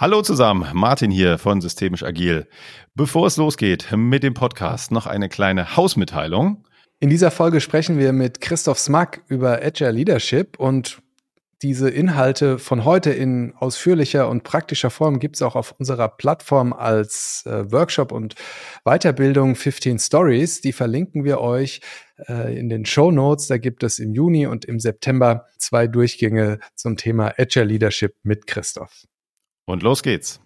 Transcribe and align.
Hallo 0.00 0.22
zusammen, 0.22 0.64
Martin 0.74 1.10
hier 1.10 1.38
von 1.38 1.60
Systemisch 1.60 2.04
Agil. 2.04 2.46
Bevor 2.94 3.26
es 3.26 3.36
losgeht 3.36 3.88
mit 3.96 4.22
dem 4.22 4.32
Podcast, 4.32 4.92
noch 4.92 5.08
eine 5.08 5.28
kleine 5.28 5.76
Hausmitteilung. 5.76 6.64
In 7.00 7.10
dieser 7.10 7.32
Folge 7.32 7.60
sprechen 7.60 7.98
wir 7.98 8.12
mit 8.12 8.40
Christoph 8.40 8.78
Smack 8.78 9.22
über 9.26 9.60
Agile 9.60 9.90
Leadership 9.90 10.56
und 10.60 11.02
diese 11.62 11.90
Inhalte 11.90 12.60
von 12.60 12.84
heute 12.84 13.10
in 13.10 13.54
ausführlicher 13.56 14.28
und 14.28 14.44
praktischer 14.44 14.90
Form 14.90 15.18
gibt 15.18 15.34
es 15.34 15.42
auch 15.42 15.56
auf 15.56 15.74
unserer 15.80 16.06
Plattform 16.06 16.72
als 16.72 17.42
äh, 17.46 17.72
Workshop 17.72 18.12
und 18.12 18.36
Weiterbildung 18.84 19.56
15 19.56 19.98
Stories. 19.98 20.60
Die 20.60 20.72
verlinken 20.72 21.24
wir 21.24 21.40
euch 21.40 21.80
äh, 22.28 22.56
in 22.56 22.68
den 22.68 22.86
Show 22.86 23.10
Notes. 23.10 23.48
Da 23.48 23.58
gibt 23.58 23.82
es 23.82 23.98
im 23.98 24.14
Juni 24.14 24.46
und 24.46 24.64
im 24.64 24.78
September 24.78 25.46
zwei 25.56 25.88
Durchgänge 25.88 26.60
zum 26.76 26.96
Thema 26.96 27.34
Agile 27.36 27.64
Leadership 27.64 28.14
mit 28.22 28.46
Christoph. 28.46 29.08
Und 29.68 29.82
los 29.82 30.02
geht's. 30.02 30.40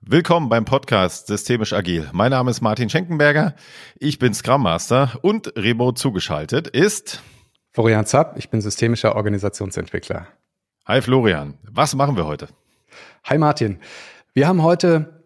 Willkommen 0.00 0.48
beim 0.48 0.64
Podcast 0.64 1.28
Systemisch 1.28 1.72
Agil. 1.72 2.10
Mein 2.12 2.32
Name 2.32 2.50
ist 2.50 2.60
Martin 2.60 2.90
Schenkenberger. 2.90 3.54
Ich 4.00 4.18
bin 4.18 4.34
Scrum 4.34 4.64
Master 4.64 5.20
und 5.22 5.52
remote 5.54 6.00
zugeschaltet 6.00 6.66
ist 6.66 7.22
Florian 7.70 8.06
Zapp. 8.06 8.36
Ich 8.36 8.50
bin 8.50 8.60
systemischer 8.60 9.14
Organisationsentwickler. 9.14 10.26
Hi 10.84 11.00
Florian. 11.00 11.58
Was 11.62 11.94
machen 11.94 12.16
wir 12.16 12.26
heute? 12.26 12.48
Hi 13.22 13.38
Martin. 13.38 13.78
Wir 14.34 14.48
haben 14.48 14.64
heute 14.64 15.17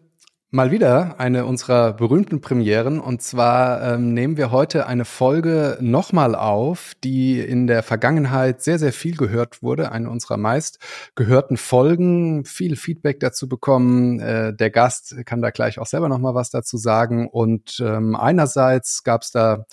mal 0.53 0.69
wieder 0.69 1.19
eine 1.19 1.47
unserer 1.47 1.93
berühmten 1.93 2.39
Premieren. 2.39 2.99
Und 2.99 3.23
zwar 3.23 3.95
ähm, 3.95 4.13
nehmen 4.13 4.37
wir 4.37 4.51
heute 4.51 4.85
eine 4.85 5.03
Folge 5.03 5.79
nochmal 5.81 6.35
auf, 6.35 6.91
die 7.03 7.39
in 7.39 7.65
der 7.65 7.81
Vergangenheit 7.81 8.61
sehr, 8.61 8.77
sehr 8.77 8.93
viel 8.93 9.17
gehört 9.17 9.63
wurde. 9.63 9.91
Eine 9.91 10.11
unserer 10.11 10.37
meist 10.37 10.77
gehörten 11.15 11.57
Folgen. 11.57 12.45
Viel 12.45 12.75
Feedback 12.75 13.19
dazu 13.19 13.49
bekommen. 13.49 14.19
Äh, 14.19 14.53
der 14.53 14.69
Gast 14.69 15.15
kann 15.25 15.41
da 15.41 15.49
gleich 15.49 15.79
auch 15.79 15.87
selber 15.87 16.07
nochmal 16.07 16.35
was 16.35 16.51
dazu 16.51 16.77
sagen. 16.77 17.27
Und 17.27 17.79
ähm, 17.83 18.15
einerseits 18.15 19.03
gab 19.03 19.23
es 19.23 19.31
da 19.31 19.65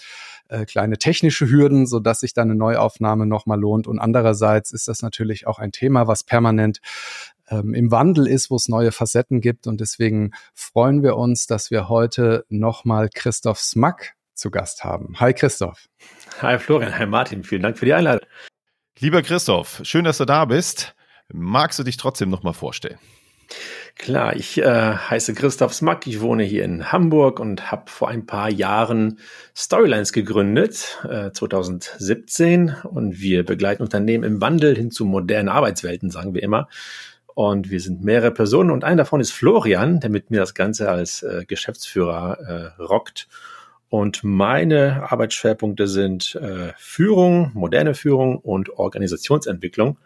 äh, 0.48 0.64
kleine 0.64 0.96
technische 0.96 1.50
Hürden, 1.50 1.86
so 1.86 2.00
dass 2.00 2.20
sich 2.20 2.32
dann 2.32 2.50
eine 2.50 2.58
Neuaufnahme 2.58 3.26
nochmal 3.26 3.60
lohnt. 3.60 3.86
Und 3.86 3.98
andererseits 3.98 4.72
ist 4.72 4.88
das 4.88 5.02
natürlich 5.02 5.46
auch 5.46 5.58
ein 5.58 5.72
Thema, 5.72 6.06
was 6.06 6.24
permanent 6.24 6.80
ähm, 7.50 7.74
im 7.74 7.90
Wandel 7.90 8.26
ist, 8.26 8.50
wo 8.50 8.56
es 8.56 8.68
neue 8.68 8.92
Facetten 8.92 9.40
gibt. 9.40 9.66
Und 9.66 9.80
deswegen 9.80 10.32
freuen 10.54 11.02
wir 11.02 11.16
uns, 11.16 11.46
dass 11.46 11.70
wir 11.70 11.88
heute 11.88 12.44
nochmal 12.48 13.08
Christoph 13.12 13.60
Smack 13.60 14.14
zu 14.34 14.50
Gast 14.50 14.84
haben. 14.84 15.20
Hi 15.20 15.34
Christoph. 15.34 15.86
Hi 16.40 16.58
Florian, 16.58 16.98
hi 16.98 17.06
Martin, 17.06 17.44
vielen 17.44 17.62
Dank 17.62 17.78
für 17.78 17.84
die 17.84 17.92
Einladung. 17.92 18.26
Lieber 18.98 19.22
Christoph, 19.22 19.80
schön, 19.82 20.04
dass 20.04 20.18
du 20.18 20.24
da 20.24 20.44
bist. 20.44 20.94
Magst 21.32 21.78
du 21.78 21.82
dich 21.82 21.96
trotzdem 21.96 22.30
nochmal 22.30 22.54
vorstellen? 22.54 22.98
Klar, 23.96 24.36
ich 24.36 24.58
äh, 24.58 24.64
heiße 24.64 25.34
Christoph 25.34 25.74
Smack, 25.74 26.06
ich 26.06 26.20
wohne 26.20 26.44
hier 26.44 26.64
in 26.64 26.92
Hamburg 26.92 27.40
und 27.40 27.70
habe 27.70 27.90
vor 27.90 28.08
ein 28.08 28.24
paar 28.24 28.50
Jahren 28.50 29.18
Storylines 29.54 30.12
gegründet, 30.12 30.98
äh, 31.08 31.32
2017. 31.32 32.76
Und 32.84 33.20
wir 33.20 33.44
begleiten 33.44 33.82
Unternehmen 33.82 34.24
im 34.24 34.40
Wandel 34.40 34.76
hin 34.76 34.90
zu 34.90 35.04
modernen 35.04 35.48
Arbeitswelten, 35.48 36.10
sagen 36.10 36.34
wir 36.34 36.42
immer. 36.42 36.68
Und 37.34 37.70
wir 37.70 37.80
sind 37.80 38.02
mehrere 38.02 38.30
Personen 38.30 38.70
und 38.70 38.84
einer 38.84 38.96
davon 38.96 39.20
ist 39.20 39.32
Florian, 39.32 40.00
der 40.00 40.10
mit 40.10 40.30
mir 40.30 40.40
das 40.40 40.54
Ganze 40.54 40.90
als 40.90 41.22
äh, 41.22 41.44
Geschäftsführer 41.46 42.74
äh, 42.78 42.82
rockt. 42.82 43.28
Und 43.88 44.22
meine 44.22 45.10
Arbeitsschwerpunkte 45.10 45.88
sind 45.88 46.36
äh, 46.36 46.72
Führung, 46.76 47.50
moderne 47.54 47.94
Führung 47.94 48.38
und 48.38 48.70
Organisationsentwicklung. 48.70 49.98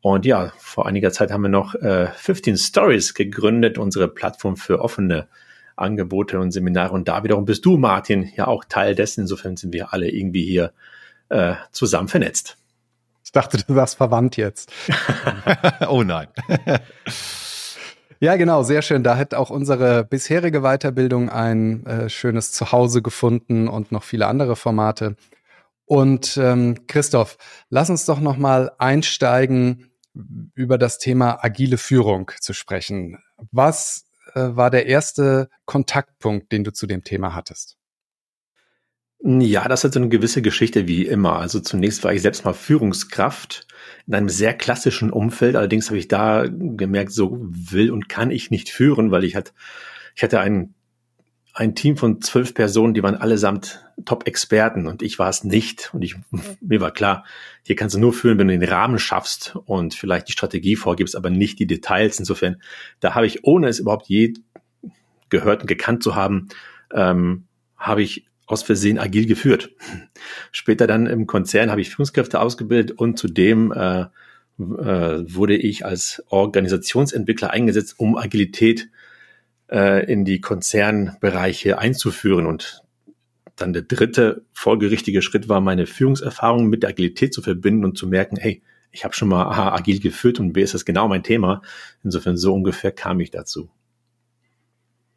Und 0.00 0.26
ja, 0.26 0.52
vor 0.58 0.86
einiger 0.86 1.10
Zeit 1.12 1.30
haben 1.30 1.42
wir 1.42 1.48
noch 1.48 1.74
äh, 1.74 2.08
15 2.08 2.58
Stories 2.58 3.14
gegründet, 3.14 3.78
unsere 3.78 4.08
Plattform 4.08 4.56
für 4.56 4.80
offene 4.80 5.28
Angebote 5.76 6.38
und 6.38 6.50
Seminare. 6.50 6.92
Und 6.92 7.08
da 7.08 7.24
wiederum 7.24 7.46
bist 7.46 7.64
du, 7.64 7.78
Martin, 7.78 8.30
ja 8.36 8.46
auch 8.46 8.64
Teil 8.64 8.94
dessen. 8.94 9.22
Insofern 9.22 9.56
sind 9.56 9.72
wir 9.72 9.94
alle 9.94 10.10
irgendwie 10.10 10.44
hier 10.44 10.72
äh, 11.30 11.54
zusammen 11.72 12.08
vernetzt 12.08 12.58
dachte, 13.34 13.58
du 13.58 13.74
warst 13.74 13.96
verwandt 13.96 14.36
jetzt. 14.36 14.72
oh 15.88 16.02
nein. 16.02 16.28
Ja, 18.20 18.36
genau, 18.36 18.62
sehr 18.62 18.82
schön. 18.82 19.02
Da 19.02 19.16
hat 19.16 19.34
auch 19.34 19.50
unsere 19.50 20.04
bisherige 20.04 20.62
Weiterbildung 20.62 21.28
ein 21.28 21.84
äh, 21.86 22.08
schönes 22.08 22.52
Zuhause 22.52 23.02
gefunden 23.02 23.68
und 23.68 23.92
noch 23.92 24.02
viele 24.02 24.26
andere 24.28 24.56
Formate. 24.56 25.16
Und 25.84 26.38
ähm, 26.38 26.86
Christoph, 26.86 27.36
lass 27.68 27.90
uns 27.90 28.06
doch 28.06 28.20
noch 28.20 28.38
mal 28.38 28.72
einsteigen, 28.78 29.90
über 30.54 30.78
das 30.78 30.98
Thema 30.98 31.38
agile 31.42 31.76
Führung 31.76 32.30
zu 32.40 32.52
sprechen. 32.52 33.18
Was 33.50 34.06
äh, 34.34 34.40
war 34.40 34.70
der 34.70 34.86
erste 34.86 35.48
Kontaktpunkt, 35.66 36.52
den 36.52 36.64
du 36.64 36.72
zu 36.72 36.86
dem 36.86 37.02
Thema 37.02 37.34
hattest? 37.34 37.76
Ja, 39.20 39.68
das 39.68 39.84
hat 39.84 39.94
so 39.94 40.00
eine 40.00 40.10
gewisse 40.10 40.42
Geschichte 40.42 40.86
wie 40.86 41.06
immer. 41.06 41.38
Also 41.38 41.60
zunächst 41.60 42.04
war 42.04 42.12
ich 42.12 42.20
selbst 42.20 42.44
mal 42.44 42.52
Führungskraft 42.52 43.66
in 44.06 44.14
einem 44.14 44.28
sehr 44.28 44.52
klassischen 44.52 45.10
Umfeld. 45.10 45.56
Allerdings 45.56 45.88
habe 45.88 45.98
ich 45.98 46.08
da 46.08 46.46
gemerkt, 46.46 47.12
so 47.12 47.38
will 47.40 47.90
und 47.90 48.08
kann 48.08 48.30
ich 48.30 48.50
nicht 48.50 48.68
führen, 48.68 49.10
weil 49.10 49.24
ich 49.24 49.34
hatte, 49.34 49.52
ich 50.14 50.22
hatte 50.22 50.40
ein, 50.40 50.74
ein 51.54 51.74
Team 51.74 51.96
von 51.96 52.20
zwölf 52.20 52.52
Personen, 52.52 52.92
die 52.92 53.02
waren 53.02 53.14
allesamt 53.14 53.86
Top-Experten 54.04 54.86
und 54.86 55.02
ich 55.02 55.18
war 55.18 55.30
es 55.30 55.42
nicht. 55.42 55.94
Und 55.94 56.02
ich, 56.02 56.16
mir 56.60 56.82
war 56.82 56.90
klar, 56.90 57.24
hier 57.64 57.76
kannst 57.76 57.94
du 57.94 58.00
nur 58.00 58.12
führen, 58.12 58.38
wenn 58.38 58.48
du 58.48 58.58
den 58.58 58.68
Rahmen 58.68 58.98
schaffst 58.98 59.56
und 59.64 59.94
vielleicht 59.94 60.28
die 60.28 60.32
Strategie 60.32 60.76
vorgibst, 60.76 61.16
aber 61.16 61.30
nicht 61.30 61.58
die 61.58 61.66
Details. 61.66 62.18
Insofern, 62.18 62.60
da 63.00 63.14
habe 63.14 63.26
ich, 63.26 63.44
ohne 63.44 63.68
es 63.68 63.78
überhaupt 63.78 64.06
je 64.08 64.34
gehört 65.30 65.62
und 65.62 65.66
gekannt 65.66 66.02
zu 66.02 66.14
haben, 66.14 66.48
ähm, 66.92 67.44
habe 67.76 68.02
ich 68.02 68.26
aus 68.46 68.62
Versehen 68.62 68.98
agil 68.98 69.26
geführt. 69.26 69.70
Später 70.52 70.86
dann 70.86 71.06
im 71.06 71.26
Konzern 71.26 71.70
habe 71.70 71.80
ich 71.80 71.90
Führungskräfte 71.90 72.40
ausgebildet 72.40 72.98
und 72.98 73.18
zudem 73.18 73.72
äh, 73.72 74.06
äh, 74.58 75.24
wurde 75.34 75.56
ich 75.56 75.84
als 75.84 76.22
Organisationsentwickler 76.28 77.50
eingesetzt, 77.50 77.94
um 77.98 78.16
Agilität 78.16 78.88
äh, 79.70 80.04
in 80.10 80.24
die 80.24 80.40
Konzernbereiche 80.40 81.78
einzuführen. 81.78 82.46
Und 82.46 82.82
dann 83.56 83.72
der 83.72 83.82
dritte 83.82 84.44
folgerichtige 84.52 85.22
Schritt 85.22 85.48
war, 85.48 85.60
meine 85.60 85.86
Führungserfahrung 85.86 86.66
mit 86.66 86.82
der 86.82 86.90
Agilität 86.90 87.32
zu 87.32 87.42
verbinden 87.42 87.84
und 87.84 87.96
zu 87.98 88.06
merken, 88.06 88.36
hey, 88.36 88.62
ich 88.90 89.04
habe 89.04 89.14
schon 89.14 89.28
mal 89.28 89.44
A, 89.44 89.74
agil 89.74 89.98
geführt 89.98 90.38
und 90.38 90.52
B 90.52 90.62
ist 90.62 90.74
das 90.74 90.84
genau 90.84 91.08
mein 91.08 91.24
Thema. 91.24 91.62
Insofern 92.04 92.36
so 92.36 92.54
ungefähr 92.54 92.92
kam 92.92 93.18
ich 93.18 93.32
dazu. 93.32 93.68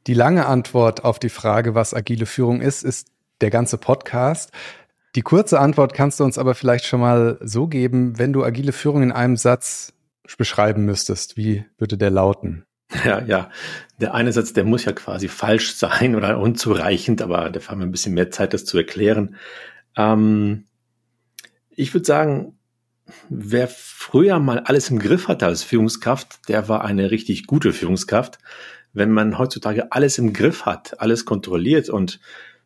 Die 0.07 0.15
lange 0.15 0.47
Antwort 0.47 1.03
auf 1.03 1.19
die 1.19 1.29
Frage, 1.29 1.75
was 1.75 1.93
agile 1.93 2.25
Führung 2.25 2.61
ist, 2.61 2.83
ist 2.83 3.09
der 3.41 3.49
ganze 3.49 3.77
Podcast. 3.77 4.51
Die 5.15 5.21
kurze 5.21 5.59
Antwort 5.59 5.93
kannst 5.93 6.19
du 6.19 6.23
uns 6.23 6.37
aber 6.37 6.53
vielleicht 6.53 6.85
schon 6.85 6.99
mal 6.99 7.37
so 7.41 7.67
geben, 7.67 8.19
wenn 8.19 8.33
du 8.33 8.43
agile 8.43 8.71
Führung 8.71 9.03
in 9.03 9.11
einem 9.11 9.37
Satz 9.37 9.93
beschreiben 10.37 10.85
müsstest. 10.85 11.37
Wie 11.37 11.65
würde 11.77 11.97
der 11.97 12.11
lauten? 12.11 12.65
Ja, 13.03 13.21
ja. 13.21 13.49
Der 13.99 14.13
eine 14.13 14.31
Satz, 14.31 14.53
der 14.53 14.63
muss 14.63 14.85
ja 14.85 14.91
quasi 14.91 15.27
falsch 15.27 15.73
sein 15.75 16.15
oder 16.15 16.39
unzureichend, 16.39 17.21
aber 17.21 17.49
da 17.49 17.59
haben 17.67 17.79
wir 17.79 17.85
ein 17.87 17.91
bisschen 17.91 18.13
mehr 18.13 18.31
Zeit, 18.31 18.53
das 18.53 18.65
zu 18.65 18.77
erklären. 18.77 19.35
Ähm, 19.95 20.65
ich 21.69 21.93
würde 21.93 22.05
sagen, 22.05 22.57
wer 23.29 23.67
früher 23.67 24.39
mal 24.39 24.59
alles 24.59 24.89
im 24.89 24.99
Griff 24.99 25.27
hatte 25.27 25.45
als 25.45 25.63
Führungskraft, 25.63 26.47
der 26.47 26.69
war 26.69 26.83
eine 26.83 27.11
richtig 27.11 27.47
gute 27.47 27.73
Führungskraft. 27.73 28.37
Wenn 28.93 29.11
man 29.11 29.37
heutzutage 29.37 29.91
alles 29.91 30.17
im 30.17 30.33
Griff 30.33 30.65
hat, 30.65 30.99
alles 31.01 31.25
kontrolliert 31.25 31.89
und 31.89 32.19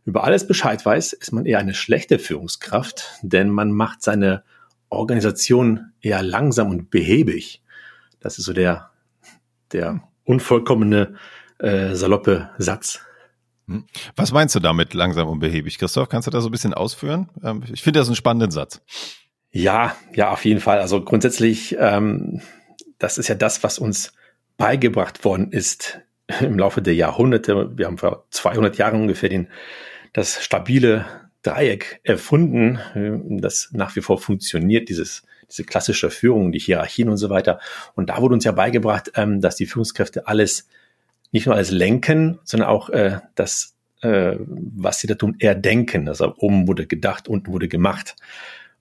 über 0.05 0.23
alles 0.23 0.47
Bescheid 0.47 0.83
weiß, 0.85 1.13
ist 1.13 1.31
man 1.31 1.45
eher 1.45 1.59
eine 1.59 1.73
schlechte 1.73 2.19
Führungskraft, 2.19 3.19
denn 3.21 3.49
man 3.49 3.71
macht 3.71 4.01
seine 4.01 4.43
Organisation 4.89 5.91
eher 6.01 6.21
langsam 6.23 6.69
und 6.69 6.89
behäbig. 6.89 7.61
Das 8.19 8.37
ist 8.37 8.45
so 8.45 8.53
der, 8.53 8.91
der 9.71 10.01
unvollkommene, 10.25 11.15
äh, 11.59 11.95
saloppe 11.95 12.49
Satz. 12.57 12.99
Hm. 13.67 13.85
Was 14.15 14.31
meinst 14.31 14.55
du 14.55 14.59
damit 14.59 14.93
langsam 14.93 15.27
und 15.27 15.39
behäbig, 15.39 15.77
Christoph? 15.77 16.09
Kannst 16.09 16.27
du 16.27 16.31
da 16.31 16.41
so 16.41 16.49
ein 16.49 16.51
bisschen 16.51 16.73
ausführen? 16.73 17.29
Ähm, 17.43 17.63
ich 17.71 17.83
finde 17.83 17.99
das 17.99 18.07
einen 18.07 18.15
spannenden 18.15 18.51
Satz. 18.51 18.81
Ja, 19.51 19.95
ja, 20.13 20.31
auf 20.31 20.45
jeden 20.45 20.61
Fall. 20.61 20.79
Also 20.79 21.03
grundsätzlich, 21.03 21.75
ähm, 21.79 22.41
das 22.99 23.17
ist 23.17 23.27
ja 23.27 23.35
das, 23.35 23.63
was 23.63 23.79
uns 23.79 24.13
beigebracht 24.57 25.23
worden 25.25 25.51
ist 25.51 25.99
im 26.41 26.57
Laufe 26.57 26.81
der 26.81 26.95
Jahrhunderte. 26.95 27.77
Wir 27.77 27.87
haben 27.87 27.97
vor 27.97 28.25
200 28.31 28.77
Jahren 28.77 29.01
ungefähr 29.01 29.29
den 29.29 29.47
das 30.13 30.43
stabile 30.43 31.05
Dreieck 31.43 32.01
erfunden, 32.03 32.79
das 33.41 33.69
nach 33.71 33.95
wie 33.95 34.01
vor 34.01 34.19
funktioniert, 34.19 34.89
dieses, 34.89 35.23
diese 35.49 35.63
klassische 35.63 36.11
Führung, 36.11 36.51
die 36.51 36.59
Hierarchien 36.59 37.09
und 37.09 37.17
so 37.17 37.29
weiter. 37.29 37.59
Und 37.95 38.09
da 38.09 38.21
wurde 38.21 38.35
uns 38.35 38.43
ja 38.43 38.51
beigebracht, 38.51 39.11
ähm, 39.15 39.41
dass 39.41 39.55
die 39.55 39.65
Führungskräfte 39.65 40.27
alles, 40.27 40.67
nicht 41.31 41.45
nur 41.45 41.55
alles 41.55 41.71
lenken, 41.71 42.39
sondern 42.43 42.69
auch 42.69 42.89
äh, 42.89 43.19
das, 43.35 43.75
äh, 44.01 44.35
was 44.37 44.99
sie 44.99 45.07
da 45.07 45.15
tun, 45.15 45.35
eher 45.39 45.55
denken. 45.55 46.07
Also 46.07 46.35
oben 46.37 46.67
wurde 46.67 46.85
gedacht, 46.85 47.27
unten 47.27 47.51
wurde 47.51 47.67
gemacht. 47.67 48.15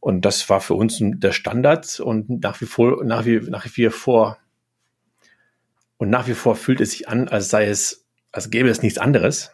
Und 0.01 0.25
das 0.25 0.49
war 0.49 0.61
für 0.61 0.75
uns 0.75 0.99
der 1.01 1.33
Standard 1.33 2.01
und 2.01 2.43
nach 2.43 2.61
wie 2.61 2.67
vor, 2.67 3.05
nach 3.05 3.25
wie, 3.25 3.39
nach 3.39 3.67
wie 3.77 3.89
vor 3.91 4.39
Und 5.99 6.11
nach 6.11 6.27
wie 6.27 6.35
vor 6.35 6.57
fühlt 6.57 6.81
es 6.81 6.93
sich 6.93 7.09
an, 7.09 7.29
als 7.29 7.51
sei 7.51 7.67
es, 7.67 8.07
als 8.33 8.51
gäbe 8.51 8.71
es 8.71 8.83
nichts 8.83 8.99
anderes, 8.99 9.53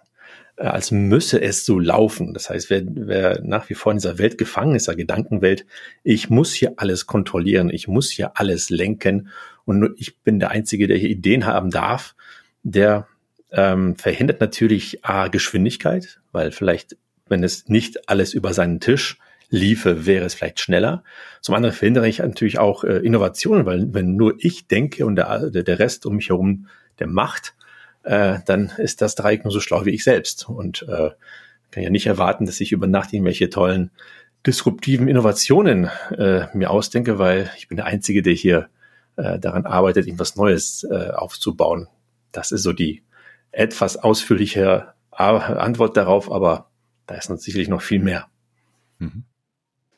als 0.56 0.90
müsse 0.90 1.40
es 1.40 1.66
so 1.66 1.78
laufen. 1.78 2.32
Das 2.32 2.48
heißt, 2.50 2.70
wer, 2.70 2.82
wer 2.86 3.40
nach 3.42 3.68
wie 3.68 3.74
vor 3.74 3.92
in 3.92 3.98
dieser 3.98 4.18
Welt 4.18 4.38
gefangen 4.38 4.74
ist, 4.74 4.88
der 4.88 4.96
Gedankenwelt, 4.96 5.66
ich 6.02 6.30
muss 6.30 6.52
hier 6.52 6.74
alles 6.76 7.06
kontrollieren, 7.06 7.70
ich 7.70 7.88
muss 7.88 8.10
hier 8.10 8.38
alles 8.38 8.70
lenken 8.70 9.28
und 9.64 9.78
nur 9.80 9.94
ich 9.96 10.18
bin 10.20 10.40
der 10.40 10.50
Einzige, 10.50 10.86
der 10.86 10.96
hier 10.96 11.10
Ideen 11.10 11.46
haben 11.46 11.70
darf, 11.70 12.14
der 12.62 13.06
ähm, 13.52 13.96
verhindert 13.96 14.40
natürlich 14.40 15.04
A, 15.04 15.28
Geschwindigkeit, 15.28 16.20
weil 16.32 16.50
vielleicht, 16.52 16.96
wenn 17.28 17.44
es 17.44 17.68
nicht 17.68 18.08
alles 18.08 18.32
über 18.32 18.54
seinen 18.54 18.80
Tisch 18.80 19.18
liefe, 19.48 20.06
wäre 20.06 20.24
es 20.24 20.34
vielleicht 20.34 20.60
schneller. 20.60 21.04
Zum 21.40 21.54
anderen 21.54 21.74
verhindere 21.74 22.08
ich 22.08 22.18
natürlich 22.18 22.58
auch 22.58 22.82
äh, 22.82 22.98
Innovationen, 22.98 23.66
weil 23.66 23.94
wenn 23.94 24.16
nur 24.16 24.34
ich 24.38 24.66
denke 24.66 25.06
und 25.06 25.16
der, 25.16 25.50
der 25.50 25.78
Rest 25.78 26.06
um 26.06 26.16
mich 26.16 26.30
herum 26.30 26.66
der 26.98 27.06
macht, 27.06 27.55
äh, 28.06 28.38
dann 28.46 28.72
ist 28.78 29.02
das 29.02 29.16
Dreieck 29.16 29.44
nur 29.44 29.52
so 29.52 29.60
schlau 29.60 29.84
wie 29.84 29.90
ich 29.90 30.04
selbst. 30.04 30.48
Und 30.48 30.86
äh, 30.88 31.10
kann 31.70 31.82
ja 31.82 31.90
nicht 31.90 32.06
erwarten, 32.06 32.46
dass 32.46 32.60
ich 32.60 32.72
über 32.72 32.86
Nacht 32.86 33.12
irgendwelche 33.12 33.50
tollen 33.50 33.90
disruptiven 34.46 35.08
Innovationen 35.08 35.90
äh, 36.16 36.46
mir 36.54 36.70
ausdenke, 36.70 37.18
weil 37.18 37.50
ich 37.58 37.68
bin 37.68 37.76
der 37.76 37.86
Einzige, 37.86 38.22
der 38.22 38.32
hier 38.32 38.68
äh, 39.16 39.38
daran 39.40 39.66
arbeitet, 39.66 40.06
irgendwas 40.06 40.36
Neues 40.36 40.86
äh, 40.88 41.10
aufzubauen. 41.10 41.88
Das 42.30 42.52
ist 42.52 42.62
so 42.62 42.72
die 42.72 43.02
etwas 43.50 43.96
ausführliche 43.96 44.92
Antwort 45.10 45.96
darauf, 45.96 46.30
aber 46.30 46.70
da 47.06 47.14
ist 47.16 47.30
noch 47.30 47.38
sicherlich 47.38 47.68
noch 47.68 47.82
viel 47.82 48.00
mehr. 48.00 48.28
Mhm. 48.98 49.24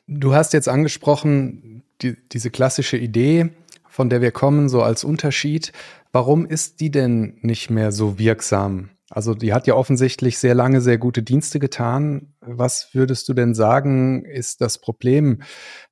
Du 0.07 0.33
hast 0.33 0.53
jetzt 0.53 0.69
angesprochen, 0.69 1.83
die, 2.01 2.15
diese 2.31 2.49
klassische 2.49 2.97
Idee, 2.97 3.51
von 3.89 4.09
der 4.09 4.21
wir 4.21 4.31
kommen, 4.31 4.69
so 4.69 4.81
als 4.81 5.03
Unterschied. 5.03 5.73
Warum 6.11 6.45
ist 6.45 6.79
die 6.79 6.91
denn 6.91 7.37
nicht 7.41 7.69
mehr 7.69 7.91
so 7.91 8.17
wirksam? 8.17 8.89
Also 9.09 9.33
die 9.33 9.53
hat 9.53 9.67
ja 9.67 9.73
offensichtlich 9.73 10.37
sehr 10.37 10.53
lange 10.53 10.81
sehr 10.81 10.97
gute 10.97 11.23
Dienste 11.23 11.59
getan. 11.59 12.33
Was 12.41 12.93
würdest 12.93 13.27
du 13.27 13.33
denn 13.33 13.55
sagen, 13.55 14.23
ist 14.23 14.61
das 14.61 14.77
Problem, 14.77 15.41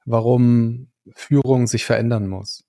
warum 0.06 0.88
Führung 1.16 1.68
sich 1.68 1.86
verändern 1.86 2.28
muss? 2.28 2.64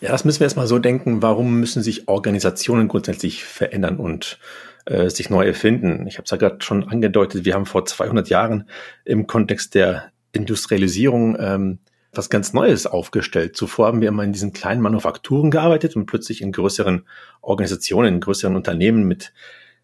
Ja, 0.00 0.10
das 0.10 0.24
müssen 0.24 0.40
wir 0.40 0.46
erstmal 0.46 0.66
so 0.66 0.78
denken. 0.78 1.20
Warum 1.22 1.60
müssen 1.60 1.82
sich 1.82 2.08
Organisationen 2.08 2.88
grundsätzlich 2.88 3.44
verändern 3.44 3.98
und 3.98 4.38
äh, 4.86 5.10
sich 5.10 5.28
neu 5.28 5.46
erfinden? 5.46 6.06
Ich 6.06 6.16
habe 6.16 6.24
es 6.24 6.30
ja 6.30 6.38
gerade 6.38 6.62
schon 6.62 6.88
angedeutet, 6.88 7.44
wir 7.44 7.54
haben 7.54 7.66
vor 7.66 7.84
200 7.84 8.28
Jahren 8.30 8.68
im 9.04 9.26
Kontext 9.26 9.74
der 9.74 10.12
Industrialisierung 10.32 11.36
ähm, 11.38 11.78
was 12.12 12.30
ganz 12.30 12.52
Neues 12.52 12.86
aufgestellt. 12.86 13.56
Zuvor 13.56 13.86
haben 13.86 14.00
wir 14.00 14.08
immer 14.08 14.24
in 14.24 14.32
diesen 14.32 14.52
kleinen 14.52 14.80
Manufakturen 14.80 15.50
gearbeitet 15.50 15.96
und 15.96 16.06
plötzlich 16.06 16.42
in 16.42 16.52
größeren 16.52 17.06
Organisationen, 17.40 18.14
in 18.14 18.20
größeren 18.20 18.56
Unternehmen 18.56 19.04
mit 19.06 19.32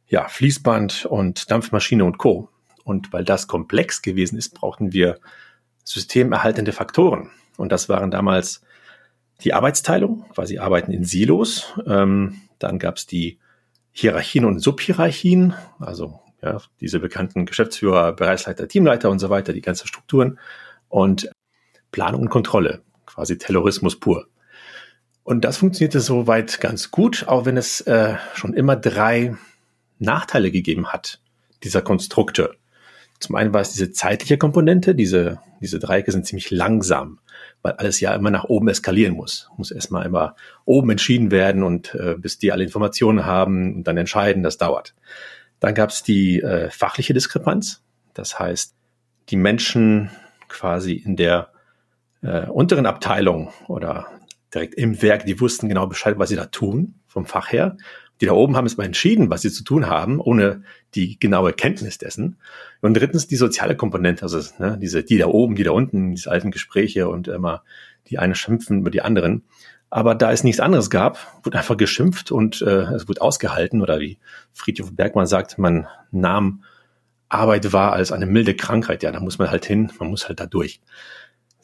ja, 0.08 0.28
Fließband 0.28 1.06
und 1.06 1.50
Dampfmaschine 1.50 2.05
und 2.05 2.19
Co. 2.19 2.49
Und 2.84 3.12
weil 3.12 3.25
das 3.25 3.46
komplex 3.46 4.02
gewesen 4.02 4.38
ist, 4.38 4.55
brauchten 4.55 4.93
wir 4.93 5.19
systemerhaltende 5.84 6.73
Faktoren. 6.73 7.31
Und 7.56 7.73
das 7.73 7.88
waren 7.88 8.11
damals 8.11 8.62
die 9.43 9.55
Arbeitsteilung, 9.55 10.28
quasi 10.31 10.58
Arbeiten 10.58 10.93
in 10.93 11.05
Silos. 11.05 11.75
Ähm, 11.87 12.40
dann 12.58 12.78
gab 12.78 12.96
es 12.96 13.06
die 13.06 13.38
Hierarchien 13.93 14.44
und 14.44 14.61
Subhierarchien, 14.61 15.55
also 15.78 16.20
ja, 16.43 16.61
diese 16.81 17.00
bekannten 17.00 17.46
Geschäftsführer, 17.46 18.12
Bereichsleiter, 18.12 18.69
Teamleiter 18.69 19.11
und 19.11 19.19
so 19.19 19.31
weiter, 19.31 19.52
die 19.52 19.62
ganzen 19.62 19.87
Strukturen 19.87 20.38
und 20.88 21.31
Planung 21.93 22.23
und 22.23 22.29
Kontrolle, 22.29 22.83
quasi 23.06 23.38
Terrorismus 23.38 23.99
pur. 23.99 24.27
Und 25.25 25.44
das 25.44 25.56
funktionierte 25.56 26.00
soweit 26.00 26.61
ganz 26.61 26.91
gut, 26.91 27.27
auch 27.27 27.47
wenn 27.47 27.56
es 27.56 27.81
äh, 27.81 28.15
schon 28.35 28.55
immer 28.55 28.77
drei 28.77 29.37
Nachteile 29.99 30.50
gegeben 30.50 30.93
hat, 30.93 31.21
dieser 31.65 31.83
Konstrukte. 31.83 32.55
Zum 33.19 33.35
einen 33.35 33.53
war 33.53 33.61
es 33.61 33.73
diese 33.73 33.91
zeitliche 33.93 34.38
Komponente, 34.38 34.94
diese, 34.94 35.41
diese 35.61 35.79
Dreiecke 35.79 36.12
sind 36.12 36.27
ziemlich 36.27 36.50
langsam, 36.50 37.19
weil 37.62 37.73
alles 37.73 37.99
ja 37.99 38.15
immer 38.15 38.31
nach 38.31 38.44
oben 38.44 38.69
eskalieren 38.69 39.15
muss. 39.15 39.49
Muss 39.56 39.71
erstmal 39.71 40.06
immer 40.06 40.37
oben 40.65 40.91
entschieden 40.91 41.31
werden 41.31 41.62
und 41.62 41.94
äh, 41.94 42.15
bis 42.17 42.38
die 42.38 42.53
alle 42.53 42.62
Informationen 42.62 43.25
haben 43.25 43.75
und 43.75 43.85
dann 43.85 43.97
entscheiden, 43.97 44.43
das 44.43 44.59
dauert. 44.59 44.94
Dann 45.61 45.75
gab 45.75 45.91
es 45.91 46.03
die 46.03 46.41
äh, 46.41 46.71
fachliche 46.71 47.15
Diskrepanz. 47.15 47.83
Das 48.15 48.38
heißt, 48.38 48.75
die 49.31 49.37
Menschen 49.37 50.11
quasi 50.49 50.93
in 50.93 51.17
der 51.17 51.50
äh, 52.23 52.47
unteren 52.47 52.87
Abteilung 52.87 53.53
oder 53.69 54.07
direkt 54.55 54.75
im 54.75 55.01
Werk, 55.03 55.27
die 55.27 55.41
wussten 55.41 55.69
genau 55.69 55.87
Bescheid, 55.87 56.19
was 56.19 56.29
sie 56.29 56.37
da 56.37 56.47
tun, 56.47 56.95
vom 57.07 57.27
Fach 57.27 57.53
her. 57.53 57.77
Die 58.21 58.27
da 58.27 58.33
oben 58.33 58.57
haben 58.57 58.65
es 58.65 58.79
mal 58.79 58.85
entschieden, 58.85 59.29
was 59.29 59.43
sie 59.43 59.51
zu 59.51 59.63
tun 59.63 59.89
haben, 59.89 60.21
ohne 60.21 60.63
die 60.95 61.19
genaue 61.19 61.53
Kenntnis 61.53 61.99
dessen. 61.99 62.39
Und 62.81 62.95
drittens 62.95 63.27
die 63.27 63.37
soziale 63.37 63.77
Komponente, 63.77 64.23
also 64.23 64.41
ne, 64.59 64.79
diese, 64.81 65.05
die 65.05 65.19
da 65.19 65.27
oben, 65.27 65.55
die 65.55 65.65
da 65.65 65.73
unten, 65.73 66.13
diese 66.13 66.31
alten 66.31 66.51
Gespräche 66.51 67.09
und 67.09 67.29
immer 67.29 67.63
die 68.09 68.19
eine 68.19 68.35
schimpfen 68.35 68.81
über 68.81 68.91
die 68.91 69.03
anderen. 69.03 69.45
Aber 69.91 70.15
da 70.15 70.33
es 70.33 70.45
nichts 70.45 70.61
anderes 70.61 70.91
gab, 70.91 71.19
wurde 71.45 71.59
einfach 71.59 71.77
geschimpft 71.77 72.33
und 72.33 72.62
äh, 72.62 72.95
es 72.95 73.09
wurde 73.09 73.21
ausgehalten 73.21 73.83
oder 73.83 74.01
wie 74.01 74.19
Friedhof 74.53 74.95
Bergmann 74.95 75.27
sagt, 75.27 75.59
man 75.59 75.87
nahm 76.11 76.65
Arbeit 77.29 77.73
wahr 77.73 77.93
als 77.93 78.12
eine 78.12 78.27
milde 78.27 78.55
Krankheit. 78.55 79.03
Ja, 79.03 79.12
da 79.12 79.21
muss 79.21 79.39
man 79.39 79.51
halt 79.51 79.67
hin, 79.67 79.93
man 79.99 80.09
muss 80.09 80.29
halt 80.29 80.41
da 80.41 80.47
durch. 80.47 80.81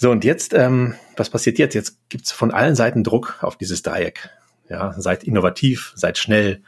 So, 0.02 0.10
und 0.10 0.24
jetzt, 0.24 0.52
ähm, 0.52 0.96
was 1.16 1.30
passiert 1.30 1.60
jetzt? 1.60 1.74
Jetzt 1.74 2.08
gibt's 2.08 2.32
von 2.32 2.50
allen 2.50 2.74
Seiten 2.74 3.04
Druck 3.04 3.38
auf 3.40 3.56
dieses 3.56 3.82
Dreieck. 3.82 4.30
Ja, 4.68 5.00
seid 5.00 5.22
innovativ, 5.22 5.92
seid 5.94 6.18
schnell, 6.18 6.60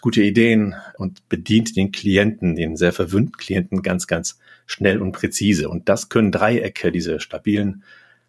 gute 0.00 0.22
Ideen 0.22 0.74
und 0.96 1.28
bedient 1.28 1.76
den 1.76 1.92
Klienten, 1.92 2.56
den 2.56 2.76
sehr 2.76 2.92
verwöhnten 2.92 3.36
Klienten 3.36 3.82
ganz, 3.82 4.08
ganz 4.08 4.40
schnell 4.66 5.00
und 5.00 5.12
präzise. 5.12 5.68
Und 5.68 5.88
das 5.88 6.08
können 6.08 6.32
Dreiecke, 6.32 6.90
diese 6.90 7.20
stabilen 7.20 7.84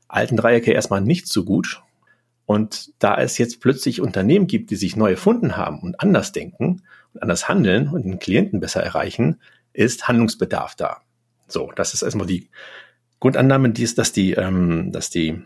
alten 0.07 0.37
Dreiecke 0.37 0.73
erstmal 0.73 1.01
nicht 1.01 1.27
so 1.27 1.43
gut. 1.43 1.81
Und 2.45 2.91
da 2.99 3.19
es 3.19 3.39
jetzt 3.39 3.61
plötzlich 3.61 3.99
Unternehmen 3.99 4.45
gibt, 4.45 4.69
die 4.69 4.75
sich 4.75 4.95
neu 4.95 5.09
erfunden 5.09 5.57
haben 5.57 5.79
und 5.79 5.99
anders 5.99 6.33
denken 6.33 6.83
und 7.15 7.23
anders 7.23 7.49
handeln 7.49 7.87
und 7.87 8.05
den 8.05 8.19
Klienten 8.19 8.59
besser 8.59 8.83
erreichen, 8.83 9.41
ist 9.73 10.07
Handlungsbedarf 10.07 10.75
da. 10.75 11.01
So, 11.47 11.71
das 11.75 11.95
ist 11.95 12.03
erstmal 12.03 12.27
die 12.27 12.47
Grundannahme, 13.21 13.69
die 13.69 13.83
ist, 13.83 13.97
dass 13.97 14.11
die, 14.11 14.33
ähm, 14.33 14.91
dass 14.91 15.09
die 15.09 15.41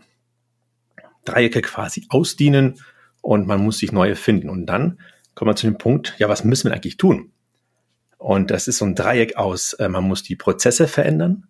Dreiecke 1.24 1.60
quasi 1.60 2.06
ausdienen 2.08 2.80
und 3.20 3.46
man 3.46 3.62
muss 3.62 3.78
sich 3.78 3.92
neue 3.92 4.16
finden. 4.16 4.48
Und 4.48 4.66
dann 4.66 4.98
kommen 5.34 5.50
wir 5.50 5.56
zu 5.56 5.66
dem 5.66 5.78
Punkt, 5.78 6.14
ja, 6.18 6.28
was 6.28 6.42
müssen 6.42 6.68
wir 6.68 6.72
eigentlich 6.72 6.96
tun? 6.96 7.30
Und 8.18 8.50
das 8.50 8.66
ist 8.66 8.78
so 8.78 8.86
ein 8.86 8.94
Dreieck 8.94 9.36
aus, 9.36 9.74
äh, 9.74 9.88
man 9.88 10.04
muss 10.04 10.22
die 10.22 10.36
Prozesse 10.36 10.88
verändern, 10.88 11.48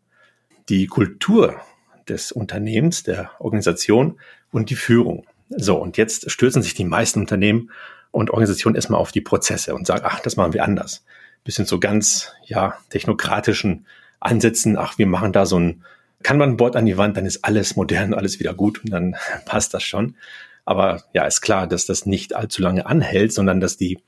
die 0.68 0.88
Kultur 0.88 1.61
des 2.09 2.33
Unternehmens, 2.33 3.04
der 3.04 3.30
Organisation 3.38 4.18
und 4.50 4.68
die 4.68 4.75
Führung. 4.75 5.26
So, 5.49 5.76
und 5.76 5.97
jetzt 5.97 6.28
stürzen 6.30 6.62
sich 6.62 6.75
die 6.75 6.85
meisten 6.85 7.21
Unternehmen 7.21 7.71
und 8.11 8.30
Organisationen 8.30 8.75
erstmal 8.75 9.00
auf 9.00 9.12
die 9.12 9.21
Prozesse 9.21 9.76
und 9.76 9.87
sagen, 9.87 10.04
ach, 10.04 10.18
das 10.21 10.37
machen 10.37 10.54
wir 10.54 10.64
anders. 10.64 11.04
Bis 11.45 11.56
hin 11.56 11.66
zu 11.66 11.78
ganz, 11.78 12.33
ja, 12.47 12.78
technokratischen 12.90 13.87
Ansätzen, 14.18 14.76
ach, 14.76 14.99
wir 14.99 15.06
machen 15.06 15.33
da 15.33 15.47
so 15.47 15.61
ein 15.61 15.85
Kanban-Board 16.23 16.76
an 16.76 16.87
die 16.87 16.96
Wand, 16.96 17.16
dann 17.16 17.26
ist 17.26 17.44
alles 17.44 17.76
modern, 17.76 18.14
alles 18.14 18.40
wieder 18.40 18.54
gut 18.54 18.82
und 18.85 18.90
dann 18.90 19.16
passt 19.44 19.75
das 19.75 19.82
schon. 19.82 20.16
Aber 20.64 21.04
ja, 21.12 21.25
ist 21.25 21.40
klar, 21.40 21.66
dass 21.66 21.87
das 21.87 22.06
nicht 22.06 22.35
allzu 22.35 22.62
lange 22.62 22.87
anhält, 22.87 23.32
sondern 23.32 23.61
dass 23.61 23.76
die 23.76 23.99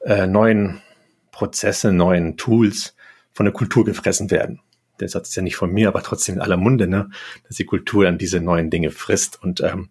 äh, 0.00 0.26
neuen 0.26 0.80
Prozesse, 1.32 1.92
neuen 1.92 2.36
Tools 2.36 2.94
von 3.32 3.44
der 3.44 3.52
Kultur 3.52 3.84
gefressen 3.84 4.30
werden. 4.30 4.60
Der 5.00 5.08
Satz 5.08 5.30
ist 5.30 5.34
ja 5.34 5.42
nicht 5.42 5.56
von 5.56 5.72
mir, 5.72 5.88
aber 5.88 6.02
trotzdem 6.02 6.36
in 6.36 6.40
aller 6.40 6.56
Munde, 6.56 6.86
ne? 6.86 7.10
dass 7.48 7.56
die 7.56 7.64
Kultur 7.64 8.04
dann 8.04 8.18
diese 8.18 8.40
neuen 8.40 8.70
Dinge 8.70 8.90
frisst. 8.90 9.42
Und 9.42 9.60
ähm, 9.60 9.88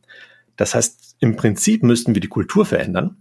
das 0.55 0.75
heißt, 0.75 1.17
im 1.19 1.35
Prinzip 1.35 1.83
müssten 1.83 2.13
wir 2.15 2.21
die 2.21 2.29
Kultur 2.29 2.65
verändern, 2.65 3.17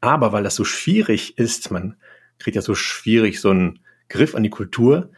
aber 0.00 0.32
weil 0.32 0.42
das 0.42 0.56
so 0.56 0.64
schwierig 0.64 1.38
ist, 1.38 1.70
man 1.70 1.96
kriegt 2.38 2.56
ja 2.56 2.62
so 2.62 2.74
schwierig 2.74 3.40
so 3.40 3.50
einen 3.50 3.80
Griff 4.08 4.34
an 4.34 4.42
die 4.42 4.50
Kultur, 4.50 5.10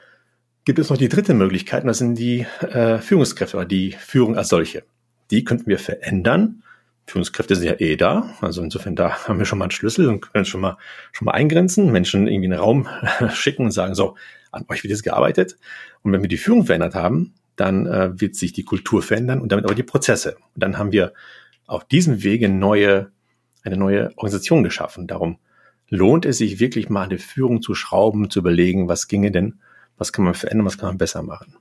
gibt 0.65 0.79
es 0.79 0.91
noch 0.91 0.97
die 0.97 1.09
dritte 1.09 1.35
Möglichkeit, 1.35 1.83
und 1.83 1.89
das 1.89 1.99
sind 1.99 2.17
die 2.17 2.47
äh, 2.61 2.99
Führungskräfte 2.99 3.57
oder 3.57 3.67
die 3.67 3.93
Führung 3.93 4.37
als 4.37 4.49
solche. 4.49 4.85
Die 5.31 5.45
könnten 5.45 5.67
wir 5.67 5.79
verändern. 5.79 6.63
Führungskräfte 7.07 7.57
sind 7.57 7.67
ja 7.67 7.81
eh 7.81 7.97
da, 7.97 8.35
also 8.41 8.63
insofern 8.63 8.95
da 8.95 9.27
haben 9.27 9.39
wir 9.39 9.47
schon 9.47 9.59
mal 9.59 9.65
einen 9.65 9.73
Schlüssel 9.73 10.09
und 10.09 10.21
können 10.21 10.45
schon 10.45 10.61
mal 10.61 10.79
schon 11.11 11.27
mal 11.27 11.33
eingrenzen, 11.33 11.91
Menschen 11.91 12.29
irgendwie 12.29 12.47
in 12.47 12.51
den 12.53 12.61
Raum 12.61 12.89
schicken 13.33 13.65
und 13.65 13.73
sagen 13.73 13.95
so, 13.95 14.17
an 14.53 14.65
euch 14.69 14.85
wird 14.85 14.91
jetzt 14.91 15.03
gearbeitet. 15.03 15.57
Und 16.03 16.13
wenn 16.13 16.23
wir 16.23 16.29
die 16.29 16.37
Führung 16.37 16.67
verändert 16.67 16.95
haben, 16.95 17.35
dann 17.57 17.87
äh, 17.87 18.21
wird 18.21 18.37
sich 18.37 18.53
die 18.53 18.65
Kultur 18.65 19.03
verändern 19.03 19.41
und 19.41 19.51
damit 19.51 19.65
aber 19.65 19.75
die 19.75 19.83
Prozesse. 19.83 20.37
Und 20.55 20.63
dann 20.63 20.79
haben 20.79 20.93
wir 20.93 21.13
auf 21.67 21.85
diesem 21.85 22.23
Wege 22.23 22.49
neue, 22.49 23.11
eine 23.63 23.77
neue 23.77 24.11
Organisation 24.17 24.63
geschaffen. 24.63 25.07
Darum 25.07 25.39
lohnt 25.89 26.25
es 26.25 26.39
sich 26.39 26.61
wirklich 26.61 26.89
mal 26.89 27.05
an 27.05 27.11
der 27.11 27.19
Führung 27.19 27.63
zu 27.63 27.75
schrauben, 27.75 28.31
zu 28.31 28.41
überlegen, 28.41 28.89
was 28.89 29.09
ginge 29.09 29.31
denn, 29.31 29.61
was 30.03 30.13
kann 30.13 30.25
man 30.25 30.35
verändern, 30.35 30.67
was 30.67 30.79
kann 30.79 30.89
man 30.89 30.99
besser 30.99 31.23
machen. 31.23 31.55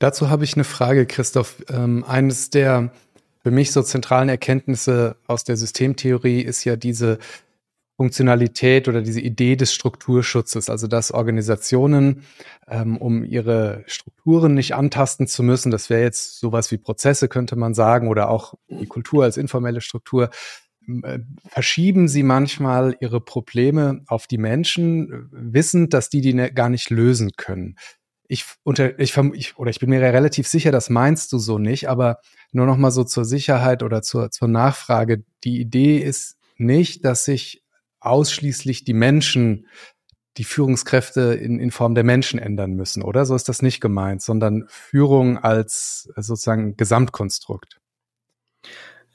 Dazu 0.00 0.28
habe 0.28 0.42
ich 0.44 0.54
eine 0.54 0.64
Frage, 0.64 1.06
Christoph. 1.06 1.62
Ähm, 1.68 2.04
eines 2.04 2.50
der 2.50 2.90
für 3.42 3.52
mich 3.52 3.70
so 3.70 3.82
zentralen 3.82 4.28
Erkenntnisse 4.28 5.16
aus 5.28 5.44
der 5.44 5.56
Systemtheorie 5.56 6.40
ist 6.40 6.64
ja 6.64 6.74
diese 6.74 7.18
Funktionalität 7.96 8.88
oder 8.88 9.02
diese 9.02 9.20
Idee 9.20 9.56
des 9.56 9.72
Strukturschutzes, 9.72 10.68
also 10.68 10.88
dass 10.88 11.12
Organisationen, 11.12 12.24
ähm, 12.66 12.96
um 12.96 13.24
ihre 13.24 13.84
Strukturen 13.86 14.54
nicht 14.54 14.74
antasten 14.74 15.26
zu 15.26 15.42
müssen, 15.42 15.70
das 15.70 15.90
wäre 15.90 16.02
jetzt 16.02 16.40
sowas 16.40 16.70
wie 16.72 16.78
Prozesse, 16.78 17.28
könnte 17.28 17.56
man 17.56 17.74
sagen, 17.74 18.08
oder 18.08 18.30
auch 18.30 18.54
die 18.68 18.86
Kultur 18.86 19.24
als 19.24 19.36
informelle 19.36 19.80
Struktur, 19.80 20.30
verschieben 21.48 22.08
sie 22.08 22.22
manchmal 22.22 22.96
ihre 23.00 23.20
Probleme 23.20 24.02
auf 24.06 24.26
die 24.26 24.38
Menschen, 24.38 25.28
wissend, 25.30 25.94
dass 25.94 26.08
die 26.08 26.20
die 26.20 26.34
ne, 26.34 26.52
gar 26.52 26.68
nicht 26.68 26.90
lösen 26.90 27.32
können. 27.36 27.76
Ich 28.28 28.44
unter 28.62 28.98
ich, 28.98 29.16
ich 29.16 29.58
oder 29.58 29.70
ich 29.70 29.80
bin 29.80 29.90
mir 29.90 30.00
relativ 30.00 30.46
sicher, 30.46 30.70
das 30.72 30.88
meinst 30.90 31.32
du 31.32 31.38
so 31.38 31.58
nicht, 31.58 31.88
aber 31.88 32.18
nur 32.52 32.66
noch 32.66 32.76
mal 32.76 32.90
so 32.90 33.04
zur 33.04 33.24
Sicherheit 33.24 33.82
oder 33.82 34.02
zur 34.02 34.30
zur 34.30 34.48
Nachfrage. 34.48 35.24
Die 35.44 35.60
Idee 35.60 35.98
ist 35.98 36.38
nicht, 36.56 37.04
dass 37.04 37.24
sich 37.24 37.62
ausschließlich 38.00 38.84
die 38.84 38.94
Menschen, 38.94 39.66
die 40.36 40.44
Führungskräfte 40.44 41.34
in, 41.34 41.58
in 41.58 41.70
Form 41.70 41.94
der 41.94 42.04
Menschen 42.04 42.38
ändern 42.38 42.72
müssen, 42.72 43.02
oder? 43.02 43.26
So 43.26 43.34
ist 43.34 43.48
das 43.48 43.62
nicht 43.62 43.80
gemeint, 43.80 44.22
sondern 44.22 44.64
Führung 44.68 45.38
als 45.38 46.08
sozusagen 46.16 46.76
Gesamtkonstrukt. 46.76 47.79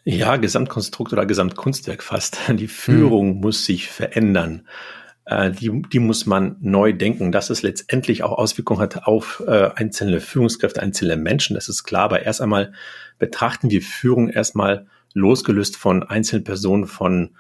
Ja, 0.08 0.38
Gesamtkonstrukt 0.38 1.14
oder 1.14 1.26
Gesamtkunstwerk 1.26 2.04
fast. 2.04 2.38
Die 2.50 2.68
Führung 2.68 3.34
hm. 3.34 3.42
muss 3.42 3.66
sich 3.66 3.90
verändern. 3.90 4.68
Äh, 5.26 5.50
die, 5.52 5.82
die 5.82 6.00
muss 6.00 6.28
man 6.28 6.58
neu 6.62 6.94
denken, 6.94 7.32
dass 7.32 7.50
es 7.50 7.64
letztendlich 7.64 8.22
auch 8.22 8.38
Auswirkungen 8.38 8.80
hat 8.80 9.08
auf 9.08 9.44
äh, 9.48 9.72
einzelne 9.76 10.22
Führungskräfte, 10.22 10.82
einzelne 10.82 11.18
Menschen. 11.18 11.56
Das 11.56 11.68
ist 11.68 11.84
klar. 11.84 12.04
Aber 12.04 12.22
erst 12.22 12.40
einmal 12.40 12.74
betrachten 13.18 13.72
wir 13.72 13.82
Führung 13.82 14.30
erstmal 14.30 14.86
losgelöst 15.14 15.76
von 15.76 16.04
einzelnen 16.04 16.44
Personen, 16.44 16.86
von 16.86 17.36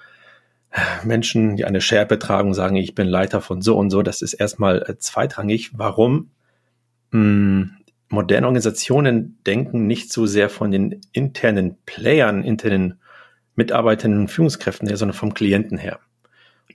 Menschen, 1.03 1.55
die 1.55 1.65
eine 1.65 1.81
Share-Betragung 1.81 2.53
sagen, 2.53 2.75
ich 2.75 2.95
bin 2.95 3.07
Leiter 3.07 3.41
von 3.41 3.61
so 3.61 3.77
und 3.77 3.89
so, 3.89 4.01
das 4.01 4.21
ist 4.21 4.33
erstmal 4.33 4.83
äh, 4.83 4.97
zweitrangig. 4.97 5.71
Warum? 5.77 6.31
Hm, 7.11 7.74
moderne 8.09 8.45
Organisationen 8.45 9.39
denken 9.45 9.87
nicht 9.87 10.11
so 10.11 10.25
sehr 10.25 10.49
von 10.49 10.71
den 10.71 11.01
internen 11.11 11.77
Playern, 11.85 12.43
internen 12.43 12.99
Mitarbeitenden 13.55 14.27
Führungskräften 14.27 14.87
her, 14.87 14.97
sondern 14.97 15.17
vom 15.17 15.33
Klienten 15.33 15.77
her. 15.77 15.99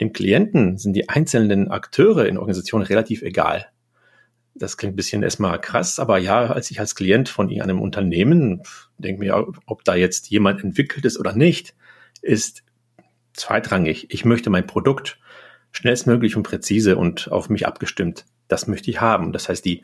dem 0.01 0.13
Klienten 0.13 0.79
sind 0.79 0.95
die 0.95 1.09
einzelnen 1.09 1.71
Akteure 1.71 2.27
in 2.27 2.39
Organisationen 2.39 2.87
relativ 2.87 3.23
egal. 3.23 3.67
Das 4.55 4.77
klingt 4.77 4.95
ein 4.95 4.97
bisschen 4.97 5.23
erstmal 5.23 5.61
krass, 5.61 5.99
aber 5.99 6.19
ja, 6.19 6.47
als 6.47 6.71
ich 6.71 6.81
als 6.81 6.95
Klient 6.95 7.29
von 7.29 7.51
einem 7.61 7.81
Unternehmen 7.81 8.63
denke 8.99 9.21
mir, 9.21 9.47
ob 9.67 9.85
da 9.85 9.95
jetzt 9.95 10.31
jemand 10.31 10.65
entwickelt 10.65 11.05
ist 11.05 11.19
oder 11.19 11.35
nicht, 11.35 11.75
ist 12.23 12.63
zweitrangig. 13.35 14.07
Ich 14.11 14.25
möchte 14.25 14.51
mein 14.51 14.67
Produkt 14.67 15.19
schnellstmöglich 15.73 16.37
und 16.37 16.43
präzise 16.43 16.97
und 16.97 17.31
auf 17.31 17.49
mich 17.49 17.67
abgestimmt. 17.67 18.25
Das 18.49 18.67
möchte 18.67 18.91
ich 18.91 19.01
haben. 19.01 19.33
Das 19.33 19.49
heißt, 19.49 19.65
die 19.65 19.83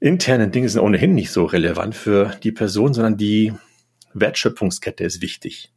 internen 0.00 0.50
Dinge 0.50 0.68
sind 0.68 0.80
ohnehin 0.80 1.14
nicht 1.14 1.30
so 1.30 1.44
relevant 1.44 1.94
für 1.94 2.36
die 2.42 2.52
Person, 2.52 2.94
sondern 2.94 3.16
die 3.16 3.52
Wertschöpfungskette 4.14 5.04
ist 5.04 5.22
wichtig. 5.22 5.72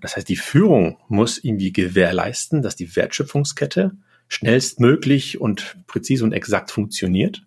Das 0.00 0.16
heißt, 0.16 0.28
die 0.28 0.36
Führung 0.36 0.96
muss 1.08 1.42
irgendwie 1.42 1.72
gewährleisten, 1.72 2.62
dass 2.62 2.76
die 2.76 2.94
Wertschöpfungskette 2.94 3.92
schnellstmöglich 4.28 5.40
und 5.40 5.76
präzise 5.86 6.24
und 6.24 6.32
exakt 6.32 6.70
funktioniert. 6.70 7.42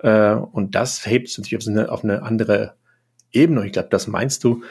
Äh, 0.00 0.32
und 0.32 0.74
das 0.74 1.06
hebt 1.06 1.36
natürlich 1.38 1.56
auf 1.56 1.66
eine, 1.66 1.90
auf 1.90 2.04
eine 2.04 2.22
andere 2.22 2.74
Ebene. 3.32 3.60
Und 3.60 3.66
ich 3.66 3.72
glaube, 3.72 3.88
das 3.90 4.06
meinst 4.06 4.44
du, 4.44 4.62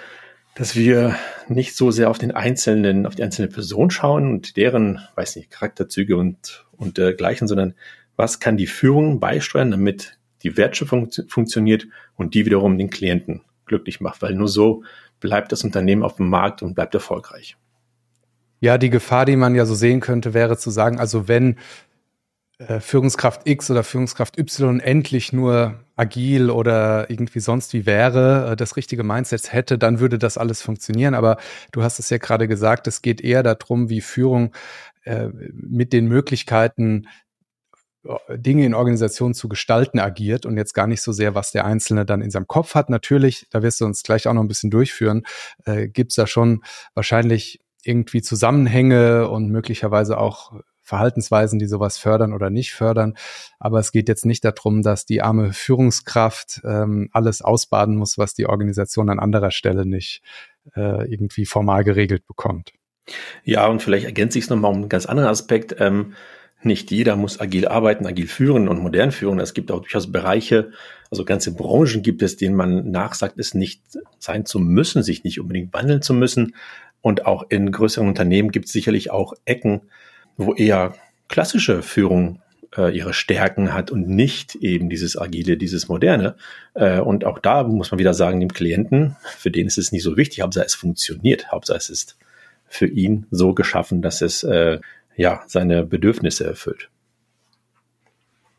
dass 0.55 0.75
wir 0.75 1.15
nicht 1.47 1.75
so 1.75 1.91
sehr 1.91 2.09
auf 2.09 2.17
den 2.17 2.31
einzelnen, 2.31 3.05
auf 3.05 3.15
die 3.15 3.23
einzelne 3.23 3.47
Person 3.47 3.89
schauen 3.89 4.29
und 4.29 4.57
deren, 4.57 4.99
weiß 5.15 5.35
nicht, 5.35 5.49
Charakterzüge 5.51 6.17
und, 6.17 6.65
und 6.71 6.97
dergleichen, 6.97 7.47
sondern 7.47 7.73
was 8.15 8.39
kann 8.39 8.57
die 8.57 8.67
Führung 8.67 9.19
beisteuern, 9.19 9.71
damit 9.71 10.17
die 10.47 10.57
Wertschöpfung 10.57 11.09
funktioniert 11.27 11.87
und 12.15 12.33
die 12.33 12.45
wiederum 12.45 12.77
den 12.77 12.89
Klienten 12.89 13.41
glücklich 13.65 13.99
macht, 13.99 14.21
weil 14.21 14.33
nur 14.33 14.47
so 14.47 14.83
bleibt 15.19 15.51
das 15.51 15.63
Unternehmen 15.63 16.03
auf 16.03 16.15
dem 16.15 16.29
Markt 16.29 16.63
und 16.63 16.73
bleibt 16.73 16.93
erfolgreich. 16.93 17.57
Ja, 18.59 18.77
die 18.77 18.89
Gefahr, 18.89 19.25
die 19.25 19.35
man 19.35 19.55
ja 19.55 19.65
so 19.65 19.75
sehen 19.75 19.99
könnte, 19.99 20.33
wäre 20.33 20.57
zu 20.57 20.69
sagen, 20.71 20.99
also 20.99 21.27
wenn 21.27 21.57
äh, 22.59 22.79
Führungskraft 22.79 23.41
X 23.45 23.69
oder 23.69 23.83
Führungskraft 23.83 24.39
Y 24.39 24.79
endlich 24.79 25.33
nur 25.33 25.83
agil 25.95 26.49
oder 26.49 27.09
irgendwie 27.09 27.39
sonst 27.39 27.73
wie 27.73 27.85
wäre, 27.85 28.51
äh, 28.51 28.55
das 28.55 28.77
richtige 28.77 29.03
Mindset 29.03 29.51
hätte, 29.51 29.77
dann 29.77 29.99
würde 29.99 30.17
das 30.17 30.37
alles 30.37 30.61
funktionieren. 30.61 31.13
Aber 31.13 31.37
du 31.71 31.83
hast 31.83 31.99
es 31.99 32.09
ja 32.09 32.17
gerade 32.17 32.47
gesagt, 32.47 32.87
es 32.87 33.01
geht 33.01 33.21
eher 33.21 33.43
darum, 33.43 33.89
wie 33.89 34.01
Führung 34.01 34.53
äh, 35.03 35.27
mit 35.51 35.93
den 35.93 36.07
Möglichkeiten 36.07 37.07
Dinge 38.29 38.65
in 38.65 38.73
Organisationen 38.73 39.33
zu 39.33 39.49
gestalten 39.49 39.99
agiert 39.99 40.45
und 40.45 40.57
jetzt 40.57 40.73
gar 40.73 40.87
nicht 40.87 41.01
so 41.01 41.11
sehr, 41.11 41.35
was 41.35 41.51
der 41.51 41.65
Einzelne 41.65 42.05
dann 42.05 42.21
in 42.21 42.31
seinem 42.31 42.47
Kopf 42.47 42.75
hat. 42.75 42.89
Natürlich, 42.89 43.47
da 43.51 43.61
wirst 43.63 43.81
du 43.81 43.85
uns 43.85 44.03
gleich 44.03 44.27
auch 44.27 44.33
noch 44.33 44.41
ein 44.41 44.47
bisschen 44.47 44.71
durchführen, 44.71 45.23
äh, 45.65 45.87
gibt 45.87 46.11
es 46.11 46.15
da 46.15 46.27
schon 46.27 46.63
wahrscheinlich 46.93 47.61
irgendwie 47.83 48.21
Zusammenhänge 48.21 49.29
und 49.29 49.49
möglicherweise 49.49 50.17
auch 50.17 50.53
Verhaltensweisen, 50.87 51.59
die 51.59 51.67
sowas 51.67 51.97
fördern 51.97 52.33
oder 52.33 52.49
nicht 52.49 52.73
fördern. 52.73 53.15
Aber 53.59 53.79
es 53.79 53.91
geht 53.91 54.07
jetzt 54.07 54.25
nicht 54.25 54.45
darum, 54.45 54.83
dass 54.83 55.05
die 55.05 55.21
arme 55.21 55.51
Führungskraft 55.51 56.61
ähm, 56.63 57.09
alles 57.11 57.41
ausbaden 57.41 57.97
muss, 57.97 58.17
was 58.17 58.33
die 58.33 58.45
Organisation 58.45 59.09
an 59.09 59.19
anderer 59.19 59.51
Stelle 59.51 59.85
nicht 59.85 60.21
äh, 60.75 61.05
irgendwie 61.11 61.45
formal 61.45 61.83
geregelt 61.83 62.25
bekommt. 62.25 62.71
Ja, 63.43 63.67
und 63.67 63.81
vielleicht 63.81 64.05
ergänze 64.05 64.37
ich 64.37 64.45
es 64.45 64.49
nochmal 64.49 64.71
um 64.71 64.77
einen 64.77 64.89
ganz 64.89 65.05
anderen 65.05 65.29
Aspekt. 65.29 65.75
Ähm, 65.79 66.13
nicht 66.63 66.91
jeder 66.91 67.15
muss 67.15 67.39
agil 67.39 67.67
arbeiten, 67.67 68.05
agil 68.05 68.27
führen 68.27 68.67
und 68.67 68.81
modern 68.81 69.11
führen. 69.11 69.39
Es 69.39 69.53
gibt 69.53 69.71
auch 69.71 69.79
durchaus 69.79 70.11
Bereiche, 70.11 70.71
also 71.11 71.23
ganze 71.23 71.53
Branchen 71.53 72.01
gibt 72.01 72.21
es, 72.21 72.35
denen 72.35 72.55
man 72.55 72.91
nachsagt, 72.91 73.39
es 73.39 73.53
nicht 73.53 73.81
sein 74.19 74.45
zu 74.45 74.59
müssen, 74.59 75.03
sich 75.03 75.23
nicht 75.23 75.39
unbedingt 75.39 75.73
wandeln 75.73 76.01
zu 76.01 76.13
müssen. 76.13 76.55
Und 77.01 77.25
auch 77.25 77.45
in 77.49 77.71
größeren 77.71 78.07
Unternehmen 78.07 78.51
gibt 78.51 78.65
es 78.65 78.71
sicherlich 78.71 79.11
auch 79.11 79.33
Ecken, 79.45 79.81
wo 80.35 80.53
eher 80.53 80.95
klassische 81.29 81.81
Führung 81.81 82.41
äh, 82.75 82.95
ihre 82.95 83.13
Stärken 83.13 83.73
hat 83.73 83.91
und 83.91 84.09
nicht 84.09 84.55
eben 84.55 84.89
dieses 84.89 85.17
Agile, 85.17 85.57
dieses 85.57 85.87
Moderne. 85.87 86.35
Äh, 86.73 86.99
und 86.99 87.23
auch 87.23 87.39
da 87.39 87.63
muss 87.63 87.91
man 87.91 87.99
wieder 87.99 88.13
sagen, 88.13 88.39
dem 88.39 88.51
Klienten, 88.51 89.15
für 89.37 89.51
den 89.51 89.67
ist 89.67 89.77
es 89.77 89.91
nicht 89.91 90.03
so 90.03 90.17
wichtig, 90.17 90.41
Hauptsache 90.41 90.65
es 90.65 90.75
funktioniert, 90.75 91.51
Hauptsache 91.51 91.77
es 91.77 91.89
ist 91.89 92.17
für 92.67 92.87
ihn 92.87 93.25
so 93.31 93.53
geschaffen, 93.53 94.01
dass 94.01 94.21
es 94.21 94.43
äh, 94.43 94.79
ja 95.17 95.43
seine 95.47 95.83
Bedürfnisse 95.83 96.45
erfüllt. 96.45 96.89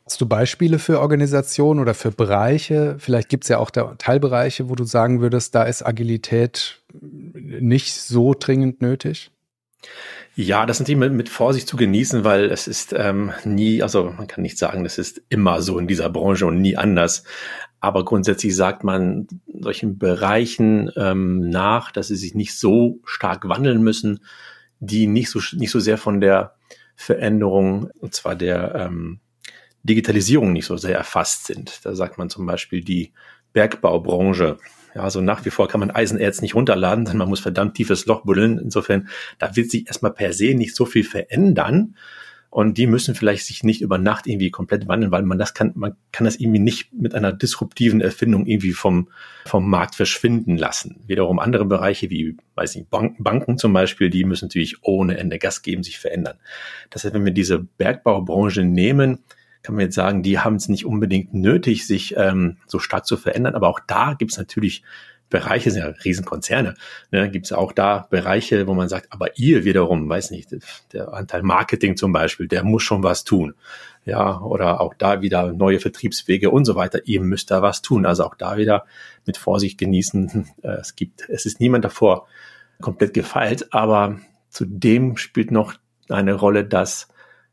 Hast 0.05 0.21
du 0.21 0.27
Beispiele 0.27 0.79
für 0.79 1.00
Organisationen 1.00 1.81
oder 1.81 1.93
für 1.93 2.11
Bereiche? 2.11 2.97
Vielleicht 2.99 3.29
gibt 3.29 3.45
es 3.45 3.49
ja 3.49 3.59
auch 3.59 3.71
da 3.71 3.95
Teilbereiche, 3.99 4.71
wo 4.71 4.75
du 4.75 4.85
sagen 4.85 5.21
würdest, 5.21 5.55
da 5.55 5.65
ist 5.65 5.85
Agilität 5.85 6.81
nicht 7.00 7.95
so 7.95 8.35
dringend 8.38 8.81
nötig? 8.81 9.31
Ja, 10.35 10.67
das 10.67 10.81
natürlich 10.81 10.99
mit, 10.99 11.12
mit 11.12 11.29
Vorsicht 11.29 11.69
zu 11.69 11.77
genießen, 11.77 12.25
weil 12.25 12.50
es 12.50 12.69
ist 12.69 12.95
ähm, 12.97 13.33
nie, 13.45 13.83
also 13.83 14.05
man 14.05 14.27
kann 14.27 14.43
nicht 14.43 14.57
sagen, 14.57 14.85
das 14.85 14.97
ist 14.97 15.21
immer 15.29 15.62
so 15.62 15.79
in 15.79 15.88
dieser 15.88 16.09
Branche 16.09 16.47
und 16.47 16.61
nie 16.61 16.77
anders. 16.77 17.25
Aber 17.81 18.05
grundsätzlich 18.05 18.57
sagt 18.57 18.85
man 18.85 19.27
solchen 19.47 19.99
Bereichen 19.99 20.91
ähm, 20.97 21.49
nach, 21.50 21.93
dass 21.93 22.09
sie 22.09 22.17
sich 22.17 22.35
nicht 22.35 22.59
so 22.59 23.00
stark 23.05 23.49
wandeln 23.49 23.83
müssen, 23.83 24.21
die 24.80 25.06
nicht 25.06 25.30
so, 25.30 25.40
nicht 25.52 25.70
so 25.70 25.80
sehr 25.80 25.99
von 25.99 26.20
der 26.20 26.54
Veränderung, 26.97 27.90
und 28.00 28.14
zwar 28.14 28.35
der 28.35 28.75
ähm, 28.75 29.20
Digitalisierung 29.82 30.52
nicht 30.52 30.66
so 30.66 30.76
sehr 30.76 30.97
erfasst 30.97 31.47
sind. 31.47 31.80
Da 31.85 31.94
sagt 31.94 32.18
man 32.18 32.30
zum 32.30 32.47
Beispiel 32.47 32.82
die 32.82 33.12
Bergbaubranche 33.52 34.58
ja, 34.94 35.02
also 35.02 35.20
nach 35.20 35.44
wie 35.44 35.50
vor 35.50 35.68
kann 35.68 35.80
man 35.80 35.90
Eisenerz 35.90 36.40
nicht 36.40 36.54
runterladen, 36.54 37.04
denn 37.04 37.18
man 37.18 37.28
muss 37.28 37.40
verdammt 37.40 37.75
tiefes 37.75 38.06
Loch 38.06 38.25
buddeln. 38.25 38.58
Insofern, 38.58 39.08
da 39.38 39.54
wird 39.54 39.70
sich 39.70 39.87
erstmal 39.87 40.12
per 40.12 40.32
se 40.32 40.54
nicht 40.54 40.75
so 40.75 40.87
viel 40.87 41.04
verändern. 41.04 41.94
Und 42.50 42.78
die 42.78 42.87
müssen 42.87 43.14
vielleicht 43.14 43.45
sich 43.45 43.62
nicht 43.62 43.83
über 43.83 43.99
Nacht 43.99 44.26
irgendwie 44.26 44.50
komplett 44.50 44.88
wandeln, 44.88 45.12
weil 45.12 45.23
man 45.23 45.38
das 45.38 45.52
kann, 45.52 45.73
man 45.75 45.97
kann 46.12 46.25
das 46.25 46.37
irgendwie 46.37 46.61
nicht 46.61 46.93
mit 46.95 47.14
einer 47.14 47.33
disruptiven 47.33 48.00
Erfindung 48.00 48.47
irgendwie 48.47 48.73
vom, 48.73 49.09
vom 49.45 49.69
Markt 49.69 49.95
verschwinden 49.95 50.57
lassen. 50.57 51.00
Wiederum 51.07 51.38
andere 51.38 51.67
Bereiche 51.67 52.09
wie, 52.09 52.38
weiß 52.55 52.76
nicht, 52.76 52.88
Banken, 52.90 53.59
zum 53.59 53.73
Beispiel, 53.75 54.09
die 54.09 54.25
müssen 54.25 54.47
natürlich 54.47 54.78
ohne 54.83 55.19
Ende 55.19 55.38
Gas 55.38 55.61
geben, 55.61 55.83
sich 55.83 55.99
verändern. 55.99 56.38
Das 56.88 57.05
heißt, 57.05 57.12
wenn 57.12 57.26
wir 57.26 57.33
diese 57.33 57.59
Bergbaubranche 57.59 58.64
nehmen, 58.64 59.19
kann 59.62 59.75
man 59.75 59.85
jetzt 59.85 59.97
sagen, 59.97 60.23
die 60.23 60.38
haben 60.38 60.57
es 60.57 60.69
nicht 60.69 60.87
unbedingt 60.87 61.35
nötig, 61.35 61.87
sich 61.87 62.14
ähm, 62.17 62.57
so 62.67 62.78
stark 62.78 63.05
zu 63.05 63.19
verändern. 63.19 63.55
Aber 63.55 63.69
auch 63.69 63.81
da 63.87 64.14
gibt 64.14 64.31
es 64.31 64.38
natürlich 64.38 64.83
Bereiche 65.30 65.70
sind 65.70 65.82
ja 65.82 65.88
Riesenkonzerne. 66.04 66.75
Ne, 67.11 67.30
Gibt 67.30 67.47
es 67.47 67.52
auch 67.52 67.73
da 67.73 68.06
Bereiche, 68.11 68.66
wo 68.66 68.75
man 68.75 68.88
sagt, 68.88 69.12
aber 69.12 69.38
ihr 69.38 69.64
wiederum, 69.64 70.08
weiß 70.08 70.30
nicht, 70.30 70.56
der 70.92 71.12
Anteil 71.12 71.42
Marketing 71.42 71.97
zum 71.97 72.12
Beispiel, 72.12 72.49
der 72.49 72.64
muss 72.64 72.82
schon 72.82 73.02
was 73.02 73.25
tun. 73.25 73.54
Ja, 74.04 74.40
oder 74.40 74.80
auch 74.80 74.94
da 74.94 75.20
wieder 75.20 75.52
neue 75.52 75.80
Vertriebswege 75.80 76.50
und 76.50 76.64
so 76.64 76.75
weiter. 76.76 77.00
Ihr 77.04 77.20
müsst 77.20 77.50
da 77.50 77.61
was 77.61 77.82
tun. 77.82 78.06
Also 78.06 78.25
auch 78.25 78.35
da 78.35 78.56
wieder 78.56 78.87
mit 79.26 79.37
Vorsicht 79.37 79.78
genießen. 79.78 80.49
Äh, 80.62 80.80
es 80.80 80.97
gibt, 80.97 81.28
es 81.28 81.47
ist 81.47 81.61
niemand 81.61 81.85
davor 81.85 82.26
komplett 82.80 83.14
gefeilt, 83.14 83.73
aber 83.73 84.18
zudem 84.50 85.16
spielt 85.16 85.50
noch 85.50 85.75
eine 86.08 86.35
Rolle, 86.35 86.64
dass 86.64 87.08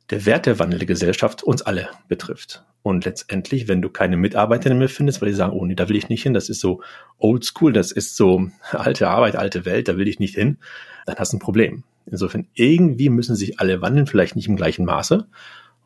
der 0.10 0.26
Wertewandel 0.26 0.80
der 0.80 0.88
Gesellschaft 0.88 1.44
uns 1.44 1.62
alle 1.62 1.90
betrifft. 2.08 2.64
Und 2.86 3.04
letztendlich, 3.04 3.68
wenn 3.68 3.82
du 3.82 3.90
keine 3.90 4.16
Mitarbeiter 4.16 4.72
mehr 4.76 4.90
findest, 4.90 5.20
weil 5.20 5.30
die 5.30 5.36
sagen, 5.36 5.54
oh 5.54 5.66
nee, 5.66 5.74
da 5.74 5.90
will 5.90 5.96
ich 5.96 6.10
nicht 6.10 6.22
hin, 6.22 6.36
das 6.36 6.50
ist 6.50 6.60
so 6.60 6.84
old 7.18 7.44
school, 7.44 7.74
das 7.74 7.92
ist 7.92 8.16
so 8.16 8.52
alte 8.72 9.08
Arbeit, 9.08 9.36
alte 9.36 9.66
Welt, 9.66 9.88
da 9.88 9.98
will 9.98 10.08
ich 10.08 10.20
nicht 10.20 10.36
hin, 10.36 10.60
dann 11.08 11.16
hast 11.16 11.34
du 11.34 11.38
ein 11.38 11.40
Problem. 11.40 11.84
Insofern, 12.06 12.48
irgendwie 12.54 13.10
müssen 13.10 13.36
sich 13.36 13.60
alle 13.60 13.82
wandeln, 13.82 14.06
vielleicht 14.06 14.36
nicht 14.36 14.48
im 14.48 14.56
gleichen 14.56 14.86
Maße. 14.86 15.26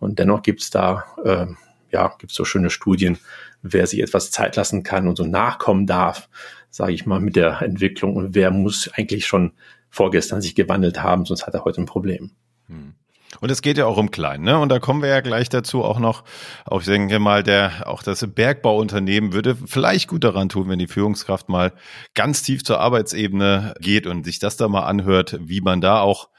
Und 0.01 0.19
dennoch 0.19 0.41
gibt's 0.41 0.71
da, 0.71 1.05
äh, 1.23 1.45
ja, 1.89 2.13
gibt's 2.19 2.35
so 2.35 2.43
schöne 2.43 2.69
Studien, 2.69 3.17
wer 3.61 3.87
sich 3.87 4.01
etwas 4.01 4.29
Zeit 4.29 4.57
lassen 4.57 4.83
kann 4.83 5.07
und 5.07 5.15
so 5.15 5.23
nachkommen 5.23 5.87
darf, 5.87 6.27
sage 6.69 6.91
ich 6.91 7.05
mal, 7.05 7.21
mit 7.21 7.37
der 7.37 7.61
Entwicklung 7.61 8.17
und 8.17 8.35
wer 8.35 8.51
muss 8.51 8.89
eigentlich 8.93 9.25
schon 9.25 9.53
vorgestern 9.89 10.41
sich 10.41 10.53
gewandelt 10.53 11.01
haben, 11.01 11.23
sonst 11.23 11.47
hat 11.47 11.53
er 11.53 11.63
heute 11.63 11.79
ein 11.79 11.85
Problem. 11.85 12.31
Hm. 12.67 12.95
Und 13.41 13.51
es 13.51 13.61
geht 13.61 13.77
ja 13.77 13.85
auch 13.85 13.97
um 13.97 14.11
Klein, 14.11 14.41
ne? 14.41 14.57
Und 14.59 14.69
da 14.69 14.79
kommen 14.79 15.01
wir 15.01 15.09
ja 15.09 15.21
gleich 15.21 15.49
dazu 15.49 15.83
auch 15.83 15.99
noch. 15.99 16.23
Auch 16.65 16.81
ich 16.81 16.87
denke 16.87 17.19
mal, 17.19 17.43
der, 17.43 17.87
auch 17.87 18.01
das 18.01 18.25
Bergbauunternehmen 18.27 19.33
würde 19.33 19.55
vielleicht 19.55 20.07
gut 20.07 20.23
daran 20.23 20.49
tun, 20.49 20.67
wenn 20.67 20.79
die 20.79 20.87
Führungskraft 20.87 21.47
mal 21.47 21.73
ganz 22.15 22.41
tief 22.41 22.63
zur 22.63 22.79
Arbeitsebene 22.79 23.75
geht 23.79 24.07
und 24.07 24.25
sich 24.25 24.39
das 24.39 24.57
da 24.57 24.67
mal 24.67 24.83
anhört, 24.83 25.37
wie 25.41 25.61
man 25.61 25.79
da 25.79 26.01
auch 26.01 26.29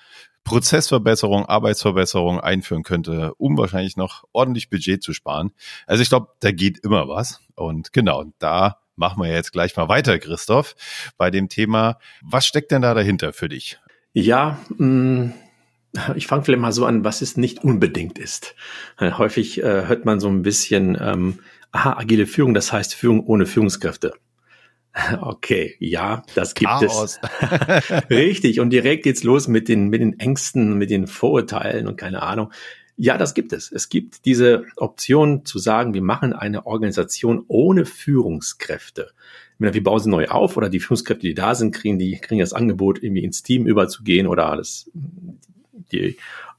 Prozessverbesserung, 0.45 1.47
Arbeitsverbesserung 1.47 2.41
einführen 2.41 2.83
könnte, 2.83 3.35
um 3.37 3.57
wahrscheinlich 3.57 3.97
noch 3.97 4.25
ordentlich 4.33 4.69
Budget 4.69 5.03
zu 5.03 5.13
sparen. 5.13 5.53
Also 5.87 6.03
ich 6.03 6.09
glaube, 6.09 6.29
da 6.41 6.51
geht 6.51 6.79
immer 6.83 7.09
was. 7.09 7.41
Und 7.55 7.93
genau, 7.93 8.25
da 8.39 8.79
machen 8.97 9.23
wir 9.23 9.31
jetzt 9.31 9.53
gleich 9.53 9.77
mal 9.77 9.89
weiter, 9.89 10.19
Christoph, 10.19 10.75
bei 11.17 11.31
dem 11.31 11.49
Thema. 11.49 11.99
Was 12.23 12.47
steckt 12.47 12.73
denn 12.73 12.83
da 12.83 12.95
dahinter 12.95 13.33
für 13.33 13.49
dich? 13.49 13.79
Ja, 14.13 14.59
mh 14.77 14.87
mm, 14.87 15.35
ich 16.15 16.27
fange 16.27 16.45
vielleicht 16.45 16.61
mal 16.61 16.73
so 16.73 16.87
an, 16.87 17.05
was 17.05 17.23
es 17.23 17.37
nicht 17.37 17.65
unbedingt 17.65 18.19
ist. 18.19 18.55
Äh, 18.99 19.13
häufig 19.13 19.63
äh, 19.63 19.87
hört 19.87 20.05
man 20.05 20.21
so 20.21 20.29
ein 20.29 20.43
bisschen, 20.43 20.97
ähm, 21.01 21.39
aha, 21.73 21.97
agile 21.99 22.27
Führung, 22.27 22.55
das 22.55 22.73
heißt 22.73 22.95
Führung 22.95 23.25
ohne 23.27 23.47
Führungskräfte. 23.47 24.13
Okay, 25.21 25.77
ja, 25.79 26.25
das 26.35 26.55
gibt 26.55 26.69
Chaos. 26.69 27.21
es. 27.23 28.11
Richtig. 28.11 28.59
Und 28.59 28.71
direkt 28.71 29.05
geht's 29.05 29.23
los 29.23 29.47
mit 29.47 29.69
den, 29.69 29.89
mit 29.89 30.01
den 30.01 30.19
Ängsten, 30.19 30.79
mit 30.79 30.91
den 30.91 31.07
Vorurteilen 31.07 31.87
und 31.87 31.97
keine 31.97 32.23
Ahnung. 32.23 32.53
Ja, 32.97 33.17
das 33.17 33.35
gibt 33.35 33.53
es. 33.53 33.71
Es 33.73 33.89
gibt 33.89 34.25
diese 34.27 34.65
Option 34.77 35.45
zu 35.45 35.59
sagen, 35.59 35.95
wir 35.95 36.03
machen 36.03 36.33
eine 36.33 36.67
Organisation 36.67 37.45
ohne 37.49 37.87
Führungskräfte. 37.87 39.13
Wir 39.59 39.83
bauen 39.83 40.01
sie 40.01 40.11
neu 40.11 40.27
auf 40.29 40.57
oder 40.57 40.69
die 40.69 40.81
Führungskräfte, 40.81 41.27
die 41.27 41.35
da 41.35 41.55
sind, 41.55 41.73
kriegen 41.73 41.99
die, 41.99 42.19
kriegen 42.19 42.41
das 42.41 42.53
Angebot, 42.53 43.03
irgendwie 43.03 43.25
ins 43.25 43.43
Team 43.43 43.67
überzugehen 43.67 44.27
oder 44.27 44.57
das, 44.57 44.91
die 45.93 46.17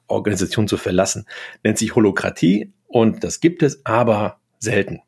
Organisation 0.08 0.68
zu 0.68 0.78
verlassen. 0.78 1.26
Nennt 1.64 1.78
sich 1.78 1.96
Holokratie 1.96 2.72
und 2.88 3.24
das 3.24 3.40
gibt 3.40 3.64
es 3.64 3.86
aber 3.86 4.40
selten. 4.60 5.02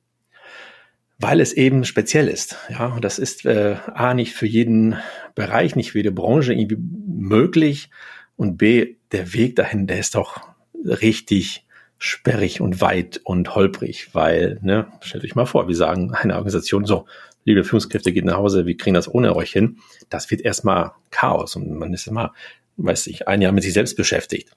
Weil 1.19 1.39
es 1.39 1.53
eben 1.53 1.85
speziell 1.85 2.27
ist. 2.27 2.57
Ja, 2.69 2.87
und 2.87 3.03
das 3.03 3.19
ist 3.19 3.45
äh, 3.45 3.77
A, 3.93 4.13
nicht 4.13 4.33
für 4.33 4.47
jeden 4.47 4.97
Bereich, 5.35 5.75
nicht 5.75 5.91
für 5.91 5.99
jede 5.99 6.11
Branche 6.11 6.53
irgendwie 6.53 6.77
möglich. 6.79 7.89
Und 8.35 8.57
B, 8.57 8.95
der 9.11 9.33
Weg 9.33 9.55
dahin, 9.55 9.87
der 9.87 9.99
ist 9.99 10.15
doch 10.15 10.41
richtig 10.83 11.65
sperrig 11.99 12.59
und 12.59 12.81
weit 12.81 13.21
und 13.23 13.55
holprig, 13.55 14.09
weil, 14.13 14.59
ne, 14.61 14.87
stellt 14.99 15.23
euch 15.23 15.35
mal 15.35 15.45
vor, 15.45 15.69
wir 15.69 15.75
sagen 15.75 16.13
eine 16.13 16.33
Organisation, 16.33 16.83
so, 16.85 17.05
liebe 17.45 17.63
Führungskräfte, 17.63 18.11
geht 18.11 18.25
nach 18.25 18.37
Hause, 18.37 18.65
wir 18.65 18.75
kriegen 18.75 18.93
das 18.93 19.13
ohne 19.13 19.35
euch 19.35 19.53
hin. 19.53 19.77
Das 20.09 20.29
wird 20.29 20.41
erstmal 20.41 20.91
Chaos 21.11 21.55
und 21.55 21.71
man 21.71 21.93
ist 21.93 22.07
immer 22.07 22.33
weiß 22.77 23.07
ich, 23.07 23.27
ein 23.27 23.41
Jahr 23.41 23.51
mit 23.51 23.63
sich 23.63 23.73
selbst 23.73 23.95
beschäftigt. 23.95 24.49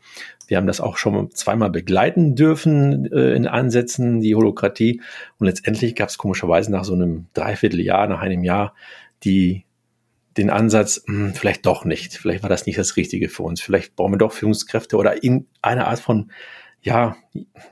Wir 0.47 0.57
haben 0.57 0.67
das 0.67 0.81
auch 0.81 0.97
schon 0.97 1.31
zweimal 1.33 1.71
begleiten 1.71 2.35
dürfen 2.35 3.11
äh, 3.13 3.35
in 3.35 3.47
Ansätzen, 3.47 4.21
die 4.21 4.35
Holokratie. 4.35 5.02
Und 5.39 5.47
letztendlich 5.47 5.95
gab 5.95 6.09
es 6.09 6.19
komischerweise 6.19 6.71
nach 6.71 6.85
so 6.85 6.95
einem 6.95 7.26
Dreivierteljahr, 7.35 8.07
nach 8.07 8.21
einem 8.21 8.45
Jahr, 8.45 8.75
die 9.25 9.65
den 10.37 10.50
Ansatz, 10.50 11.02
mh, 11.07 11.26
hm, 11.26 11.35
vielleicht 11.35 11.67
doch 11.67 11.85
nicht. 11.85 12.15
Vielleicht 12.15 12.43
war 12.43 12.50
das 12.50 12.67
nicht 12.67 12.79
das 12.79 12.97
Richtige 12.97 13.29
für 13.29 13.43
uns. 13.43 13.61
Vielleicht 13.61 13.97
brauchen 13.97 14.13
wir 14.13 14.19
doch 14.19 14.33
Führungskräfte 14.33 14.97
oder 14.97 15.23
in 15.23 15.47
einer 15.63 15.89
Art 15.89 16.00
von 16.00 16.31
ja, 16.83 17.17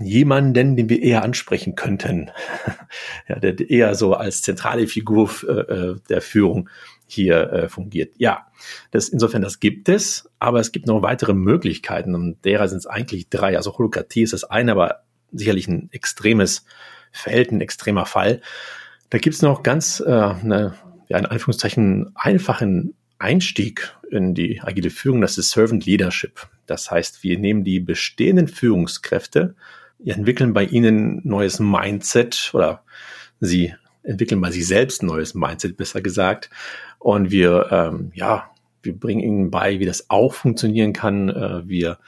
jemanden, 0.01 0.77
den 0.77 0.89
wir 0.89 1.01
eher 1.01 1.23
ansprechen 1.23 1.77
könnten, 1.77 2.33
ja, 3.29 3.39
der 3.39 3.71
eher 3.71 3.95
so 3.95 4.15
als 4.15 4.43
zentrale 4.43 4.89
Figur 4.89 5.31
äh, 5.47 5.53
äh 5.53 5.97
der 6.09 6.21
Führung 6.21 6.69
hier 7.15 7.53
äh, 7.53 7.69
fungiert. 7.69 8.15
Ja, 8.19 8.49
das, 8.91 9.09
insofern, 9.09 9.43
das 9.43 9.61
gibt 9.61 9.89
es, 9.89 10.29
aber 10.39 10.61
es 10.61 10.73
gibt 10.73 10.87
noch 10.87 11.03
weitere 11.03 11.33
Möglichkeiten 11.33 12.15
und 12.15 12.45
derer 12.45 12.69
sind 12.69 12.79
es 12.79 12.87
eigentlich 12.87 13.31
drei. 13.31 13.57
Also 13.57 13.79
Holokratie 13.79 14.23
ist 14.23 14.33
das 14.33 14.45
eine, 14.45 14.73
aber 14.73 15.05
sicherlich 15.33 15.69
ein 15.69 15.89
extremes 15.93 16.65
Feld, 17.13 17.53
ein 17.53 17.61
extremer 17.61 18.07
Fall. 18.07 18.41
Da 19.11 19.19
gibt 19.19 19.35
es 19.35 19.43
noch 19.43 19.63
ganz, 19.63 20.01
äh, 20.01 20.11
eine, 20.11 20.75
ja, 21.09 21.19
in 21.19 21.27
Anführungszeichen, 21.27 22.13
einfachen 22.15 22.95
Einstieg 23.19 23.95
in 24.11 24.35
die 24.35 24.61
agile 24.61 24.91
Führung, 24.91 25.21
das 25.21 25.39
ist 25.39 25.51
Servant 25.51 25.87
Leadership. 25.87 26.49
Das 26.67 26.91
heißt, 26.91 27.23
wir 27.23 27.39
nehmen 27.39 27.65
die 27.65 27.81
bestehenden 27.81 28.49
Führungskräfte, 28.49 29.55
entwickeln 30.05 30.53
bei 30.53 30.65
ihnen 30.65 31.21
neues 31.25 31.61
Mindset 31.61 32.51
oder 32.53 32.85
sie 33.41 33.75
entwickeln 34.05 34.41
bei 34.41 34.51
sich 34.51 34.67
selbst 34.67 35.03
ein 35.03 35.07
neues 35.07 35.35
Mindset, 35.35 35.77
besser 35.77 36.01
gesagt. 36.01 36.51
Und 36.99 37.31
wir, 37.31 37.69
ähm, 37.71 38.13
ja, 38.15 38.51
wir 38.83 38.99
bringen 38.99 39.21
ihnen 39.21 39.51
bei, 39.51 39.81
wie 39.81 39.87
das 39.87 40.11
auch 40.11 40.35
funktionieren 40.35 40.93
kann. 40.93 41.29
Äh, 41.29 41.69
wir 41.69 41.99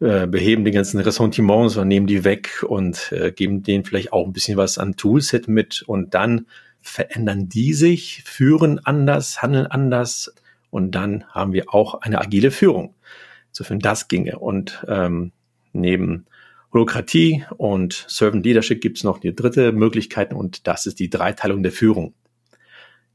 äh, 0.00 0.26
beheben 0.26 0.64
die 0.64 0.70
ganzen 0.70 1.00
Ressentiments 1.00 1.76
und 1.76 1.88
nehmen 1.88 2.06
die 2.06 2.24
weg 2.24 2.64
und 2.66 3.12
äh, 3.12 3.32
geben 3.32 3.62
denen 3.62 3.84
vielleicht 3.84 4.12
auch 4.12 4.26
ein 4.26 4.32
bisschen 4.32 4.56
was 4.56 4.78
an 4.78 4.96
Toolset 4.96 5.48
mit 5.48 5.82
und 5.82 6.14
dann 6.14 6.46
verändern 6.80 7.48
die 7.48 7.74
sich, 7.74 8.22
führen 8.24 8.78
anders, 8.84 9.42
handeln 9.42 9.66
anders 9.66 10.32
und 10.70 10.92
dann 10.92 11.24
haben 11.30 11.52
wir 11.52 11.74
auch 11.74 12.00
eine 12.00 12.20
agile 12.20 12.50
Führung. 12.50 12.94
Insofern 13.50 13.80
das 13.80 14.08
ginge. 14.08 14.38
Und 14.38 14.84
ähm, 14.86 15.32
neben 15.72 16.26
Holokratie 16.72 17.44
und 17.56 18.04
Servant 18.08 18.44
Leadership 18.44 18.80
gibt 18.80 18.98
es 18.98 19.04
noch 19.04 19.18
die 19.18 19.34
dritte 19.34 19.72
Möglichkeit 19.72 20.34
und 20.34 20.66
das 20.66 20.86
ist 20.86 20.98
die 20.98 21.08
Dreiteilung 21.08 21.62
der 21.62 21.72
Führung. 21.72 22.14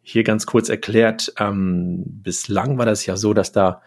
Hier 0.02 0.24
ganz 0.24 0.46
kurz 0.46 0.70
erklärt, 0.70 1.34
ähm, 1.40 2.04
bislang 2.06 2.78
war 2.78 2.86
das 2.86 3.06
ja 3.06 3.16
so, 3.16 3.34
dass 3.34 3.52
da, 3.52 3.82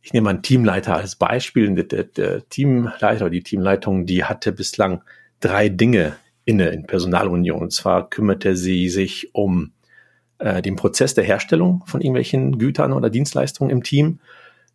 ich 0.00 0.12
nehme 0.12 0.24
mal 0.24 0.30
einen 0.30 0.42
Teamleiter 0.42 0.96
als 0.96 1.16
Beispiel, 1.16 1.74
der, 1.74 1.84
der, 1.84 2.04
der 2.04 2.48
Teamleiter 2.48 3.26
oder 3.26 3.30
die 3.30 3.42
Teamleitung, 3.42 4.06
die 4.06 4.24
hatte 4.24 4.52
bislang 4.52 5.02
drei 5.40 5.68
Dinge 5.68 6.16
inne 6.44 6.68
in 6.70 6.86
Personalunion. 6.86 7.60
Und 7.60 7.72
zwar 7.72 8.08
kümmerte 8.08 8.56
sie 8.56 8.88
sich 8.88 9.34
um 9.34 9.72
äh, 10.38 10.62
den 10.62 10.76
Prozess 10.76 11.14
der 11.14 11.24
Herstellung 11.24 11.82
von 11.86 12.00
irgendwelchen 12.00 12.58
Gütern 12.58 12.92
oder 12.92 13.10
Dienstleistungen 13.10 13.70
im 13.70 13.82
Team. 13.82 14.20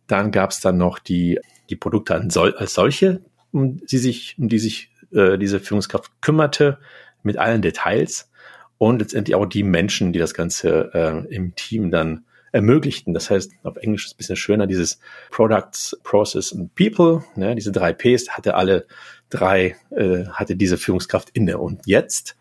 Dann 0.06 0.30
gab 0.30 0.50
es 0.50 0.60
dann 0.60 0.76
noch 0.76 0.98
die, 0.98 1.40
die 1.68 1.76
Produkte 1.76 2.14
als 2.14 2.74
solche, 2.74 3.22
um 3.56 3.86
die 3.86 3.98
sich, 3.98 4.36
um 4.38 4.48
die 4.48 4.58
sich 4.58 4.90
äh, 5.12 5.38
diese 5.38 5.60
Führungskraft 5.60 6.10
kümmerte, 6.20 6.78
mit 7.22 7.38
allen 7.38 7.62
Details 7.62 8.30
und 8.78 9.00
letztendlich 9.00 9.34
auch 9.34 9.46
die 9.46 9.62
Menschen, 9.62 10.12
die 10.12 10.18
das 10.18 10.34
Ganze 10.34 10.90
äh, 10.94 11.34
im 11.34 11.54
Team 11.56 11.90
dann 11.90 12.24
ermöglichten. 12.52 13.14
Das 13.14 13.30
heißt, 13.30 13.52
auf 13.64 13.76
Englisch 13.76 14.04
ist 14.04 14.12
es 14.12 14.14
ein 14.14 14.18
bisschen 14.18 14.36
schöner, 14.36 14.66
dieses 14.66 15.00
Products, 15.30 15.98
Process 16.04 16.52
und 16.52 16.74
People, 16.74 17.24
ne, 17.34 17.54
diese 17.54 17.72
drei 17.72 17.92
Ps 17.92 18.30
hatte 18.30 18.54
alle 18.54 18.86
drei, 19.28 19.76
äh, 19.90 20.26
hatte 20.26 20.56
diese 20.56 20.78
Führungskraft 20.78 21.30
inne. 21.32 21.58
Und 21.58 21.82
jetzt 21.86 22.36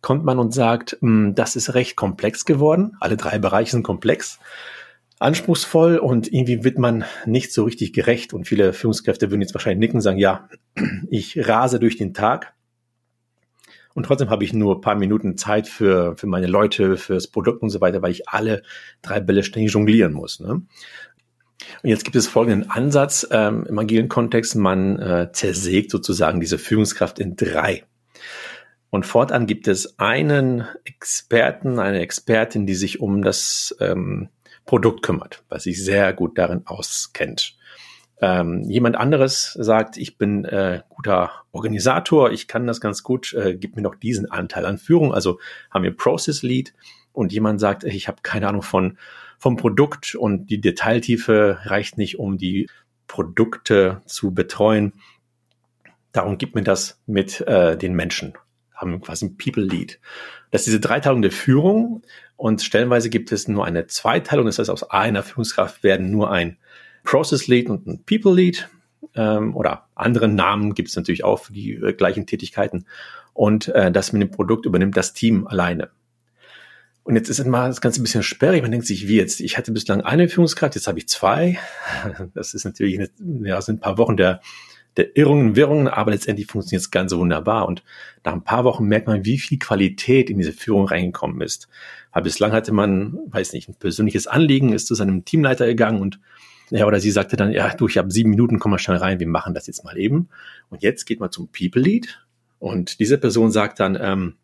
kommt 0.00 0.24
man 0.24 0.38
und 0.38 0.54
sagt, 0.54 0.98
mh, 1.00 1.08
hm, 1.08 1.34
das 1.34 1.56
ist 1.56 1.74
recht 1.74 1.96
komplex 1.96 2.44
geworden. 2.44 2.96
Alle 3.00 3.16
drei 3.16 3.38
Bereiche 3.38 3.72
sind 3.72 3.82
komplex 3.82 4.38
anspruchsvoll 5.18 5.98
und 5.98 6.32
irgendwie 6.32 6.64
wird 6.64 6.78
man 6.78 7.04
nicht 7.24 7.52
so 7.52 7.64
richtig 7.64 7.92
gerecht. 7.92 8.34
Und 8.34 8.46
viele 8.46 8.72
Führungskräfte 8.72 9.30
würden 9.30 9.40
jetzt 9.40 9.54
wahrscheinlich 9.54 9.80
nicken 9.80 9.96
und 9.96 10.02
sagen, 10.02 10.18
ja, 10.18 10.48
ich 11.10 11.48
rase 11.48 11.78
durch 11.78 11.96
den 11.96 12.14
Tag. 12.14 12.54
Und 13.94 14.04
trotzdem 14.04 14.28
habe 14.28 14.44
ich 14.44 14.52
nur 14.52 14.76
ein 14.76 14.80
paar 14.82 14.94
Minuten 14.94 15.38
Zeit 15.38 15.66
für, 15.66 16.16
für 16.16 16.26
meine 16.26 16.46
Leute, 16.46 16.98
fürs 16.98 17.28
Produkt 17.28 17.62
und 17.62 17.70
so 17.70 17.80
weiter, 17.80 18.02
weil 18.02 18.10
ich 18.10 18.28
alle 18.28 18.62
drei 19.00 19.20
Bälle 19.20 19.42
ständig 19.42 19.72
jonglieren 19.72 20.12
muss. 20.12 20.38
Ne? 20.38 20.50
Und 21.82 21.88
jetzt 21.88 22.04
gibt 22.04 22.14
es 22.14 22.28
folgenden 22.28 22.70
Ansatz 22.70 23.26
ähm, 23.30 23.64
im 23.66 23.78
agilen 23.78 24.08
Kontext. 24.08 24.54
Man 24.54 24.98
äh, 24.98 25.32
zersägt 25.32 25.90
sozusagen 25.90 26.40
diese 26.40 26.58
Führungskraft 26.58 27.18
in 27.18 27.36
drei. 27.36 27.84
Und 28.90 29.06
fortan 29.06 29.46
gibt 29.46 29.66
es 29.66 29.98
einen 29.98 30.66
Experten, 30.84 31.78
eine 31.78 32.00
Expertin, 32.00 32.66
die 32.66 32.74
sich 32.74 33.00
um 33.00 33.22
das 33.22 33.74
ähm, 33.80 34.28
Produkt 34.66 35.02
kümmert, 35.02 35.44
was 35.48 35.62
sich 35.62 35.82
sehr 35.82 36.12
gut 36.12 36.36
darin 36.36 36.62
auskennt. 36.66 37.56
Ähm, 38.20 38.62
jemand 38.62 38.96
anderes 38.96 39.52
sagt, 39.52 39.96
ich 39.96 40.16
bin 40.16 40.44
äh, 40.44 40.82
guter 40.88 41.30
Organisator, 41.52 42.30
ich 42.30 42.48
kann 42.48 42.66
das 42.66 42.80
ganz 42.80 43.02
gut, 43.02 43.34
äh, 43.34 43.54
gib 43.54 43.76
mir 43.76 43.82
noch 43.82 43.94
diesen 43.94 44.30
Anteil 44.30 44.64
an 44.64 44.78
Führung. 44.78 45.14
Also 45.14 45.38
haben 45.70 45.84
wir 45.84 45.94
Process 45.94 46.42
Lead 46.42 46.74
und 47.12 47.32
jemand 47.32 47.60
sagt, 47.60 47.84
ich 47.84 48.08
habe 48.08 48.18
keine 48.22 48.48
Ahnung 48.48 48.62
von 48.62 48.98
vom 49.38 49.56
Produkt 49.56 50.14
und 50.14 50.46
die 50.46 50.60
Detailtiefe 50.60 51.58
reicht 51.64 51.98
nicht, 51.98 52.18
um 52.18 52.38
die 52.38 52.68
Produkte 53.06 54.00
zu 54.06 54.32
betreuen. 54.32 54.94
Darum 56.12 56.38
gibt 56.38 56.54
mir 56.54 56.62
das 56.62 57.00
mit 57.06 57.42
äh, 57.42 57.76
den 57.76 57.94
Menschen, 57.94 58.34
haben 58.74 59.00
quasi 59.02 59.26
ein 59.26 59.36
People 59.36 59.62
Lead. 59.62 60.00
Das 60.50 60.62
ist 60.62 60.68
diese 60.68 60.80
Dreiteilung 60.80 61.20
der 61.20 61.32
Führung 61.32 62.02
und 62.36 62.62
stellenweise 62.62 63.10
gibt 63.10 63.32
es 63.32 63.48
nur 63.48 63.64
eine 63.64 63.86
Zweiteilung. 63.86 64.46
Das 64.46 64.58
heißt, 64.58 64.70
aus 64.70 64.90
einer 64.90 65.22
Führungskraft 65.22 65.82
werden 65.82 66.10
nur 66.10 66.30
ein 66.30 66.58
Process 67.04 67.46
Lead 67.46 67.68
und 67.70 67.86
ein 67.86 68.04
People 68.04 68.34
Lead 68.34 68.68
ähm, 69.14 69.56
oder 69.56 69.88
andere 69.94 70.28
Namen 70.28 70.74
gibt 70.74 70.88
es 70.88 70.96
natürlich 70.96 71.24
auch 71.24 71.44
für 71.44 71.52
die 71.52 71.74
äh, 71.74 71.92
gleichen 71.92 72.26
Tätigkeiten. 72.26 72.86
Und 73.32 73.68
äh, 73.68 73.90
das 73.90 74.12
mit 74.12 74.22
dem 74.22 74.30
Produkt 74.30 74.66
übernimmt 74.66 74.96
das 74.96 75.12
Team 75.12 75.46
alleine. 75.46 75.90
Und 77.04 77.14
jetzt 77.14 77.28
ist 77.28 77.38
immer 77.38 77.68
das 77.68 77.80
Ganze 77.80 78.00
ein 78.00 78.02
bisschen 78.02 78.24
sperrig. 78.24 78.62
Man 78.62 78.72
denkt 78.72 78.86
sich, 78.86 79.06
wie 79.06 79.16
jetzt? 79.16 79.40
Ich 79.40 79.56
hatte 79.56 79.70
bislang 79.70 80.00
eine 80.00 80.28
Führungskraft, 80.28 80.74
jetzt 80.74 80.88
habe 80.88 80.98
ich 80.98 81.08
zwei. 81.08 81.58
Das 82.34 82.52
ist 82.52 82.64
natürlich, 82.64 82.98
eine, 82.98 83.10
ja, 83.48 83.60
sind 83.62 83.76
ein 83.76 83.80
paar 83.80 83.98
Wochen 83.98 84.16
der, 84.16 84.40
der 84.96 85.16
Irrungen, 85.16 85.56
Wirrungen, 85.56 85.88
aber 85.88 86.12
letztendlich 86.12 86.46
funktioniert 86.46 86.82
es 86.82 86.90
ganz 86.90 87.14
wunderbar. 87.14 87.66
Und 87.68 87.82
nach 88.24 88.32
ein 88.32 88.44
paar 88.44 88.64
Wochen 88.64 88.86
merkt 88.86 89.06
man, 89.06 89.24
wie 89.24 89.38
viel 89.38 89.58
Qualität 89.58 90.30
in 90.30 90.38
diese 90.38 90.52
Führung 90.52 90.86
reingekommen 90.86 91.40
ist. 91.40 91.68
Weil 92.12 92.22
bislang 92.22 92.52
hatte 92.52 92.72
man, 92.72 93.18
weiß 93.28 93.52
nicht, 93.52 93.68
ein 93.68 93.74
persönliches 93.74 94.26
Anliegen, 94.26 94.72
ist 94.72 94.86
zu 94.86 94.94
seinem 94.94 95.24
Teamleiter 95.24 95.66
gegangen 95.66 96.00
und 96.00 96.18
ja, 96.70 96.84
oder 96.84 96.98
sie 96.98 97.12
sagte 97.12 97.36
dann, 97.36 97.52
ja, 97.52 97.72
du, 97.74 97.86
ich 97.86 97.96
habe 97.96 98.10
sieben 98.10 98.30
Minuten, 98.30 98.58
komm 98.58 98.72
mal 98.72 98.78
schnell 98.78 98.96
rein, 98.96 99.20
wir 99.20 99.28
machen 99.28 99.54
das 99.54 99.68
jetzt 99.68 99.84
mal 99.84 99.96
eben. 99.96 100.28
Und 100.68 100.82
jetzt 100.82 101.04
geht 101.04 101.20
man 101.20 101.30
zum 101.30 101.48
People 101.48 101.80
Lead 101.80 102.26
und 102.58 102.98
diese 102.98 103.18
Person 103.18 103.52
sagt 103.52 103.78
dann, 103.78 103.96
ähm, 104.00 104.34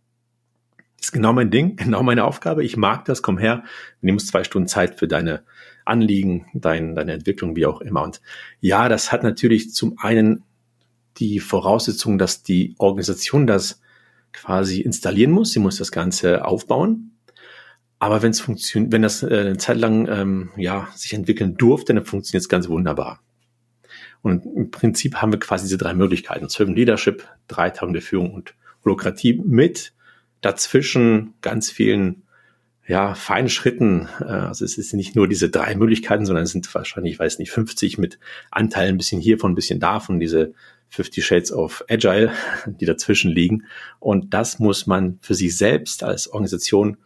ist 1.00 1.12
genau 1.12 1.32
mein 1.32 1.50
Ding, 1.50 1.76
genau 1.76 2.02
meine 2.02 2.24
Aufgabe. 2.24 2.64
Ich 2.64 2.76
mag 2.76 3.04
das, 3.06 3.22
komm 3.22 3.38
her, 3.38 3.64
nimm 4.00 4.16
uns 4.16 4.26
zwei 4.26 4.44
Stunden 4.44 4.68
Zeit 4.68 4.98
für 4.98 5.08
deine 5.08 5.42
Anliegen, 5.84 6.46
dein, 6.54 6.94
deine 6.94 7.12
Entwicklung, 7.12 7.56
wie 7.56 7.66
auch 7.66 7.80
immer. 7.80 8.02
Und 8.02 8.20
ja, 8.60 8.88
das 8.88 9.12
hat 9.12 9.22
natürlich 9.22 9.72
zum 9.72 9.98
einen 9.98 10.44
die 11.18 11.40
Voraussetzung, 11.40 12.18
dass 12.18 12.42
die 12.42 12.74
Organisation 12.78 13.46
das 13.46 13.80
quasi 14.32 14.80
installieren 14.80 15.32
muss. 15.32 15.52
Sie 15.52 15.60
muss 15.60 15.76
das 15.76 15.92
Ganze 15.92 16.44
aufbauen. 16.44 17.12
Aber 17.98 18.22
wenn 18.22 18.30
es 18.30 18.40
funktioniert, 18.40 18.92
wenn 18.92 19.02
das 19.02 19.22
äh, 19.22 19.26
eine 19.26 19.58
Zeit 19.58 19.76
lang 19.78 20.08
ähm, 20.08 20.50
ja 20.56 20.88
sich 20.94 21.12
entwickeln 21.14 21.56
durfte, 21.56 21.94
dann 21.94 22.04
funktioniert 22.04 22.42
es 22.42 22.48
ganz 22.48 22.68
wunderbar. 22.68 23.20
Und 24.22 24.44
im 24.44 24.70
Prinzip 24.70 25.16
haben 25.16 25.32
wir 25.32 25.38
quasi 25.38 25.66
diese 25.66 25.78
drei 25.78 25.94
Möglichkeiten: 25.94 26.48
Servant 26.48 26.76
Leadership, 26.76 27.28
Dreiteilung 27.46 27.92
der 27.92 28.02
Führung 28.02 28.32
und 28.32 28.54
Holokratie 28.84 29.40
mit 29.44 29.92
dazwischen 30.40 31.34
ganz 31.42 31.70
vielen 31.70 32.21
ja, 32.86 33.14
feinen 33.14 33.48
Schritten. 33.48 34.08
Äh, 34.20 34.24
also 34.24 34.64
es 34.64 34.78
ist 34.78 34.94
nicht 34.94 35.16
nur 35.16 35.28
diese 35.28 35.50
drei 35.50 35.74
Möglichkeiten, 35.74 36.26
sondern 36.26 36.44
es 36.44 36.52
sind 36.52 36.72
wahrscheinlich, 36.74 37.14
ich 37.14 37.18
weiß 37.18 37.38
nicht, 37.38 37.50
50 37.50 37.98
mit 37.98 38.18
Anteilen 38.50 38.94
ein 38.94 38.98
bisschen 38.98 39.20
hiervon, 39.20 39.52
ein 39.52 39.56
bisschen 39.56 39.80
davon, 39.80 40.20
diese 40.20 40.54
50 40.90 41.24
Shades 41.24 41.52
of 41.52 41.84
Agile, 41.88 42.32
die 42.66 42.86
dazwischen 42.86 43.30
liegen. 43.30 43.64
Und 43.98 44.34
das 44.34 44.58
muss 44.58 44.86
man 44.86 45.18
für 45.22 45.34
sich 45.34 45.56
selbst 45.56 46.02
als 46.02 46.28
Organisation 46.28 46.98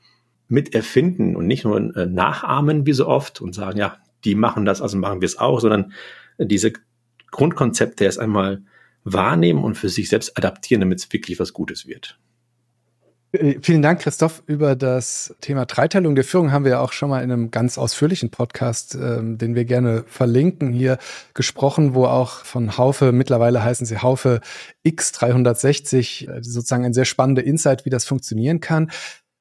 mit 0.49 0.75
erfinden 0.75 1.37
und 1.37 1.47
nicht 1.47 1.65
nur 1.65 1.77
äh, 1.97 2.07
nachahmen 2.07 2.87
wie 2.87 2.93
so 2.93 3.07
oft 3.07 3.41
und 3.41 3.55
sagen, 3.55 3.79
ja, 3.79 3.99
die 4.25 4.35
machen 4.35 4.65
das, 4.65 4.81
also 4.81 4.97
machen 4.97 5.21
wir 5.21 5.27
es 5.27 5.39
auch, 5.39 5.61
sondern 5.61 5.93
diese 6.39 6.73
Grundkonzepte 7.31 8.05
erst 8.05 8.19
einmal 8.19 8.63
wahrnehmen 9.05 9.63
und 9.63 9.77
für 9.77 9.89
sich 9.89 10.09
selbst 10.09 10.37
adaptieren, 10.37 10.81
damit 10.81 10.99
es 11.01 11.13
wirklich 11.13 11.39
was 11.39 11.53
Gutes 11.53 11.87
wird. 11.87 12.19
Äh, 13.37 13.59
vielen 13.63 13.83
Dank, 13.83 14.01
Christoph. 14.01 14.43
Über 14.47 14.77
das 14.77 15.35
Thema 15.41 15.67
Dreiteilung 15.67 16.15
der 16.15 16.25
Führung 16.25 16.53
haben 16.53 16.65
wir 16.65 16.73
ja 16.73 16.81
auch 16.81 16.93
schon 16.93 17.11
mal 17.11 17.23
in 17.23 17.31
einem 17.31 17.51
ganz 17.51 17.79
ausführlichen 17.79 18.31
Podcast, 18.31 18.95
ähm, 18.95 19.39
den 19.39 19.55
wir 19.55 19.65
gerne 19.65 20.05
verlinken, 20.07 20.73
hier 20.73 20.99
gesprochen, 21.35 21.95
wo 21.95 22.07
auch 22.07 22.45
von 22.45 22.79
Haufe, 22.79 23.13
mittlerweile 23.13 23.63
heißen 23.63 23.87
sie 23.87 23.99
Haufe 23.99 24.41
X360, 24.87 26.29
äh, 26.29 26.43
sozusagen 26.43 26.85
ein 26.85 26.95
sehr 26.95 27.05
spannender 27.05 27.45
Insight, 27.45 27.85
wie 27.85 27.91
das 27.91 28.05
funktionieren 28.05 28.61
kann. 28.61 28.91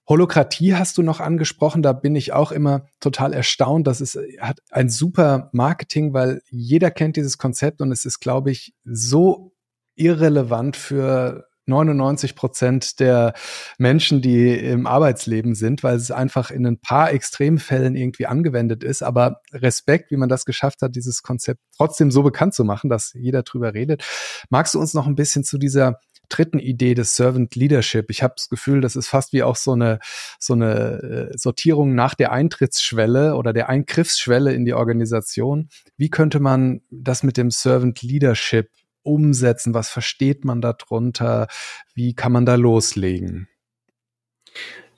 Holokratie 0.08 0.76
hast 0.76 0.98
du 1.00 1.02
noch 1.02 1.20
angesprochen, 1.20 1.82
da 1.82 1.92
bin 1.92 2.16
ich 2.16 2.32
auch 2.32 2.52
immer 2.52 2.86
total 3.00 3.34
erstaunt. 3.34 3.88
Das 3.88 4.02
ist, 4.02 4.20
hat 4.40 4.60
ein 4.70 4.90
super 4.90 5.50
Marketing, 5.52 6.14
weil 6.14 6.42
jeder 6.52 6.92
kennt 6.92 7.16
dieses 7.16 7.40
Konzept 7.40 7.82
und 7.82 7.92
es 7.92 8.06
ist, 8.06 8.20
glaube 8.20 8.52
ich, 8.52 8.76
so 8.84 9.52
irrelevant 9.96 10.76
für 10.78 11.48
99 11.68 12.36
Prozent 12.36 13.00
der 13.00 13.34
Menschen, 13.78 14.22
die 14.22 14.56
im 14.56 14.88
Arbeitsleben 14.88 15.56
sind, 15.56 15.84
weil 15.84 15.96
es 15.96 16.12
einfach 16.12 16.52
in 16.52 16.66
ein 16.66 16.80
paar 16.80 17.12
Extremfällen 17.12 17.96
irgendwie 17.96 18.28
angewendet 18.28 18.84
ist. 18.84 19.02
Aber 19.04 19.42
Respekt, 19.52 20.12
wie 20.12 20.18
man 20.18 20.30
das 20.30 20.46
geschafft 20.46 20.82
hat, 20.82 20.96
dieses 20.96 21.24
Konzept 21.24 21.62
trotzdem 21.76 22.12
so 22.12 22.24
bekannt 22.24 22.54
zu 22.54 22.64
machen, 22.64 22.90
dass 22.90 23.14
jeder 23.14 23.44
drüber 23.44 23.74
redet. 23.74 24.04
Magst 24.50 24.76
du 24.76 24.80
uns 24.80 24.94
noch 24.94 25.08
ein 25.08 25.16
bisschen 25.16 25.44
zu 25.44 25.58
dieser 25.58 26.00
dritten 26.30 26.60
Idee 26.60 26.94
des 26.94 27.16
Servant 27.16 27.56
Leadership. 27.56 28.10
Ich 28.10 28.24
habe 28.24 28.34
das 28.36 28.50
Gefühl, 28.50 28.82
das 28.82 28.96
ist 28.96 29.08
fast 29.08 29.34
wie 29.34 29.44
auch 29.44 29.56
so 29.56 29.74
eine 29.74 30.00
so 30.40 30.54
eine 30.54 31.30
äh, 31.32 31.38
Sortierung 31.38 31.96
nach 31.96 32.16
der 32.16 32.32
Eintrittsschwelle 32.32 33.36
oder 33.36 33.54
der 33.54 33.70
Eingriffsschwelle 33.70 34.54
in 34.54 34.66
die 34.66 34.74
Organisation. 34.74 35.70
Wie 35.98 36.10
könnte 36.10 36.40
man 36.40 36.82
das 36.90 37.24
mit 37.24 37.38
dem 37.38 37.52
Servant 37.52 38.02
Leadership 38.02 38.70
umsetzen? 39.06 39.74
Was 39.74 39.90
versteht 39.90 40.46
man 40.46 40.62
darunter? 40.62 41.48
Wie 41.94 42.14
kann 42.14 42.32
man 42.32 42.46
da 42.46 42.56
loslegen? 42.56 43.48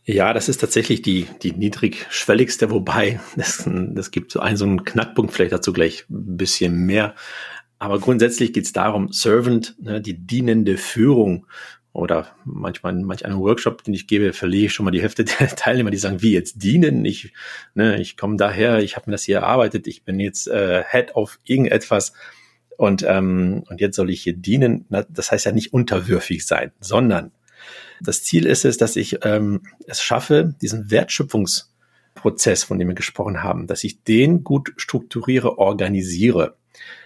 Ja, 0.10 0.34
das 0.34 0.48
ist 0.48 0.62
tatsächlich 0.62 1.02
die, 1.02 1.28
die 1.44 1.52
niedrigschwelligste, 1.52 2.72
wobei 2.72 3.20
das, 3.36 3.68
das 3.68 4.12
gibt 4.12 4.32
so 4.32 4.40
einen, 4.40 4.56
so 4.56 4.66
einen 4.66 4.86
Knackpunkt, 4.86 5.34
vielleicht 5.34 5.52
dazu 5.52 5.74
gleich 5.74 6.06
ein 6.10 6.38
bisschen 6.38 6.86
mehr. 6.86 7.14
Aber 7.78 8.00
grundsätzlich 8.00 8.54
geht 8.54 8.64
es 8.64 8.74
darum, 8.74 9.12
Servant, 9.12 9.76
ne, 9.80 10.02
die 10.02 10.18
dienende 10.26 10.78
Führung 10.78 11.46
oder 11.92 12.28
manchmal 12.46 12.94
in 12.94 13.04
manch 13.04 13.26
einem 13.26 13.40
Workshop, 13.40 13.84
den 13.84 13.94
ich 13.94 14.08
gebe, 14.08 14.32
verliere 14.32 14.68
ich 14.68 14.74
schon 14.74 14.86
mal 14.86 14.92
die 14.92 15.02
Hälfte 15.02 15.26
der 15.26 15.50
Teilnehmer, 15.50 15.92
die 15.92 15.98
sagen, 15.98 16.22
wie 16.22 16.32
jetzt 16.32 16.64
dienen? 16.64 17.04
Ich, 17.04 17.34
ne, 17.74 18.00
ich 18.00 18.16
komme 18.16 18.38
daher, 18.38 18.80
ich 18.80 18.96
habe 18.96 19.10
mir 19.10 19.14
das 19.14 19.24
hier 19.24 19.40
erarbeitet, 19.40 19.88
ich 19.88 20.04
bin 20.04 20.20
jetzt 20.20 20.48
äh, 20.48 20.84
Head 20.90 21.16
of 21.16 21.40
irgendetwas 21.44 22.14
und, 22.78 23.04
ähm, 23.04 23.64
und 23.70 23.82
jetzt 23.82 23.96
soll 23.96 24.10
ich 24.10 24.22
hier 24.22 24.34
dienen. 24.34 24.86
Das 25.10 25.32
heißt 25.32 25.46
ja 25.46 25.52
nicht 25.52 25.74
unterwürfig 25.74 26.46
sein, 26.46 26.72
sondern 26.80 27.32
das 28.00 28.24
Ziel 28.24 28.46
ist 28.46 28.66
es, 28.66 28.78
dass 28.78 28.96
ich 28.96 29.26
ähm, 29.26 29.64
es 29.88 30.02
schaffe, 30.02 30.54
diesen 30.62 30.92
Wertschöpfungsprozess, 30.92 32.64
von 32.64 32.78
dem 32.78 32.88
wir 32.88 32.96
gesprochen 32.96 33.44
haben, 33.44 33.68
dass 33.68 33.84
ich 33.84 34.04
den 34.04 34.44
gut 34.44 34.74
strukturiere, 34.78 35.58
organisiere. 35.58 36.56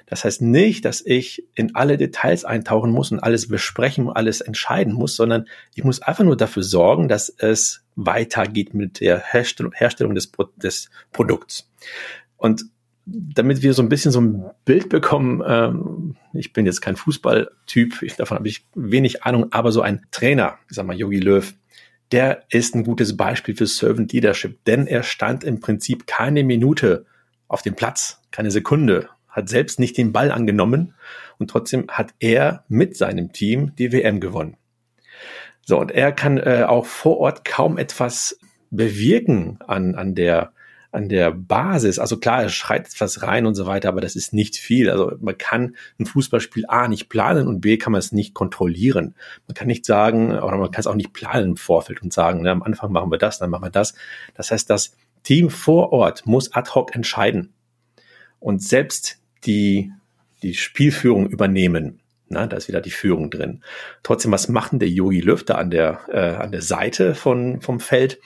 Das 0.06 0.26
heißt 0.26 0.42
nicht, 0.42 0.84
dass 0.84 1.02
ich 1.06 1.48
in 1.56 1.74
alle 1.74 1.96
Details 1.96 2.44
eintauchen 2.44 2.92
muss 2.92 3.14
und 3.14 3.20
alles 3.20 3.48
besprechen, 3.48 4.10
alles 4.10 4.42
entscheiden 4.42 4.92
muss, 4.92 5.16
sondern 5.16 5.48
ich 5.74 5.86
muss 5.86 6.02
einfach 6.02 6.26
nur 6.26 6.36
dafür 6.36 6.64
sorgen, 6.64 7.08
dass 7.08 7.30
es 7.30 7.86
weitergeht 7.96 8.74
mit 8.74 9.00
der 9.00 9.20
Herstellung, 9.20 9.72
Herstellung 9.72 10.14
des, 10.14 10.30
des 10.58 10.90
Produkts. 11.14 11.70
Und 12.36 12.66
damit 13.06 13.62
wir 13.62 13.74
so 13.74 13.82
ein 13.82 13.90
bisschen 13.90 14.12
so 14.12 14.22
ein 14.22 14.44
Bild 14.66 14.90
bekommen, 14.90 15.44
ähm, 15.46 16.16
ich 16.34 16.54
bin 16.54 16.66
jetzt 16.66 16.82
kein 16.82 16.96
Fußballtyp, 16.96 18.16
davon 18.18 18.38
habe 18.38 18.48
ich 18.48 18.66
wenig 18.76 19.24
Ahnung, 19.24 19.48
aber 19.52 19.72
so 19.72 19.82
ein 19.82 20.06
Trainer, 20.12 20.58
ich 20.70 20.76
sag 20.76 20.86
mal 20.86 20.96
Yogi 20.96 21.20
Löw, 21.20 21.54
der 22.12 22.44
ist 22.50 22.76
ein 22.76 22.84
gutes 22.84 23.16
Beispiel 23.18 23.56
für 23.56 23.68
Servant 23.68 24.12
Leadership, 24.12 24.64
denn 24.66 24.88
er 24.88 25.04
stand 25.04 25.44
im 25.44 25.60
Prinzip 25.60 26.08
keine 26.08 26.44
Minute 26.44 27.06
auf 27.48 27.62
dem 27.62 27.76
Platz, 27.76 28.22
keine 28.32 28.52
Sekunde, 28.52 29.10
hat 29.28 29.50
selbst 29.50 29.80
nicht 29.80 29.98
den 29.98 30.12
Ball 30.12 30.32
angenommen 30.32 30.94
und 31.38 31.50
trotzdem 31.50 31.88
hat 31.90 32.14
er 32.20 32.66
mit 32.68 32.98
seinem 32.98 33.32
Team 33.32 33.74
die 33.78 33.92
WM 33.92 34.20
gewonnen. 34.20 34.58
So, 35.64 35.80
und 35.80 35.92
er 35.92 36.12
kann 36.12 36.38
äh, 36.38 36.66
auch 36.68 36.86
vor 36.86 37.18
Ort 37.20 37.46
kaum 37.46 37.78
etwas 37.78 38.40
bewirken 38.72 39.60
an, 39.68 39.96
an 39.96 40.16
der 40.16 40.54
an 40.92 41.08
der 41.08 41.32
Basis, 41.32 42.00
also 42.00 42.18
klar, 42.18 42.44
er 42.44 42.50
schreit 42.50 42.88
etwas 42.88 43.24
rein 43.24 43.46
und 43.46 43.56
so 43.56 43.66
weiter, 43.66 43.88
aber 43.88 44.02
das 44.02 44.16
ist 44.16 44.34
nicht 44.34 44.58
viel. 44.58 44.90
Also 44.90 45.14
man 45.22 45.38
kann 45.38 45.78
ein 46.00 46.06
Fußballspiel 46.06 46.66
A 46.68 46.90
nicht 46.90 47.08
planen 47.08 47.48
und 47.48 47.62
B 47.62 47.78
kann 47.78 47.94
man 47.94 48.00
es 48.00 48.12
nicht 48.12 48.34
kontrollieren. 48.34 49.16
Man 49.48 49.56
kann 49.56 49.68
nicht 49.68 49.86
sagen, 49.86 50.32
oder 50.32 50.58
man 50.58 50.72
kann 50.72 50.82
es 50.82 50.88
auch 50.88 50.96
nicht 50.96 51.14
planen 51.14 51.52
im 51.52 51.58
Vorfeld 51.58 52.02
und 52.02 52.12
sagen, 52.12 52.42
ne, 52.42 52.52
am 52.52 52.62
Anfang 52.62 52.92
machen 52.92 53.10
wir 53.10 53.18
das, 53.18 53.40
dann 53.40 53.50
machen 53.50 53.64
wir 53.64 53.70
das. 53.70 53.94
Das 54.36 54.52
heißt, 54.52 54.70
das 54.70 54.98
Team 55.24 55.50
vor 55.50 55.94
Ort 55.94 56.26
muss 56.26 56.52
ad 56.54 56.72
hoc 56.76 56.94
entscheiden 56.94 57.54
und 58.40 58.62
selbst 58.62 59.20
die, 59.46 59.92
die 60.44 60.56
Spielführung 60.56 61.30
übernehmen. 61.30 62.00
Na, 62.28 62.48
da 62.48 62.58
ist 62.58 62.68
wieder 62.68 62.82
die 62.82 62.92
Führung 62.92 63.30
drin. 63.30 63.62
Trotzdem, 64.04 64.32
was 64.32 64.48
macht 64.48 64.72
denn 64.72 64.80
der 64.80 64.90
Yogi 64.90 65.20
Lüfter 65.20 65.58
an 65.58 65.70
der, 65.70 66.00
äh, 66.10 66.42
an 66.42 66.52
der 66.52 66.62
Seite 66.62 67.14
von, 67.14 67.62
vom 67.62 67.80
Feld? 67.80 68.20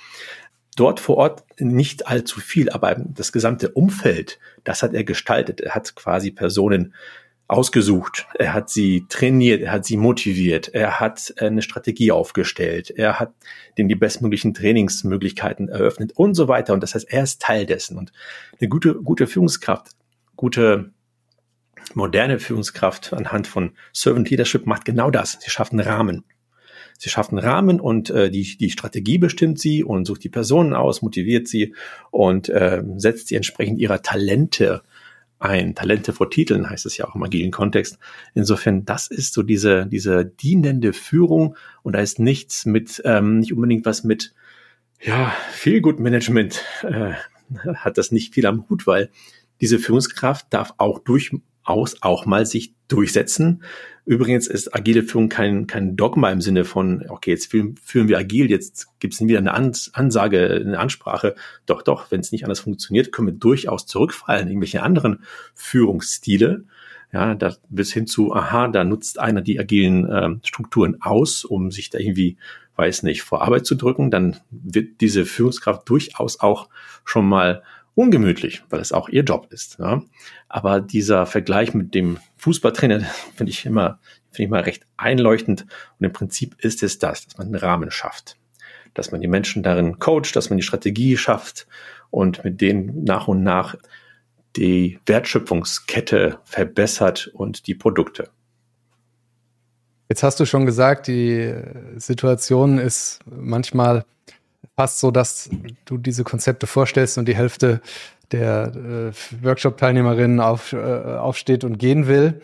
Dort 0.76 1.00
vor 1.00 1.18
Ort 1.18 1.44
nicht 1.60 2.08
allzu 2.08 2.40
viel, 2.40 2.70
aber 2.70 2.96
das 2.96 3.32
gesamte 3.32 3.70
Umfeld, 3.72 4.40
das 4.64 4.84
hat 4.84 4.94
er 4.94 5.06
gestaltet. 5.06 5.62
Er 5.62 5.74
hat 5.74 5.96
quasi 5.96 6.32
Personen 6.32 6.94
ausgesucht, 7.48 8.26
er 8.34 8.54
hat 8.54 8.70
sie 8.70 9.06
trainiert, 9.08 9.62
er 9.62 9.72
hat 9.72 9.86
sie 9.86 9.98
motiviert, 9.98 10.74
er 10.74 11.00
hat 11.00 11.34
eine 11.38 11.62
Strategie 11.62 12.12
aufgestellt, 12.12 12.90
er 12.90 13.20
hat 13.20 13.34
denen 13.78 13.88
die 13.88 13.96
bestmöglichen 13.96 14.54
Trainingsmöglichkeiten 14.54 15.70
eröffnet 15.70 16.14
und 16.16 16.34
so 16.34 16.48
weiter. 16.48 16.74
Und 16.74 16.82
das 16.82 16.96
heißt, 16.96 17.08
er 17.10 17.24
ist 17.24 17.42
Teil 17.42 17.66
dessen. 17.66 17.98
Und 17.98 18.12
eine 18.60 18.68
gute, 18.68 18.96
gute 18.96 19.28
Führungskraft, 19.28 19.92
gute 20.36 20.92
moderne 21.94 22.40
Führungskraft 22.40 23.14
anhand 23.14 23.48
von 23.48 23.74
Servant 23.94 24.30
Leadership 24.30 24.66
macht 24.66 24.86
genau 24.86 25.12
das. 25.12 25.38
Sie 25.40 25.52
schafft 25.52 25.72
einen 25.72 25.82
Rahmen. 25.82 26.24
Sie 26.98 27.10
schafft 27.10 27.32
einen 27.32 27.40
Rahmen 27.40 27.80
und 27.80 28.10
äh, 28.10 28.30
die, 28.30 28.58
die 28.58 28.70
Strategie 28.70 29.18
bestimmt 29.18 29.60
sie 29.60 29.84
und 29.84 30.06
sucht 30.06 30.24
die 30.24 30.30
Personen 30.30 30.74
aus, 30.74 31.02
motiviert 31.02 31.48
sie 31.48 31.76
und 32.12 32.50
äh, 32.50 32.84
setzt 32.98 33.28
sie 33.28 33.36
entsprechend 33.36 33.80
ihrer 33.80 34.02
Talente 34.02 34.82
ein. 35.40 35.76
Talente 35.76 36.14
vor 36.14 36.30
Titeln 36.30 36.70
heißt 36.70 36.86
es 36.86 36.98
ja 36.98 37.06
auch 37.08 37.16
im 37.16 37.24
agilen 37.24 37.52
Kontext. 37.52 38.00
Insofern, 38.34 38.86
das 38.86 39.08
ist 39.08 39.34
so 39.34 39.44
diese, 39.44 39.86
diese 39.86 40.26
dienende 40.26 40.94
Führung 40.94 41.56
und 41.84 41.94
da 41.94 42.00
ist 42.00 42.20
nichts 42.20 42.66
mit, 42.66 43.02
ähm, 43.06 43.40
nicht 43.40 43.54
unbedingt 43.54 43.86
was 43.86 44.04
mit, 44.04 44.34
ja, 45.02 45.34
viel 45.52 45.82
Good 45.82 46.00
Management 46.00 46.64
äh, 46.84 47.14
hat 47.76 47.98
das 47.98 48.12
nicht 48.12 48.34
viel 48.34 48.46
am 48.46 48.68
Hut, 48.70 48.88
weil 48.88 49.10
diese 49.62 49.80
Führungskraft 49.80 50.48
darf 50.50 50.74
auch 50.78 51.00
durchaus 51.66 52.02
auch 52.02 52.26
mal 52.26 52.46
sich 52.46 52.74
durchsetzen. 52.88 53.64
Übrigens 54.06 54.48
ist 54.48 54.76
agile 54.76 55.02
Führung 55.02 55.30
kein, 55.30 55.66
kein 55.66 55.96
Dogma 55.96 56.30
im 56.32 56.42
Sinne 56.42 56.64
von, 56.64 57.04
okay, 57.10 57.32
jetzt 57.32 57.50
führen, 57.50 57.76
führen 57.84 58.08
wir 58.08 58.20
agil, 58.20 58.52
jetzt 58.52 58.88
gibt 59.00 59.16
es 59.16 59.22
wieder 59.22 59.40
eine 59.40 59.54
Ansage, 59.54 60.62
eine 60.64 60.78
Ansprache. 60.78 61.36
Doch, 61.66 61.82
doch, 61.82 62.12
wenn 62.12 62.20
es 62.20 62.32
nicht 62.32 62.44
anders 62.44 62.60
funktioniert, 62.60 63.12
können 63.12 63.30
wir 63.30 63.34
durchaus 63.34 63.88
zurückfallen 63.88 64.44
in 64.44 64.50
irgendwelche 64.50 64.84
anderen 64.84 65.24
Führungsstile. 65.56 66.66
Ja, 67.12 67.34
da 67.34 67.56
bis 67.70 67.94
hin 67.94 68.08
zu, 68.08 68.34
aha, 68.34 68.68
da 68.68 68.84
nutzt 68.84 69.20
einer 69.20 69.42
die 69.42 69.60
agilen 69.60 70.08
äh, 70.08 70.30
Strukturen 70.44 71.02
aus, 71.02 71.46
um 71.46 71.72
sich 71.72 71.90
da 71.90 71.98
irgendwie, 71.98 72.38
weiß 72.76 73.04
nicht, 73.04 73.22
vor 73.24 73.42
Arbeit 73.42 73.66
zu 73.66 73.76
drücken, 73.76 74.12
dann 74.12 74.38
wird 74.52 75.02
diese 75.02 75.26
Führungskraft 75.26 75.88
durchaus 75.88 76.42
auch 76.42 76.68
schon 77.06 77.28
mal 77.28 77.64
ungemütlich, 77.96 78.64
weil 78.70 78.82
es 78.82 78.92
auch 78.92 79.10
ihr 79.10 79.24
Job 79.24 79.48
ist. 79.52 79.78
Ja. 79.80 80.04
Aber 80.50 80.82
dieser 80.82 81.26
Vergleich 81.26 81.74
mit 81.74 81.96
dem 81.96 82.20
Fußballtrainer 82.38 83.00
finde 83.36 83.52
ich 83.52 83.66
immer, 83.66 84.00
finde 84.32 84.44
ich 84.44 84.50
mal 84.50 84.62
recht 84.62 84.86
einleuchtend. 84.98 85.66
Und 86.00 86.06
im 86.06 86.14
Prinzip 86.14 86.56
ist 86.60 86.84
es 86.84 87.00
das, 87.00 87.26
dass 87.26 87.38
man 87.38 87.48
einen 87.48 87.56
Rahmen 87.56 87.92
schafft, 87.92 88.38
dass 88.94 89.12
man 89.12 89.22
die 89.22 89.28
Menschen 89.28 89.64
darin 89.64 89.98
coacht, 90.00 90.36
dass 90.36 90.50
man 90.50 90.58
die 90.58 90.64
Strategie 90.64 91.18
schafft 91.18 91.68
und 92.12 92.44
mit 92.44 92.62
denen 92.62 93.04
nach 93.04 93.28
und 93.28 93.44
nach 93.44 93.76
die 94.56 95.00
Wertschöpfungskette 95.06 96.40
verbessert 96.44 97.32
und 97.34 97.68
die 97.68 97.76
Produkte. 97.76 98.30
Jetzt 100.08 100.24
hast 100.24 100.40
du 100.40 100.46
schon 100.46 100.66
gesagt, 100.66 101.08
die 101.08 101.54
Situation 101.96 102.78
ist 102.78 103.20
manchmal 103.26 104.06
fast 104.76 105.00
so, 105.00 105.12
dass 105.12 105.50
du 105.86 105.98
diese 105.98 106.24
Konzepte 106.24 106.68
vorstellst 106.68 107.18
und 107.18 107.28
die 107.28 107.36
Hälfte 107.36 107.82
der 108.32 108.74
äh, 108.76 109.44
Workshop-Teilnehmerinnen 109.44 110.40
auf, 110.40 110.74
äh, 110.74 110.78
aufsteht 110.78 111.64
und 111.64 111.78
gehen 111.78 112.08
will. 112.08 112.42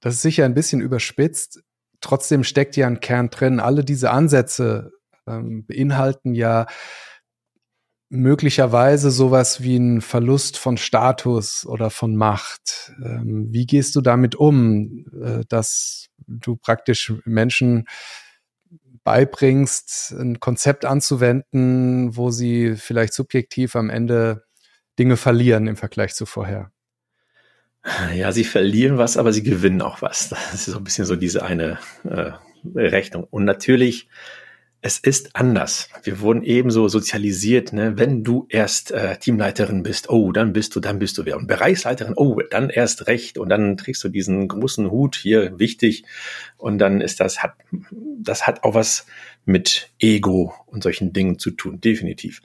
Das 0.00 0.14
ist 0.14 0.22
sicher 0.22 0.44
ein 0.44 0.54
bisschen 0.54 0.80
überspitzt. 0.80 1.62
Trotzdem 2.00 2.44
steckt 2.44 2.76
ja 2.76 2.86
ein 2.86 3.00
Kern 3.00 3.30
drin. 3.30 3.60
Alle 3.60 3.84
diese 3.84 4.10
Ansätze 4.10 4.92
ähm, 5.26 5.66
beinhalten 5.66 6.34
ja 6.34 6.66
möglicherweise 8.10 9.10
sowas 9.10 9.62
wie 9.62 9.76
ein 9.76 10.00
Verlust 10.00 10.56
von 10.56 10.76
Status 10.76 11.66
oder 11.66 11.90
von 11.90 12.14
Macht. 12.14 12.92
Ähm, 13.02 13.48
wie 13.50 13.66
gehst 13.66 13.96
du 13.96 14.00
damit 14.00 14.36
um, 14.36 15.06
äh, 15.20 15.44
dass 15.48 16.06
du 16.26 16.56
praktisch 16.56 17.12
Menschen 17.24 17.86
beibringst, 19.04 20.12
ein 20.12 20.40
Konzept 20.40 20.84
anzuwenden, 20.84 22.16
wo 22.16 22.30
sie 22.30 22.74
vielleicht 22.76 23.12
subjektiv 23.12 23.76
am 23.76 23.90
Ende 23.90 24.44
Dinge 24.98 25.16
verlieren 25.16 25.66
im 25.66 25.76
Vergleich 25.76 26.14
zu 26.14 26.26
vorher. 26.26 26.70
Ja, 28.14 28.32
sie 28.32 28.44
verlieren 28.44 28.96
was, 28.96 29.18
aber 29.18 29.32
sie 29.32 29.42
gewinnen 29.42 29.82
auch 29.82 30.00
was. 30.00 30.30
Das 30.30 30.54
ist 30.54 30.64
so 30.66 30.78
ein 30.78 30.84
bisschen 30.84 31.04
so 31.04 31.16
diese 31.16 31.44
eine 31.44 31.78
äh, 32.04 32.32
Rechnung. 32.74 33.24
Und 33.24 33.44
natürlich 33.44 34.08
es 34.84 34.98
ist 34.98 35.34
anders. 35.34 35.88
Wir 36.02 36.20
wurden 36.20 36.42
ebenso 36.42 36.88
sozialisiert, 36.88 37.72
ne? 37.72 37.96
wenn 37.96 38.22
du 38.22 38.46
erst 38.50 38.90
äh, 38.90 39.16
Teamleiterin 39.16 39.82
bist, 39.82 40.10
oh, 40.10 40.30
dann 40.30 40.52
bist 40.52 40.76
du, 40.76 40.80
dann 40.80 40.98
bist 40.98 41.16
du 41.16 41.24
wer. 41.24 41.38
Und 41.38 41.46
Bereichsleiterin, 41.46 42.12
oh, 42.16 42.38
dann 42.50 42.68
erst 42.68 43.06
recht. 43.06 43.38
Und 43.38 43.48
dann 43.48 43.78
trägst 43.78 44.04
du 44.04 44.10
diesen 44.10 44.46
großen 44.46 44.90
Hut 44.90 45.16
hier, 45.16 45.58
wichtig. 45.58 46.04
Und 46.58 46.76
dann 46.76 47.00
ist 47.00 47.20
das, 47.20 47.42
hat, 47.42 47.54
das 48.18 48.46
hat 48.46 48.62
auch 48.62 48.74
was 48.74 49.06
mit 49.46 49.88
Ego 49.98 50.52
und 50.66 50.82
solchen 50.82 51.14
Dingen 51.14 51.38
zu 51.38 51.52
tun, 51.52 51.80
definitiv. 51.80 52.42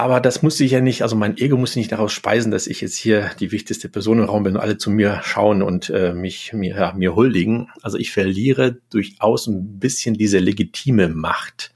Aber 0.00 0.18
das 0.18 0.40
musste 0.40 0.64
ich 0.64 0.70
ja 0.70 0.80
nicht, 0.80 1.02
also 1.02 1.14
mein 1.14 1.36
Ego 1.36 1.58
musste 1.58 1.78
nicht 1.78 1.92
daraus 1.92 2.14
speisen, 2.14 2.50
dass 2.50 2.66
ich 2.66 2.80
jetzt 2.80 2.96
hier 2.96 3.32
die 3.38 3.52
wichtigste 3.52 3.90
Person 3.90 4.18
im 4.18 4.24
Raum 4.24 4.44
bin 4.44 4.54
und 4.54 4.62
alle 4.62 4.78
zu 4.78 4.90
mir 4.90 5.20
schauen 5.22 5.60
und 5.60 5.90
äh, 5.90 6.14
mich 6.14 6.54
mir, 6.54 6.74
ja, 6.74 6.94
mir 6.94 7.14
huldigen. 7.16 7.68
Also 7.82 7.98
ich 7.98 8.10
verliere 8.10 8.78
durchaus 8.88 9.46
ein 9.46 9.78
bisschen 9.78 10.14
diese 10.14 10.38
legitime 10.38 11.10
Macht. 11.10 11.74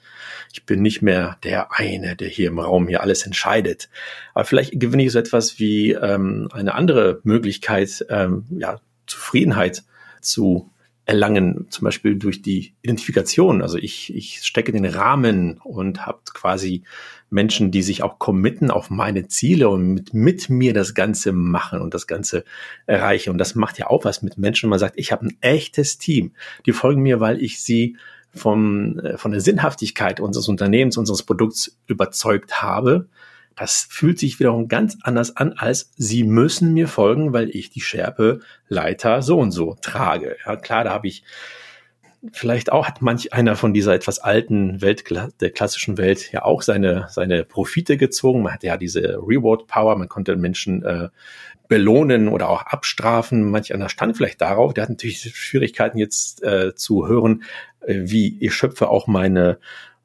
Ich 0.54 0.64
bin 0.64 0.80
nicht 0.80 1.02
mehr 1.02 1.37
der 1.44 1.78
eine, 1.78 2.16
der 2.16 2.28
hier 2.28 2.48
im 2.48 2.60
Raum 2.60 2.88
hier 2.88 3.02
alles 3.02 3.26
entscheidet. 3.26 3.90
Aber 4.32 4.46
vielleicht 4.46 4.80
gewinne 4.80 5.04
ich 5.04 5.12
so 5.12 5.18
etwas 5.18 5.58
wie 5.58 5.92
ähm, 5.92 6.48
eine 6.50 6.74
andere 6.76 7.20
Möglichkeit, 7.24 8.06
ähm, 8.08 8.46
ja, 8.58 8.80
Zufriedenheit 9.06 9.82
zu 10.22 10.70
erlangen, 11.06 11.66
zum 11.68 11.84
Beispiel 11.84 12.16
durch 12.16 12.40
die 12.40 12.74
Identifikation. 12.82 13.60
Also 13.60 13.76
ich, 13.76 14.14
ich 14.14 14.40
stecke 14.42 14.72
den 14.72 14.87
Rahmen 14.87 15.58
und 15.62 16.06
habe 16.06 16.20
quasi 16.32 16.84
Menschen, 17.34 17.70
die 17.70 17.82
sich 17.82 18.02
auch 18.02 18.18
committen 18.18 18.70
auf 18.70 18.88
meine 18.88 19.26
Ziele 19.26 19.68
und 19.68 19.92
mit, 19.92 20.14
mit 20.14 20.48
mir 20.48 20.72
das 20.72 20.94
Ganze 20.94 21.32
machen 21.32 21.80
und 21.80 21.92
das 21.92 22.06
Ganze 22.06 22.44
erreichen. 22.86 23.30
Und 23.30 23.38
das 23.38 23.54
macht 23.54 23.78
ja 23.78 23.88
auch 23.88 24.04
was 24.04 24.22
mit 24.22 24.38
Menschen. 24.38 24.70
Man 24.70 24.78
sagt, 24.78 24.94
ich 24.96 25.12
habe 25.12 25.26
ein 25.26 25.36
echtes 25.40 25.98
Team. 25.98 26.32
Die 26.64 26.72
folgen 26.72 27.02
mir, 27.02 27.20
weil 27.20 27.42
ich 27.42 27.62
sie 27.62 27.96
vom, 28.32 28.98
äh, 29.00 29.18
von 29.18 29.32
der 29.32 29.40
Sinnhaftigkeit 29.40 30.20
unseres 30.20 30.48
Unternehmens, 30.48 30.96
unseres 30.96 31.24
Produkts 31.24 31.76
überzeugt 31.86 32.62
habe. 32.62 33.08
Das 33.56 33.86
fühlt 33.88 34.18
sich 34.18 34.38
wiederum 34.38 34.68
ganz 34.68 34.96
anders 35.02 35.36
an, 35.36 35.52
als 35.52 35.90
sie 35.96 36.24
müssen 36.24 36.72
mir 36.72 36.88
folgen, 36.88 37.32
weil 37.32 37.50
ich 37.50 37.68
die 37.70 37.80
Schärpe 37.80 38.40
Leiter 38.68 39.22
so 39.22 39.38
und 39.38 39.50
so 39.50 39.76
trage. 39.80 40.36
Ja, 40.46 40.56
klar, 40.56 40.84
da 40.84 40.92
habe 40.92 41.08
ich 41.08 41.24
vielleicht 42.32 42.72
auch 42.72 42.87
hat 42.87 43.02
manch 43.02 43.32
einer 43.32 43.56
von 43.56 43.74
dieser 43.74 43.94
etwas 43.94 44.18
alten 44.18 44.80
Welt, 44.80 45.04
der 45.40 45.50
klassischen 45.50 45.98
Welt 45.98 46.32
ja 46.32 46.44
auch 46.44 46.62
seine, 46.62 47.06
seine 47.10 47.44
Profite 47.44 47.96
gezogen. 47.96 48.42
Man 48.42 48.54
hatte 48.54 48.66
ja 48.66 48.76
diese 48.76 49.18
Reward 49.18 49.66
Power, 49.66 49.96
man 49.96 50.08
konnte 50.08 50.37
Menschen 50.37 50.82
äh, 50.84 51.08
belohnen 51.68 52.28
oder 52.28 52.48
auch 52.48 52.62
abstrafen. 52.62 53.50
Manch 53.50 53.74
einer 53.74 53.88
stand 53.88 54.16
vielleicht 54.16 54.40
darauf. 54.40 54.74
Der 54.74 54.82
hat 54.82 54.90
natürlich 54.90 55.20
Schwierigkeiten 55.34 55.98
jetzt 55.98 56.42
äh, 56.42 56.74
zu 56.74 57.06
hören, 57.06 57.44
äh, 57.80 58.00
wie 58.04 58.38
ich 58.40 58.54
schöpfe 58.54 58.88
auch 58.88 59.06
meine, 59.06 59.58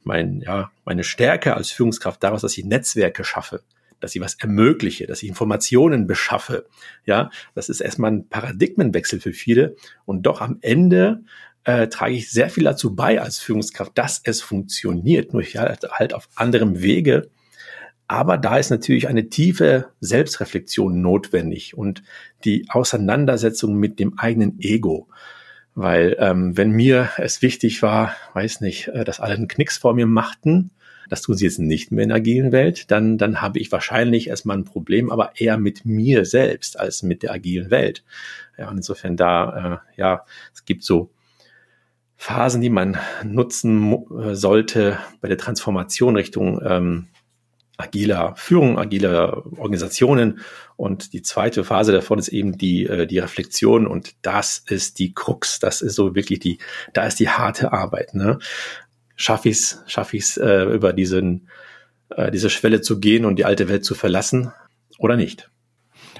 mein, 0.03 0.41
ja, 0.41 0.71
meine 0.85 1.03
Stärke 1.03 1.55
als 1.55 1.71
Führungskraft 1.71 2.23
daraus, 2.23 2.41
dass 2.41 2.57
ich 2.57 2.65
Netzwerke 2.65 3.23
schaffe 3.23 3.61
dass 3.99 4.15
ich 4.15 4.21
was 4.21 4.35
ermögliche, 4.35 5.07
dass 5.07 5.21
ich 5.23 5.29
Informationen 5.29 6.07
beschaffe. 6.07 6.67
Ja, 7.05 7.29
das 7.53 7.69
ist 7.69 7.81
erstmal 7.81 8.11
ein 8.11 8.29
Paradigmenwechsel 8.29 9.19
für 9.19 9.33
viele. 9.33 9.75
Und 10.05 10.23
doch 10.23 10.41
am 10.41 10.57
Ende 10.61 11.23
äh, 11.63 11.87
trage 11.87 12.13
ich 12.13 12.31
sehr 12.31 12.49
viel 12.49 12.63
dazu 12.63 12.95
bei 12.95 13.21
als 13.21 13.39
Führungskraft, 13.39 13.97
dass 13.97 14.21
es 14.23 14.41
funktioniert, 14.41 15.33
nur 15.33 15.43
halt, 15.43 15.83
halt 15.91 16.13
auf 16.13 16.29
anderem 16.35 16.81
Wege. 16.81 17.29
Aber 18.07 18.37
da 18.37 18.57
ist 18.57 18.71
natürlich 18.71 19.07
eine 19.07 19.29
tiefe 19.29 19.89
Selbstreflexion 19.99 20.99
notwendig 21.01 21.77
und 21.77 22.01
die 22.43 22.65
Auseinandersetzung 22.69 23.75
mit 23.75 23.99
dem 23.99 24.17
eigenen 24.17 24.59
Ego. 24.59 25.07
Weil 25.75 26.17
ähm, 26.19 26.57
wenn 26.57 26.71
mir 26.71 27.11
es 27.17 27.41
wichtig 27.41 27.81
war, 27.83 28.15
weiß 28.33 28.61
nicht, 28.61 28.87
äh, 28.87 29.03
dass 29.03 29.19
alle 29.19 29.35
einen 29.35 29.47
Knicks 29.47 29.77
vor 29.77 29.93
mir 29.93 30.07
machten, 30.07 30.71
das 31.09 31.21
tun 31.21 31.35
sie 31.35 31.45
jetzt 31.45 31.59
nicht 31.59 31.91
mehr 31.91 32.03
in 32.03 32.09
der 32.09 32.17
agilen 32.17 32.51
Welt, 32.51 32.91
dann, 32.91 33.17
dann 33.17 33.41
habe 33.41 33.59
ich 33.59 33.71
wahrscheinlich 33.71 34.27
erstmal 34.27 34.57
ein 34.57 34.63
Problem, 34.63 35.11
aber 35.11 35.33
eher 35.35 35.57
mit 35.57 35.85
mir 35.85 36.25
selbst 36.25 36.79
als 36.79 37.03
mit 37.03 37.23
der 37.23 37.31
agilen 37.31 37.71
Welt. 37.71 38.03
Ja, 38.57 38.69
und 38.69 38.77
insofern 38.77 39.17
da, 39.17 39.81
äh, 39.95 39.99
ja, 39.99 40.25
es 40.53 40.65
gibt 40.65 40.83
so 40.83 41.11
Phasen, 42.21 42.59
die 42.59 42.69
man 42.69 42.97
nutzen 43.23 43.93
äh, 43.93 44.35
sollte 44.35 44.99
bei 45.21 45.29
der 45.29 45.37
Transformation 45.37 46.17
Richtung 46.17 46.59
ähm, 46.61 47.07
agiler 47.77 48.33
Führung, 48.35 48.77
agiler 48.77 49.45
Organisationen. 49.57 50.41
Und 50.75 51.13
die 51.13 51.21
zweite 51.21 51.63
Phase 51.63 51.93
davon 51.93 52.19
ist 52.19 52.27
eben 52.27 52.57
die, 52.57 52.85
äh, 52.85 53.07
die 53.07 53.19
Reflexion. 53.19 53.87
Und 53.87 54.15
das 54.21 54.61
ist 54.67 54.99
die 54.99 55.13
Krux. 55.13 55.59
Das 55.59 55.81
ist 55.81 55.95
so 55.95 56.13
wirklich 56.13 56.39
die, 56.39 56.57
da 56.91 57.07
ist 57.07 57.21
die 57.21 57.29
harte 57.29 57.71
Arbeit. 57.71 58.13
Ne? 58.13 58.39
Schaffe 59.15 59.47
ich 59.47 59.57
es, 59.57 59.81
schaffe 59.87 60.17
äh, 60.17 60.65
über 60.75 60.91
diesen, 60.91 61.47
äh, 62.09 62.31
diese 62.31 62.49
Schwelle 62.49 62.81
zu 62.81 62.99
gehen 62.99 63.23
und 63.23 63.37
die 63.37 63.45
alte 63.45 63.69
Welt 63.69 63.85
zu 63.85 63.95
verlassen 63.95 64.51
oder 64.97 65.15
nicht? 65.15 65.49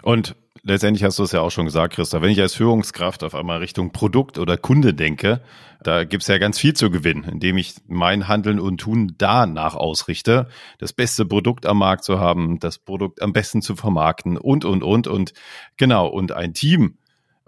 Und 0.01 0.37
letztendlich 0.63 1.03
hast 1.03 1.19
du 1.19 1.23
es 1.23 1.31
ja 1.31 1.41
auch 1.41 1.51
schon 1.51 1.65
gesagt, 1.65 1.95
Christa, 1.95 2.21
wenn 2.21 2.31
ich 2.31 2.41
als 2.41 2.53
Führungskraft 2.53 3.23
auf 3.23 3.35
einmal 3.35 3.59
Richtung 3.59 3.91
Produkt 3.91 4.37
oder 4.37 4.57
Kunde 4.57 4.93
denke, 4.93 5.41
da 5.81 6.03
gibt's 6.03 6.27
ja 6.27 6.37
ganz 6.37 6.59
viel 6.59 6.73
zu 6.73 6.91
gewinnen, 6.91 7.23
indem 7.23 7.57
ich 7.57 7.75
mein 7.87 8.27
Handeln 8.27 8.59
und 8.59 8.79
Tun 8.79 9.15
danach 9.17 9.75
ausrichte, 9.75 10.47
das 10.77 10.93
beste 10.93 11.25
Produkt 11.25 11.65
am 11.65 11.77
Markt 11.79 12.03
zu 12.03 12.19
haben, 12.19 12.59
das 12.59 12.77
Produkt 12.77 13.21
am 13.21 13.33
besten 13.33 13.61
zu 13.61 13.75
vermarkten 13.75 14.37
und, 14.37 14.65
und, 14.65 14.83
und. 14.83 15.07
Und 15.07 15.33
genau, 15.77 16.07
und 16.07 16.33
ein 16.33 16.53
Team 16.53 16.98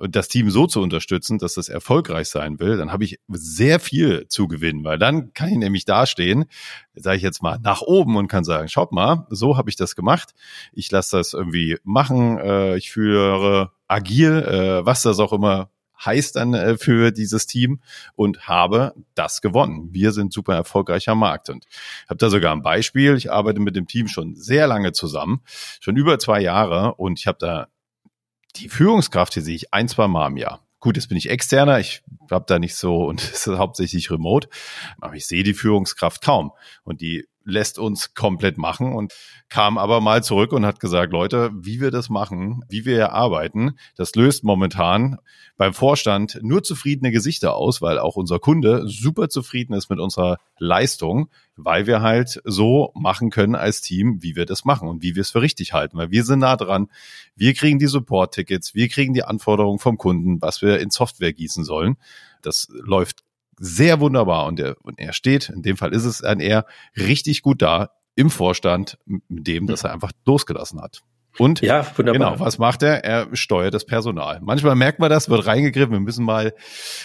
das 0.09 0.27
Team 0.27 0.49
so 0.49 0.67
zu 0.67 0.81
unterstützen, 0.81 1.37
dass 1.37 1.55
das 1.55 1.69
erfolgreich 1.69 2.29
sein 2.29 2.59
will, 2.59 2.77
dann 2.77 2.91
habe 2.91 3.03
ich 3.03 3.19
sehr 3.27 3.79
viel 3.79 4.27
zu 4.27 4.47
gewinnen, 4.47 4.83
weil 4.83 4.97
dann 4.97 5.33
kann 5.33 5.49
ich 5.49 5.57
nämlich 5.57 5.85
dastehen, 5.85 6.45
sage 6.93 7.17
ich 7.17 7.23
jetzt 7.23 7.41
mal, 7.41 7.59
nach 7.61 7.81
oben 7.81 8.15
und 8.15 8.27
kann 8.27 8.43
sagen, 8.43 8.67
schaut 8.67 8.91
mal, 8.91 9.27
so 9.29 9.57
habe 9.57 9.69
ich 9.69 9.75
das 9.75 9.95
gemacht. 9.95 10.33
Ich 10.73 10.91
lasse 10.91 11.17
das 11.17 11.33
irgendwie 11.33 11.77
machen. 11.83 12.37
Äh, 12.37 12.77
ich 12.77 12.91
führe 12.91 13.71
agil, 13.87 14.31
äh, 14.31 14.85
was 14.85 15.01
das 15.01 15.19
auch 15.19 15.33
immer 15.33 15.69
heißt 16.05 16.35
dann 16.35 16.53
äh, 16.53 16.77
für 16.77 17.11
dieses 17.11 17.45
Team 17.45 17.79
und 18.15 18.47
habe 18.47 18.93
das 19.15 19.41
gewonnen. 19.41 19.89
Wir 19.91 20.11
sind 20.11 20.33
super 20.33 20.55
erfolgreicher 20.55 21.15
Markt 21.15 21.49
und 21.49 21.65
habe 22.07 22.17
da 22.17 22.29
sogar 22.29 22.53
ein 22.53 22.61
Beispiel. 22.61 23.15
Ich 23.15 23.31
arbeite 23.31 23.59
mit 23.59 23.75
dem 23.75 23.87
Team 23.87 24.07
schon 24.07 24.35
sehr 24.35 24.67
lange 24.67 24.91
zusammen, 24.91 25.41
schon 25.79 25.95
über 25.95 26.19
zwei 26.19 26.41
Jahre 26.41 26.95
und 26.95 27.19
ich 27.19 27.27
habe 27.27 27.37
da 27.39 27.67
die 28.53 28.69
Führungskraft 28.69 29.33
hier 29.33 29.43
sehe 29.43 29.55
ich 29.55 29.73
ein, 29.73 29.87
zwei 29.87 30.07
Mal 30.07 30.27
im 30.27 30.37
Jahr. 30.37 30.65
Gut, 30.79 30.95
jetzt 30.95 31.09
bin 31.09 31.17
ich 31.17 31.29
externer, 31.29 31.79
ich 31.79 32.01
habe 32.31 32.45
da 32.47 32.57
nicht 32.57 32.75
so 32.75 33.05
und 33.05 33.21
es 33.33 33.47
ist 33.47 33.57
hauptsächlich 33.57 34.09
remote, 34.09 34.49
aber 34.99 35.15
ich 35.15 35.27
sehe 35.27 35.43
die 35.43 35.53
Führungskraft 35.53 36.21
kaum. 36.23 36.51
Und 36.83 37.01
die 37.01 37.27
lässt 37.43 37.79
uns 37.79 38.13
komplett 38.13 38.57
machen 38.57 38.93
und 38.93 39.13
kam 39.49 39.77
aber 39.77 40.01
mal 40.01 40.23
zurück 40.23 40.53
und 40.53 40.65
hat 40.65 40.79
gesagt, 40.79 41.11
Leute, 41.11 41.51
wie 41.53 41.81
wir 41.81 41.91
das 41.91 42.09
machen, 42.09 42.63
wie 42.69 42.85
wir 42.85 42.95
hier 42.95 43.13
arbeiten, 43.13 43.77
das 43.95 44.15
löst 44.15 44.43
momentan 44.43 45.17
beim 45.57 45.73
Vorstand 45.73 46.39
nur 46.41 46.63
zufriedene 46.63 47.11
Gesichter 47.11 47.55
aus, 47.55 47.81
weil 47.81 47.99
auch 47.99 48.15
unser 48.15 48.39
Kunde 48.39 48.87
super 48.87 49.29
zufrieden 49.29 49.73
ist 49.73 49.89
mit 49.89 49.99
unserer 49.99 50.37
Leistung, 50.57 51.29
weil 51.55 51.87
wir 51.87 52.01
halt 52.01 52.41
so 52.45 52.91
machen 52.95 53.29
können 53.29 53.55
als 53.55 53.81
Team, 53.81 54.21
wie 54.21 54.35
wir 54.35 54.45
das 54.45 54.65
machen 54.65 54.87
und 54.87 55.03
wie 55.03 55.15
wir 55.15 55.21
es 55.21 55.31
für 55.31 55.41
richtig 55.41 55.73
halten, 55.73 55.97
weil 55.97 56.11
wir 56.11 56.23
sind 56.23 56.39
nah 56.39 56.55
dran. 56.55 56.89
Wir 57.35 57.53
kriegen 57.53 57.79
die 57.79 57.87
Support-Tickets, 57.87 58.73
wir 58.75 58.87
kriegen 58.89 59.13
die 59.13 59.23
Anforderungen 59.23 59.79
vom 59.79 59.97
Kunden, 59.97 60.41
was 60.41 60.61
wir 60.61 60.79
in 60.79 60.89
Software 60.89 61.33
gießen 61.33 61.63
sollen. 61.63 61.97
Das 62.41 62.67
läuft 62.71 63.23
sehr 63.61 63.99
wunderbar 63.99 64.47
und 64.47 64.59
er, 64.59 64.75
und 64.81 64.99
er 64.99 65.13
steht, 65.13 65.49
in 65.49 65.61
dem 65.61 65.77
Fall 65.77 65.93
ist 65.93 66.05
es 66.05 66.23
ein 66.23 66.39
er, 66.39 66.65
richtig 66.97 67.43
gut 67.43 67.61
da 67.61 67.91
im 68.15 68.31
Vorstand, 68.31 68.97
mit 69.05 69.47
dem, 69.47 69.67
dass 69.67 69.83
er 69.83 69.93
einfach 69.93 70.11
losgelassen 70.25 70.81
hat. 70.81 71.01
Und 71.37 71.61
ja, 71.61 71.85
wunderbar. 71.95 72.31
genau, 72.31 72.39
was 72.43 72.57
macht 72.57 72.83
er? 72.83 73.05
Er 73.05 73.27
steuert 73.33 73.73
das 73.73 73.85
Personal. 73.85 74.39
Manchmal 74.41 74.75
merkt 74.75 74.99
man 74.99 75.09
das, 75.09 75.29
wird 75.29 75.45
reingegriffen. 75.45 75.93
Wir 75.93 75.99
müssen 75.99 76.25
mal 76.25 76.53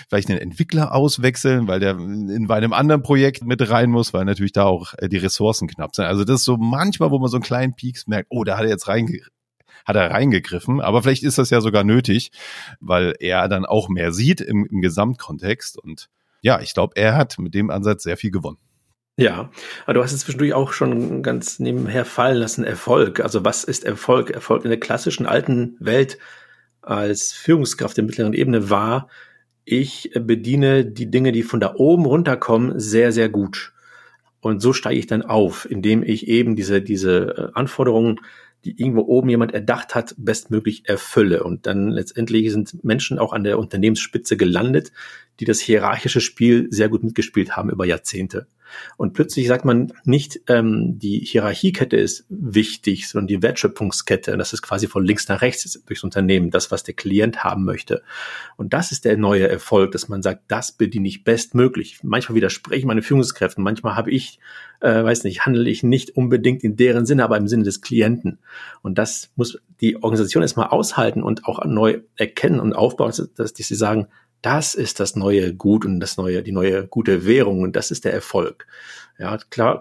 vielleicht 0.09 0.31
einen 0.31 0.41
Entwickler 0.41 0.93
auswechseln, 0.93 1.69
weil 1.69 1.79
der 1.79 1.93
in 1.93 2.51
einem 2.51 2.73
anderen 2.73 3.03
Projekt 3.03 3.45
mit 3.45 3.69
rein 3.71 3.91
muss, 3.91 4.15
weil 4.15 4.25
natürlich 4.25 4.53
da 4.53 4.65
auch 4.65 4.95
äh, 4.99 5.09
die 5.09 5.19
Ressourcen 5.19 5.69
knapp 5.69 5.95
sind. 5.95 6.07
Also 6.07 6.25
das 6.25 6.41
ist 6.41 6.45
so 6.45 6.57
manchmal, 6.57 7.11
wo 7.11 7.19
man 7.19 7.29
so 7.29 7.37
einen 7.37 7.45
kleinen 7.45 7.77
Peaks 7.77 8.07
merkt, 8.09 8.29
oh, 8.31 8.43
da 8.43 8.57
hat 8.57 8.65
er 8.65 8.71
jetzt 8.71 8.89
reinge 8.89 9.21
hat 9.85 9.95
er 9.95 10.11
reingegriffen. 10.11 10.81
Aber 10.81 11.03
vielleicht 11.03 11.23
ist 11.23 11.39
das 11.39 11.51
ja 11.51 11.61
sogar 11.61 11.85
nötig, 11.85 12.33
weil 12.81 13.15
er 13.21 13.47
dann 13.49 13.65
auch 13.65 13.89
mehr 13.89 14.11
sieht 14.13 14.41
im, 14.41 14.67
im 14.67 14.81
Gesamtkontext. 14.81 15.79
Und 15.79 16.09
ja, 16.43 16.61
ich 16.61 16.75
glaube, 16.75 16.95
er 16.97 17.17
hat 17.17 17.39
mit 17.39 17.55
dem 17.55 17.71
Ansatz 17.71 18.03
sehr 18.03 18.17
viel 18.17 18.31
gewonnen. 18.31 18.59
Ja, 19.19 19.51
aber 19.85 19.95
du 19.95 20.03
hast 20.03 20.13
es 20.13 20.21
zwischendurch 20.21 20.53
auch 20.53 20.73
schon 20.73 21.23
ganz 21.23 21.59
nebenher 21.59 22.05
fallen 22.05 22.37
lassen, 22.37 22.65
Erfolg. 22.65 23.21
Also 23.21 23.45
was 23.45 23.65
ist 23.65 23.85
Erfolg? 23.85 24.31
Erfolg 24.31 24.65
in 24.65 24.71
der 24.71 24.81
klassischen 24.81 25.25
alten 25.25 25.77
Welt 25.81 26.19
als 26.83 27.33
Führungskraft 27.33 27.97
der 27.97 28.05
mittleren 28.05 28.35
Ebene 28.35 28.71
war, 28.71 29.09
ich 29.65 30.13
bediene 30.15 30.87
die 30.87 31.11
Dinge, 31.11 31.33
die 31.33 31.43
von 31.43 31.59
da 31.59 31.75
oben 31.75 32.07
runterkommen, 32.07 32.79
sehr, 32.79 33.11
sehr 33.11 33.29
gut. 33.29 33.73
Und 34.41 34.61
so 34.61 34.73
steige 34.73 34.99
ich 34.99 35.09
dann 35.09 35.23
auf, 35.23 35.69
indem 35.69 36.05
ich 36.05 36.29
eben 36.29 36.55
diese, 36.55 36.81
diese 36.81 37.51
äh, 37.53 37.59
Anforderungen 37.59 38.21
die 38.67 38.81
irgendwo 38.81 39.03
oben 39.03 39.29
jemand 39.29 39.55
erdacht 39.55 39.95
hat, 39.95 40.15
bestmöglich 40.19 40.89
erfülle. 40.89 41.45
Und 41.45 41.67
dann 41.67 41.91
letztendlich 41.91 42.51
sind 42.51 42.83
Menschen 42.85 43.19
auch 43.19 43.33
an 43.33 43.45
der 43.45 43.59
Unternehmensspitze 43.59 44.37
gelandet, 44.37 44.93
die 45.39 45.45
das 45.45 45.61
hierarchische 45.61 46.21
Spiel 46.21 46.67
sehr 46.71 46.89
gut 46.89 47.05
mitgespielt 47.05 47.57
haben 47.57 47.71
über 47.71 47.87
Jahrzehnte. 47.87 48.49
Und 48.97 49.13
plötzlich 49.13 49.47
sagt 49.49 49.65
man 49.65 49.93
nicht, 50.05 50.41
ähm, 50.49 50.99
die 50.99 51.21
Hierarchiekette 51.21 51.97
ist 51.97 52.25
wichtig, 52.29 53.09
sondern 53.09 53.29
die 53.29 53.43
Wertschöpfungskette. 53.43 54.33
Und 54.33 54.39
das 54.39 54.53
ist 54.53 54.63
quasi 54.63 54.87
von 54.87 55.05
links 55.05 55.29
nach 55.29 55.43
rechts 55.43 55.81
durchs 55.87 56.05
Unternehmen, 56.05 56.51
das, 56.51 56.71
was 56.71 56.83
der 56.83 56.95
Klient 56.95 57.45
haben 57.45 57.65
möchte. 57.65 58.03
Und 58.57 58.73
das 58.73 58.93
ist 58.93 59.05
der 59.05 59.17
neue 59.17 59.49
Erfolg, 59.49 59.93
dass 59.93 60.09
man 60.09 60.23
sagt, 60.23 60.45
das 60.49 60.73
bediene 60.73 61.09
ich 61.09 61.25
bestmöglich. 61.25 61.99
Manchmal 62.03 62.37
widerspreche 62.37 62.81
ich 62.81 62.85
meine 62.85 63.03
Führungskräften, 63.03 63.63
manchmal 63.63 63.97
habe 63.97 64.11
ich, 64.11 64.39
äh, 64.81 65.03
weiß 65.03 65.25
nicht, 65.25 65.47
handle 65.47 65.69
ich 65.69 65.83
nicht 65.83 66.17
unbedingt 66.17 66.65
in 66.65 66.77
deren 66.77 67.07
Sinne, 67.07 67.25
aber 67.25 67.37
im 67.37 67.49
Sinne 67.49 67.65
des 67.65 67.81
Klienten. 67.81 68.39
Und 68.83 68.99
das 68.99 69.31
muss 69.37 69.59
die 69.81 69.97
Organisation 69.97 70.43
erstmal 70.43 70.69
aushalten 70.69 71.23
und 71.23 71.47
auch 71.47 71.65
neu 71.65 72.01
erkennen 72.17 72.61
und 72.61 72.73
aufbauen, 72.73 73.13
dass, 73.17 73.33
dass 73.35 73.55
sie 73.55 73.75
sagen, 73.75 74.09
das 74.47 74.77
ist 74.77 75.01
das 75.01 75.17
neue 75.17 75.53
Gut 75.55 75.85
und 75.85 75.99
das 75.99 76.17
neue, 76.17 76.41
die 76.41 76.53
neue 76.53 76.87
gute 76.87 77.27
Währung 77.27 77.63
und 77.63 77.75
das 77.75 77.91
ist 77.91 78.05
der 78.05 78.13
Erfolg. 78.13 78.69
Ja, 79.19 79.39
klar, 79.51 79.81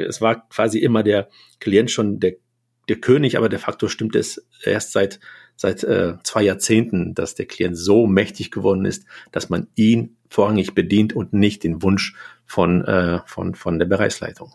es 0.00 0.20
war 0.20 0.48
quasi 0.48 0.80
immer 0.80 1.04
der 1.04 1.28
Klient 1.60 1.92
schon 1.92 2.18
der, 2.18 2.32
der 2.88 2.96
König, 2.96 3.36
aber 3.36 3.48
de 3.48 3.60
facto 3.60 3.86
stimmt 3.86 4.16
es 4.16 4.44
erst 4.64 4.90
seit, 4.90 5.20
seit 5.54 5.84
äh, 5.84 6.14
zwei 6.24 6.42
Jahrzehnten, 6.42 7.14
dass 7.14 7.36
der 7.36 7.46
Klient 7.46 7.78
so 7.78 8.08
mächtig 8.08 8.50
geworden 8.50 8.84
ist, 8.84 9.04
dass 9.30 9.48
man 9.48 9.68
ihn 9.76 10.16
vorrangig 10.28 10.74
bedient 10.74 11.12
und 11.12 11.32
nicht 11.32 11.62
den 11.62 11.80
Wunsch 11.80 12.16
von, 12.46 12.84
äh, 12.84 13.20
von, 13.26 13.54
von 13.54 13.78
der 13.78 13.86
Bereichsleitung. 13.86 14.52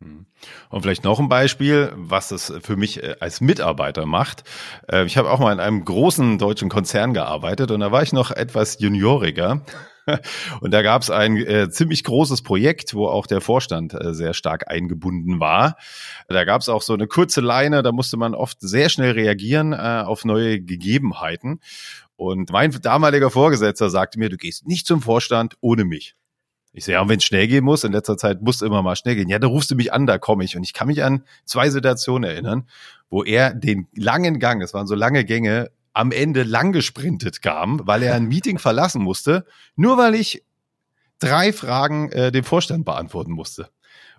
Hm. 0.00 0.26
Und 0.70 0.82
vielleicht 0.82 1.04
noch 1.04 1.18
ein 1.18 1.28
Beispiel, 1.28 1.92
was 1.96 2.30
es 2.30 2.52
für 2.62 2.76
mich 2.76 3.02
äh, 3.02 3.16
als 3.20 3.40
Mitarbeiter 3.40 4.06
macht. 4.06 4.44
Äh, 4.90 5.04
ich 5.06 5.16
habe 5.16 5.30
auch 5.30 5.40
mal 5.40 5.52
in 5.52 5.60
einem 5.60 5.84
großen 5.84 6.38
deutschen 6.38 6.68
Konzern 6.68 7.14
gearbeitet 7.14 7.70
und 7.70 7.80
da 7.80 7.90
war 7.90 8.02
ich 8.02 8.12
noch 8.12 8.30
etwas 8.30 8.78
junioriger. 8.80 9.62
Und 10.62 10.72
da 10.72 10.80
gab 10.80 11.02
es 11.02 11.10
ein 11.10 11.36
äh, 11.36 11.68
ziemlich 11.68 12.02
großes 12.02 12.40
Projekt, 12.40 12.94
wo 12.94 13.08
auch 13.08 13.26
der 13.26 13.42
Vorstand 13.42 13.92
äh, 13.92 14.14
sehr 14.14 14.32
stark 14.32 14.70
eingebunden 14.70 15.38
war. 15.38 15.76
Da 16.28 16.44
gab 16.44 16.62
es 16.62 16.70
auch 16.70 16.80
so 16.80 16.94
eine 16.94 17.06
kurze 17.06 17.42
Leine, 17.42 17.82
da 17.82 17.92
musste 17.92 18.16
man 18.16 18.34
oft 18.34 18.58
sehr 18.60 18.88
schnell 18.88 19.12
reagieren 19.12 19.74
äh, 19.74 20.02
auf 20.06 20.24
neue 20.24 20.60
Gegebenheiten. 20.60 21.60
Und 22.16 22.50
mein 22.50 22.70
damaliger 22.82 23.30
Vorgesetzter 23.30 23.90
sagte 23.90 24.18
mir, 24.18 24.28
du 24.28 24.36
gehst 24.36 24.66
nicht 24.66 24.86
zum 24.86 25.02
Vorstand 25.02 25.56
ohne 25.60 25.84
mich. 25.84 26.16
Ich 26.72 26.84
sehe, 26.84 26.94
ja, 26.94 27.08
wenn 27.08 27.18
es 27.18 27.24
schnell 27.24 27.48
gehen 27.48 27.64
muss, 27.64 27.84
in 27.84 27.92
letzter 27.92 28.16
Zeit 28.16 28.42
muss 28.42 28.62
immer 28.62 28.82
mal 28.82 28.96
schnell 28.96 29.16
gehen. 29.16 29.28
Ja, 29.28 29.38
da 29.38 29.46
rufst 29.46 29.70
du 29.70 29.74
mich 29.74 29.92
an, 29.92 30.06
da 30.06 30.18
komme 30.18 30.44
ich. 30.44 30.56
Und 30.56 30.62
ich 30.62 30.74
kann 30.74 30.88
mich 30.88 31.02
an 31.02 31.24
zwei 31.44 31.70
Situationen 31.70 32.28
erinnern, 32.28 32.68
wo 33.10 33.24
er 33.24 33.54
den 33.54 33.88
langen 33.94 34.38
Gang, 34.38 34.60
es 34.62 34.74
waren 34.74 34.86
so 34.86 34.94
lange 34.94 35.24
Gänge, 35.24 35.70
am 35.92 36.12
Ende 36.12 36.44
lang 36.44 36.72
gesprintet 36.72 37.42
kam, 37.42 37.80
weil 37.86 38.02
er 38.02 38.14
ein 38.14 38.26
Meeting 38.28 38.58
verlassen 38.58 39.02
musste, 39.02 39.46
nur 39.76 39.98
weil 39.98 40.14
ich 40.14 40.44
drei 41.18 41.52
Fragen 41.52 42.12
äh, 42.12 42.30
dem 42.30 42.44
Vorstand 42.44 42.84
beantworten 42.84 43.32
musste. 43.32 43.70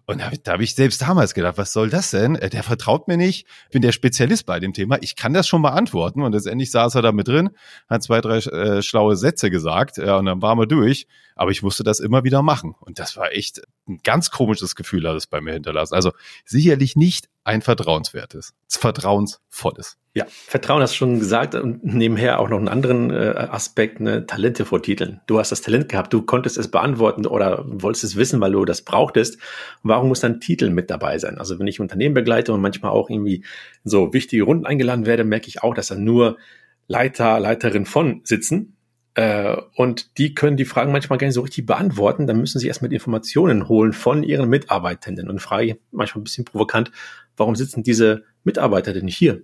Und 0.09 0.21
da, 0.21 0.31
da 0.43 0.53
habe 0.53 0.63
ich 0.63 0.73
selbst 0.73 1.03
damals 1.03 1.35
gedacht, 1.35 1.59
was 1.59 1.71
soll 1.71 1.91
das 1.91 2.09
denn? 2.09 2.33
Äh, 2.35 2.49
der 2.49 2.63
vertraut 2.63 3.07
mir 3.07 3.15
nicht, 3.15 3.45
bin 3.69 3.83
der 3.83 3.91
Spezialist 3.91 4.47
bei 4.47 4.59
dem 4.59 4.73
Thema, 4.73 4.97
ich 5.01 5.15
kann 5.15 5.33
das 5.33 5.47
schon 5.47 5.61
beantworten. 5.61 6.23
Und 6.23 6.31
letztendlich 6.31 6.71
saß 6.71 6.95
er 6.95 7.03
da 7.03 7.11
mit 7.11 7.27
drin, 7.27 7.51
hat 7.87 8.01
zwei, 8.01 8.19
drei 8.19 8.37
äh, 8.37 8.81
schlaue 8.81 9.15
Sätze 9.15 9.51
gesagt 9.51 9.97
ja, 9.97 10.17
und 10.17 10.25
dann 10.25 10.41
waren 10.41 10.57
wir 10.57 10.65
durch. 10.65 11.05
Aber 11.35 11.51
ich 11.51 11.61
musste 11.61 11.83
das 11.83 11.99
immer 11.99 12.23
wieder 12.23 12.41
machen. 12.41 12.73
Und 12.79 12.97
das 12.97 13.17
war 13.17 13.33
echt 13.33 13.61
ein 13.89 13.99
ganz 14.03 14.31
komisches 14.31 14.75
Gefühl, 14.75 15.07
hat 15.07 15.15
es 15.15 15.27
bei 15.27 15.41
mir 15.41 15.53
hinterlassen. 15.53 15.95
Also 15.95 16.11
sicherlich 16.45 16.95
nicht 16.95 17.27
ein 17.43 17.61
vertrauenswertes, 17.61 18.53
vertrauensvolles. 18.67 19.97
Ja, 20.13 20.25
Vertrauen 20.27 20.81
hast 20.81 20.93
du 20.93 20.97
schon 20.97 21.19
gesagt 21.19 21.55
und 21.55 21.83
nebenher 21.83 22.39
auch 22.39 22.49
noch 22.49 22.57
einen 22.57 22.67
anderen 22.67 23.11
äh, 23.11 23.47
Aspekt, 23.49 23.99
ne, 23.99 24.25
Talente 24.25 24.65
vor 24.65 24.81
Titeln. 24.81 25.21
Du 25.27 25.39
hast 25.39 25.51
das 25.51 25.61
Talent 25.61 25.89
gehabt, 25.89 26.11
du 26.11 26.23
konntest 26.23 26.57
es 26.57 26.69
beantworten 26.69 27.25
oder 27.25 27.63
wolltest 27.65 28.03
es 28.03 28.15
wissen, 28.15 28.41
weil 28.41 28.51
du 28.51 28.65
das 28.65 28.81
brauchtest. 28.81 29.39
Warum 29.83 30.09
muss 30.09 30.19
dann 30.19 30.39
Titel 30.39 30.71
mit 30.71 30.89
dabei 30.89 31.19
sein? 31.19 31.37
Also 31.37 31.59
wenn 31.59 31.67
ich 31.67 31.79
Unternehmen 31.79 32.15
begleite 32.15 32.53
und 32.53 32.61
manchmal 32.61 32.91
auch 32.91 33.09
irgendwie 33.09 33.45
so 33.83 34.11
wichtige 34.13 34.43
Runden 34.43 34.65
eingeladen 34.65 35.05
werde, 35.05 35.23
merke 35.23 35.47
ich 35.47 35.63
auch, 35.63 35.73
dass 35.73 35.87
da 35.87 35.95
nur 35.95 36.37
Leiter, 36.87 37.39
Leiterin 37.39 37.85
von 37.85 38.21
sitzen 38.23 38.77
und 39.75 40.17
die 40.17 40.33
können 40.33 40.55
die 40.55 40.65
Fragen 40.65 40.91
manchmal 40.91 41.17
gar 41.17 41.27
nicht 41.27 41.35
so 41.35 41.41
richtig 41.41 41.65
beantworten. 41.65 42.27
Dann 42.27 42.39
müssen 42.39 42.59
sie 42.59 42.67
erst 42.67 42.81
mit 42.81 42.93
Informationen 42.93 43.67
holen 43.67 43.93
von 43.93 44.23
ihren 44.23 44.49
Mitarbeitenden. 44.49 45.29
Und 45.29 45.41
frage 45.41 45.65
ich 45.65 45.75
manchmal 45.91 46.21
ein 46.21 46.23
bisschen 46.23 46.45
provokant, 46.45 46.91
warum 47.35 47.55
sitzen 47.55 47.83
diese 47.83 48.23
Mitarbeiter 48.43 48.93
denn 48.93 49.07
hier? 49.07 49.41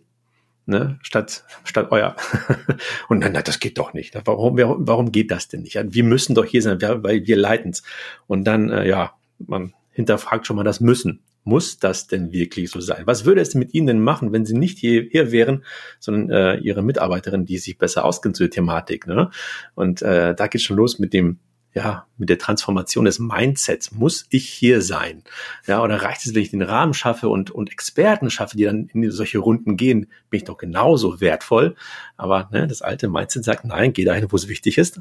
Ne, 0.67 0.97
statt, 1.01 1.43
statt 1.63 1.87
euer. 1.91 2.15
und 3.09 3.23
dann, 3.23 3.33
na, 3.33 3.41
das 3.41 3.59
geht 3.59 3.77
doch 3.77 3.93
nicht. 3.93 4.15
Warum, 4.25 4.57
warum 4.57 5.11
geht 5.11 5.29
das 5.29 5.47
denn 5.47 5.61
nicht? 5.61 5.77
Wir 5.79 6.03
müssen 6.03 6.35
doch 6.35 6.45
hier 6.45 6.61
sein, 6.61 6.79
weil 6.81 7.27
wir 7.27 7.37
leiten's. 7.37 7.83
Und 8.27 8.45
dann, 8.45 8.71
äh, 8.71 8.87
ja, 8.87 9.13
man 9.37 9.73
hinterfragt 9.95 10.45
schon 10.45 10.57
mal 10.57 10.63
das 10.63 10.81
Müssen. 10.81 11.23
Muss 11.43 11.79
das 11.79 12.07
denn 12.07 12.31
wirklich 12.31 12.69
so 12.69 12.79
sein? 12.79 13.03
Was 13.05 13.25
würde 13.25 13.41
es 13.41 13.55
mit 13.55 13.73
Ihnen 13.73 13.87
denn 13.87 14.01
machen, 14.01 14.33
wenn 14.33 14.45
Sie 14.45 14.57
nicht 14.57 14.77
hierher 14.77 15.31
wären, 15.31 15.63
sondern 15.99 16.29
äh, 16.29 16.57
Ihre 16.57 16.83
Mitarbeiterin, 16.83 17.45
die 17.45 17.57
sich 17.57 17.77
besser 17.77 18.03
auskennt 18.03 18.35
zu 18.35 18.43
der 18.43 18.49
Thematik? 18.49 19.07
Ne? 19.07 19.29
Und 19.73 20.01
äh, 20.01 20.35
da 20.35 20.47
geht 20.47 20.61
schon 20.61 20.77
los 20.77 20.99
mit 20.99 21.13
dem 21.13 21.39
ja, 21.75 22.07
mit 22.17 22.29
der 22.29 22.37
Transformation 22.37 23.03
des 23.03 23.19
Mindsets 23.19 23.91
muss 23.91 24.25
ich 24.29 24.47
hier 24.47 24.81
sein? 24.81 25.23
Ja, 25.67 25.83
oder 25.83 26.01
reicht 26.01 26.25
es, 26.25 26.33
wenn 26.33 26.41
ich 26.41 26.51
den 26.51 26.61
Rahmen 26.61 26.93
schaffe 26.93 27.27
und, 27.27 27.51
und 27.51 27.69
Experten 27.69 28.29
schaffe, 28.29 28.55
die 28.55 28.63
dann 28.63 28.87
in 28.93 29.11
solche 29.11 29.39
Runden 29.39 29.75
gehen, 29.75 30.07
bin 30.29 30.37
ich 30.37 30.45
doch 30.45 30.57
genauso 30.57 31.19
wertvoll. 31.19 31.75
Aber 32.15 32.47
ne, 32.53 32.65
das 32.65 32.81
alte 32.81 33.09
Mindset 33.09 33.43
sagt, 33.43 33.65
nein, 33.65 33.91
geh 33.91 34.05
dahin, 34.05 34.31
wo 34.31 34.37
es 34.37 34.47
wichtig 34.47 34.77
ist. 34.77 34.99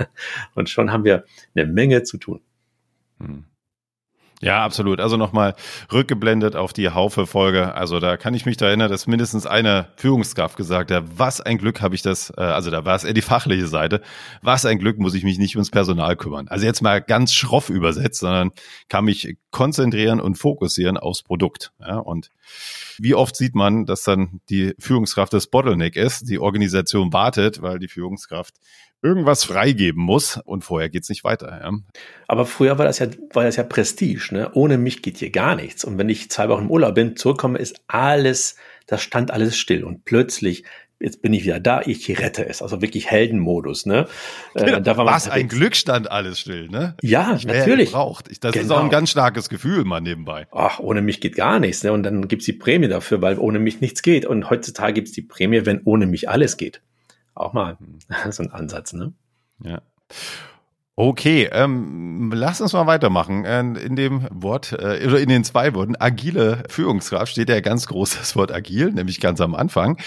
und 0.54 0.70
schon 0.70 0.90
haben 0.90 1.04
wir 1.04 1.24
eine 1.54 1.66
Menge 1.66 2.04
zu 2.04 2.16
tun. 2.16 2.40
Hm. 3.20 3.44
Ja, 4.44 4.62
absolut. 4.62 5.00
Also 5.00 5.16
nochmal 5.16 5.54
rückgeblendet 5.90 6.54
auf 6.54 6.74
die 6.74 6.90
Haufe-Folge. 6.90 7.74
Also 7.74 7.98
da 7.98 8.18
kann 8.18 8.34
ich 8.34 8.44
mich 8.44 8.58
da 8.58 8.66
erinnern, 8.66 8.90
dass 8.90 9.06
mindestens 9.06 9.46
eine 9.46 9.88
Führungskraft 9.96 10.58
gesagt 10.58 10.90
hat, 10.90 11.04
was 11.16 11.40
ein 11.40 11.56
Glück 11.56 11.80
habe 11.80 11.94
ich 11.94 12.02
das, 12.02 12.28
äh, 12.36 12.42
also 12.42 12.70
da 12.70 12.84
war 12.84 12.94
es 12.94 13.04
eher 13.04 13.14
die 13.14 13.22
fachliche 13.22 13.66
Seite, 13.66 14.02
was 14.42 14.66
ein 14.66 14.78
Glück 14.78 14.98
muss 14.98 15.14
ich 15.14 15.24
mich 15.24 15.38
nicht 15.38 15.56
ums 15.56 15.70
Personal 15.70 16.14
kümmern. 16.16 16.48
Also 16.48 16.66
jetzt 16.66 16.82
mal 16.82 17.00
ganz 17.00 17.32
schroff 17.32 17.70
übersetzt, 17.70 18.20
sondern 18.20 18.50
kann 18.90 19.06
mich 19.06 19.38
konzentrieren 19.50 20.20
und 20.20 20.36
fokussieren 20.36 20.98
aufs 20.98 21.22
Produkt. 21.22 21.72
Ja, 21.80 21.96
und 21.96 22.28
wie 22.98 23.14
oft 23.14 23.36
sieht 23.36 23.54
man, 23.54 23.86
dass 23.86 24.02
dann 24.02 24.40
die 24.50 24.74
Führungskraft 24.78 25.32
das 25.32 25.46
Bottleneck 25.46 25.96
ist, 25.96 26.28
die 26.28 26.38
Organisation 26.38 27.14
wartet, 27.14 27.62
weil 27.62 27.78
die 27.78 27.88
Führungskraft 27.88 28.56
irgendwas 29.04 29.44
freigeben 29.44 30.02
muss 30.02 30.40
und 30.44 30.64
vorher 30.64 30.88
geht's 30.88 31.08
nicht 31.08 31.22
weiter. 31.22 31.60
Ja. 31.62 31.72
Aber 32.26 32.46
früher 32.46 32.78
war 32.78 32.86
das 32.86 32.98
ja, 32.98 33.06
war 33.32 33.44
das 33.44 33.56
ja 33.56 33.62
Prestige. 33.62 34.30
Ne? 34.32 34.50
Ohne 34.54 34.78
mich 34.78 35.02
geht 35.02 35.18
hier 35.18 35.30
gar 35.30 35.54
nichts. 35.54 35.84
Und 35.84 35.98
wenn 35.98 36.08
ich 36.08 36.30
zwei 36.30 36.48
Wochen 36.48 36.64
im 36.64 36.70
Urlaub 36.70 36.94
bin, 36.94 37.16
zurückkomme, 37.16 37.58
ist 37.58 37.82
alles, 37.86 38.56
das 38.86 39.02
stand 39.02 39.30
alles 39.30 39.56
still. 39.56 39.84
Und 39.84 40.04
plötzlich 40.04 40.64
jetzt 41.00 41.22
bin 41.22 41.32
ich 41.34 41.44
wieder 41.44 41.60
da, 41.60 41.82
ich 41.84 42.08
rette 42.18 42.48
es. 42.48 42.62
Also 42.62 42.80
wirklich 42.80 43.10
Heldenmodus, 43.10 43.84
ne? 43.86 44.06
Äh, 44.54 44.64
genau. 44.64 44.80
da 44.80 44.96
Was 44.96 45.28
ein 45.28 45.48
Glück 45.48 45.76
stand 45.76 46.10
alles 46.10 46.40
still, 46.40 46.68
ne? 46.68 46.96
Ja, 47.02 47.34
ich 47.36 47.46
natürlich. 47.46 47.92
Braucht. 47.92 48.28
das 48.42 48.52
genau. 48.52 48.64
ist 48.64 48.70
auch 48.70 48.76
ein 48.76 48.84
genau. 48.84 48.90
ganz 48.90 49.10
starkes 49.10 49.48
Gefühl 49.48 49.84
mal 49.84 50.00
nebenbei. 50.00 50.46
Ach, 50.50 50.78
ohne 50.78 51.02
mich 51.02 51.20
geht 51.20 51.36
gar 51.36 51.60
nichts, 51.60 51.82
ne? 51.84 51.92
Und 51.92 52.04
dann 52.04 52.26
gibt's 52.28 52.46
die 52.46 52.52
Prämie 52.52 52.88
dafür, 52.88 53.20
weil 53.20 53.38
ohne 53.38 53.58
mich 53.58 53.80
nichts 53.80 54.02
geht. 54.02 54.24
Und 54.24 54.48
heutzutage 54.50 54.94
gibt's 54.94 55.12
die 55.12 55.22
Prämie, 55.22 55.66
wenn 55.66 55.82
ohne 55.84 56.06
mich 56.06 56.28
alles 56.28 56.56
geht. 56.56 56.80
Auch 57.34 57.52
mal 57.52 57.76
so 58.30 58.42
ein 58.42 58.52
Ansatz, 58.52 58.92
ne? 58.92 59.12
Ja. 59.62 59.82
Okay, 60.96 61.48
ähm, 61.50 62.30
lass 62.32 62.60
uns 62.60 62.72
mal 62.72 62.86
weitermachen. 62.86 63.44
Äh, 63.44 63.60
in 63.60 63.96
dem 63.96 64.28
Wort 64.30 64.72
äh, 64.72 65.04
oder 65.06 65.18
in 65.18 65.28
den 65.28 65.42
zwei 65.42 65.74
Worten 65.74 65.96
agile 65.98 66.62
Führungskraft 66.68 67.32
steht 67.32 67.48
ja 67.48 67.58
ganz 67.60 67.88
groß 67.88 68.18
das 68.18 68.36
Wort 68.36 68.52
agil, 68.52 68.92
nämlich 68.92 69.20
ganz 69.20 69.40
am 69.40 69.56
Anfang. 69.56 69.98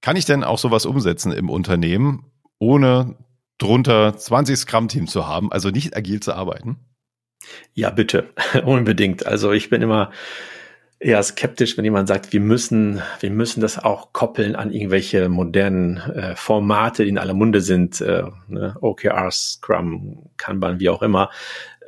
Kann 0.00 0.16
ich 0.16 0.24
denn 0.24 0.42
auch 0.42 0.58
sowas 0.58 0.86
umsetzen 0.86 1.32
im 1.32 1.50
Unternehmen, 1.50 2.24
ohne 2.58 3.16
drunter 3.58 4.16
20 4.16 4.56
Scrum-Team 4.56 5.06
zu 5.08 5.28
haben, 5.28 5.52
also 5.52 5.68
nicht 5.68 5.94
agil 5.94 6.20
zu 6.20 6.32
arbeiten? 6.32 6.78
Ja, 7.74 7.90
bitte, 7.90 8.30
unbedingt. 8.64 9.26
Also 9.26 9.52
ich 9.52 9.68
bin 9.68 9.82
immer 9.82 10.10
eher 11.00 11.22
skeptisch, 11.22 11.76
wenn 11.76 11.84
jemand 11.84 12.08
sagt, 12.08 12.32
wir 12.34 12.40
müssen, 12.40 13.00
wir 13.20 13.30
müssen 13.30 13.62
das 13.62 13.78
auch 13.78 14.12
koppeln 14.12 14.54
an 14.54 14.70
irgendwelche 14.70 15.30
modernen 15.30 15.96
äh, 15.96 16.36
Formate, 16.36 17.04
die 17.04 17.08
in 17.08 17.18
aller 17.18 17.32
Munde 17.32 17.62
sind, 17.62 18.02
äh, 18.02 18.24
ne? 18.48 18.76
OKRs, 18.80 19.54
Scrum, 19.54 20.30
Kanban, 20.36 20.78
wie 20.78 20.90
auch 20.90 21.00
immer. 21.00 21.30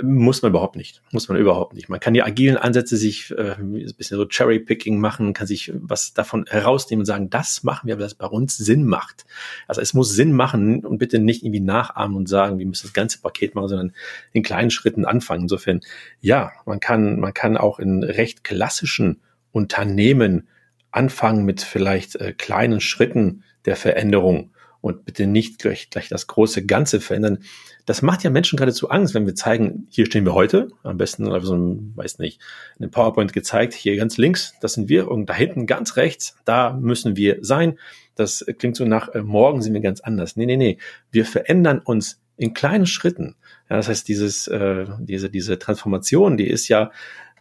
Muss 0.03 0.43
man 0.43 0.51
überhaupt 0.51 0.77
nicht. 0.77 1.03
Muss 1.13 1.29
man 1.29 1.39
überhaupt 1.39 1.75
nicht. 1.75 1.89
Man 1.89 2.01
kann 2.01 2.15
die 2.15 2.23
agilen 2.23 2.57
Ansätze 2.57 2.97
sich 2.97 3.31
äh, 3.31 3.53
ein 3.53 3.73
bisschen 3.97 4.17
so 4.17 4.27
Cherry-Picking 4.27 4.99
machen, 4.99 5.33
kann 5.33 5.47
sich 5.47 5.73
was 5.75 6.13
davon 6.13 6.45
herausnehmen 6.49 7.03
und 7.03 7.07
sagen, 7.07 7.31
das 7.31 7.63
machen 7.63 7.87
wir, 7.87 7.95
weil 7.95 8.03
das 8.03 8.15
bei 8.15 8.27
uns 8.27 8.57
Sinn 8.57 8.85
macht. 8.85 9.25
Also 9.69 9.81
es 9.81 9.95
muss 9.95 10.15
Sinn 10.15 10.33
machen 10.33 10.85
und 10.85 10.99
bitte 10.99 11.19
nicht 11.19 11.45
irgendwie 11.45 11.61
nachahmen 11.61 12.17
und 12.17 12.29
sagen, 12.29 12.59
wir 12.59 12.67
müssen 12.67 12.87
das 12.87 12.93
ganze 12.93 13.21
Paket 13.21 13.55
machen, 13.55 13.69
sondern 13.69 13.93
in 14.33 14.43
kleinen 14.43 14.71
Schritten 14.71 15.05
anfangen. 15.05 15.43
Insofern, 15.43 15.81
ja, 16.21 16.53
man 16.67 16.81
kann, 16.81 17.21
man 17.21 17.35
kann 17.35 17.57
auch 17.57 17.79
in 17.79 18.03
recht 18.03 18.45
klassischen 18.45 19.21
Unternehmen 19.53 20.49
anfangen 20.91 21.45
mit 21.45 21.63
vielleicht 21.63 22.17
äh, 22.17 22.33
kleinen 22.33 22.81
Schritten 22.81 23.45
der 23.65 23.77
Veränderung 23.77 24.51
und 24.83 25.05
bitte 25.05 25.27
nicht 25.27 25.59
gleich, 25.61 25.89
gleich 25.89 26.09
das 26.09 26.27
große 26.27 26.67
Ganze 26.67 27.01
verändern. 27.01 27.39
Das 27.85 28.03
macht 28.03 28.23
ja 28.23 28.31
Menschen 28.31 28.57
geradezu 28.57 28.91
Angst, 28.91 29.15
wenn 29.15 29.27
wir 29.27 29.35
zeigen, 29.35 29.87
hier 29.91 30.07
stehen 30.07 30.25
wir 30.25 30.35
heute, 30.35 30.69
am 30.83 30.99
besten 30.99 31.27
auf 31.29 31.45
so 31.45 31.55
einem, 31.55 31.93
weiß 31.97 32.19
nicht, 32.19 32.41
eine 32.79 32.89
PowerPoint 32.89 33.33
gezeigt, 33.33 33.75
hier 33.75 33.97
ganz 33.97 34.19
links, 34.19 34.55
das 34.61 34.75
sind 34.75 34.89
wir 34.89 35.11
und 35.11 35.27
da 35.27 35.35
hinten 35.35 35.67
ganz 35.67 35.97
rechts, 35.97 36.37
da 36.45 36.73
müssen 36.73 37.17
wir 37.17 37.39
sein. 37.41 37.79
Das 38.15 38.45
klingt 38.59 38.77
so 38.77 38.85
nach, 38.85 39.09
äh, 39.09 39.23
morgen 39.23 39.63
sind 39.63 39.75
wir 39.75 39.81
ganz 39.81 40.01
anders. 40.01 40.37
Nee, 40.37 40.47
nee, 40.47 40.57
nee. 40.57 40.79
Wir 41.11 41.25
verändern 41.25 41.79
uns 41.79 42.21
in 42.37 42.55
kleinen 42.55 42.87
Schritten. 42.87 43.37
Ja, 43.71 43.77
das 43.77 43.89
heißt, 43.89 44.07
dieses, 44.07 44.49
äh, 44.49 44.87
diese, 45.01 45.31
diese 45.31 45.59
Transformation, 45.59 46.37
die 46.37 46.47
ist 46.47 46.69
ja 46.69 46.91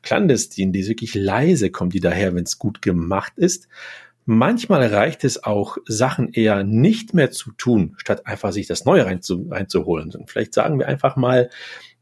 clandestin, 0.02 0.72
die 0.72 0.80
ist 0.80 0.90
wirklich 0.90 1.14
leise, 1.14 1.70
kommt 1.70 1.94
die 1.94 2.00
daher, 2.00 2.34
wenn 2.36 2.44
es 2.44 2.58
gut 2.58 2.82
gemacht 2.82 3.34
ist. 3.36 3.68
Manchmal 4.26 4.86
reicht 4.88 5.24
es 5.24 5.44
auch, 5.44 5.78
Sachen 5.86 6.32
eher 6.32 6.64
nicht 6.64 7.14
mehr 7.14 7.32
zu 7.32 7.52
tun, 7.54 7.96
statt 7.98 8.28
einfach 8.28 8.52
sich 8.52 8.68
das 8.68 8.86
Neue 8.86 9.06
reinzu, 9.06 9.48
reinzuholen. 9.50 10.12
Und 10.14 10.30
vielleicht 10.30 10.54
sagen 10.54 10.78
wir 10.78 10.88
einfach 10.88 11.16
mal, 11.16 11.50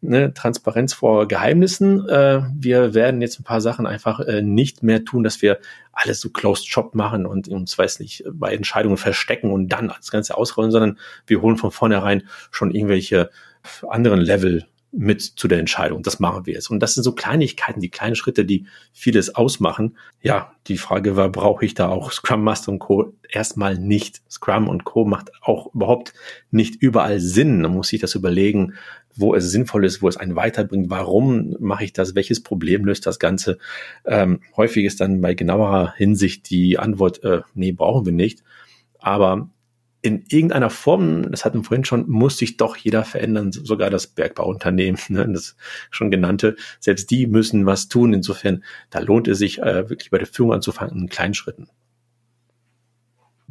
ne, 0.02 0.34
Transparenz 0.34 0.94
vor 0.94 1.28
Geheimnissen. 1.28 2.08
Äh, 2.08 2.42
wir 2.54 2.94
werden 2.94 3.22
jetzt 3.22 3.40
ein 3.40 3.44
paar 3.44 3.62
Sachen 3.62 3.86
einfach 3.86 4.20
äh, 4.20 4.42
nicht 4.42 4.84
mehr 4.84 5.06
tun, 5.06 5.24
dass 5.24 5.42
wir 5.42 5.60
alles 5.92 6.22
so 6.22 6.30
closed 6.30 6.68
shop 6.68 6.96
machen 6.96 7.26
und 7.26 7.48
uns, 7.48 7.78
weiß 7.78 8.00
nicht, 8.00 8.24
bei 8.32 8.54
Entscheidungen 8.54 8.98
verstecken 8.98 9.52
und 9.52 9.70
dann 9.70 9.88
das 9.88 10.12
Ganze 10.12 10.38
ausrollen, 10.38 10.72
sondern 10.72 10.98
wir 11.28 11.42
holen 11.42 11.58
von 11.58 11.72
vornherein 11.72 12.24
schon 12.52 12.72
irgendwelche 12.72 13.30
anderen 13.88 14.20
Level 14.20 14.66
mit 14.92 15.22
zu 15.22 15.48
der 15.48 15.60
Entscheidung. 15.60 16.02
Das 16.02 16.20
machen 16.20 16.46
wir 16.46 16.54
jetzt. 16.54 16.70
Und 16.70 16.80
das 16.80 16.96
sind 16.96 17.04
so 17.04 17.14
Kleinigkeiten, 17.14 17.80
die 17.80 17.90
kleinen 17.90 18.16
Schritte, 18.16 18.46
die 18.46 18.66
vieles 18.92 19.36
ausmachen. 19.36 19.98
Ja, 20.22 20.54
die 20.68 20.78
Frage 20.78 21.16
war, 21.16 21.30
brauche 21.30 21.66
ich 21.66 21.74
da 21.74 21.90
auch 21.90 22.12
Scrum 22.12 22.44
Master 22.44 22.72
und 22.72 22.80
Co. 22.80 23.14
Erstmal 23.30 23.78
nicht. 23.78 24.22
Scrum 24.30 24.68
und 24.68 24.84
Co. 24.86 25.06
macht 25.06 25.32
auch 25.42 25.74
überhaupt 25.74 26.14
nicht 26.52 26.82
überall 26.82 27.20
Sinn. 27.20 27.62
Man 27.62 27.74
muss 27.74 27.90
sich 27.90 28.02
das 28.02 28.16
überlegen, 28.16 28.74
wo 29.16 29.36
es 29.36 29.52
sinnvoll 29.52 29.86
ist, 29.86 30.02
wo 30.02 30.08
es 30.08 30.18
einen 30.18 30.36
weiterbringt. 30.36 30.90
Warum 30.90 31.56
mache 31.60 31.84
ich 31.84 31.94
das? 31.94 32.16
Welches 32.16 32.42
Problem 32.42 32.86
löst 32.86 33.06
das 33.06 33.20
Ganze? 33.20 33.58
Ähm, 34.06 34.42
häufig 34.56 34.86
ist 34.86 35.02
dann 35.02 35.22
bei 35.22 35.34
genauerer 35.34 35.94
Hinsicht 35.96 36.50
die 36.50 36.80
Antwort, 36.80 37.24
äh, 37.24 37.42
nee, 37.54 37.72
brauchen 37.72 38.06
wir 38.06 38.14
nicht. 38.14 38.44
Aber 38.98 39.50
in 40.02 40.24
irgendeiner 40.30 40.70
Form, 40.70 41.32
das 41.32 41.44
hatten 41.44 41.60
wir 41.60 41.64
vorhin 41.66 41.86
schon, 41.86 42.10
muss 42.10 42.38
sich 42.38 42.58
doch 42.58 42.78
jeder 42.78 43.04
verändern, 43.04 43.52
sogar 43.52 43.90
das 43.90 44.08
Bergbauunternehmen, 44.08 45.00
ne, 45.10 45.28
das 45.32 45.56
schon 45.92 46.12
genannte, 46.12 46.56
selbst 46.80 47.12
die 47.12 47.28
müssen 47.28 47.66
was 47.66 47.90
tun. 47.90 48.14
Insofern, 48.14 48.64
da 48.90 49.00
lohnt 49.00 49.28
es 49.28 49.40
sich 49.40 49.60
äh, 49.60 49.90
wirklich 49.90 50.10
bei 50.12 50.18
der 50.18 50.28
Führung 50.28 50.54
anzufangen, 50.54 50.98
in 50.98 51.10
kleinen 51.10 51.34
Schritten. 51.34 51.68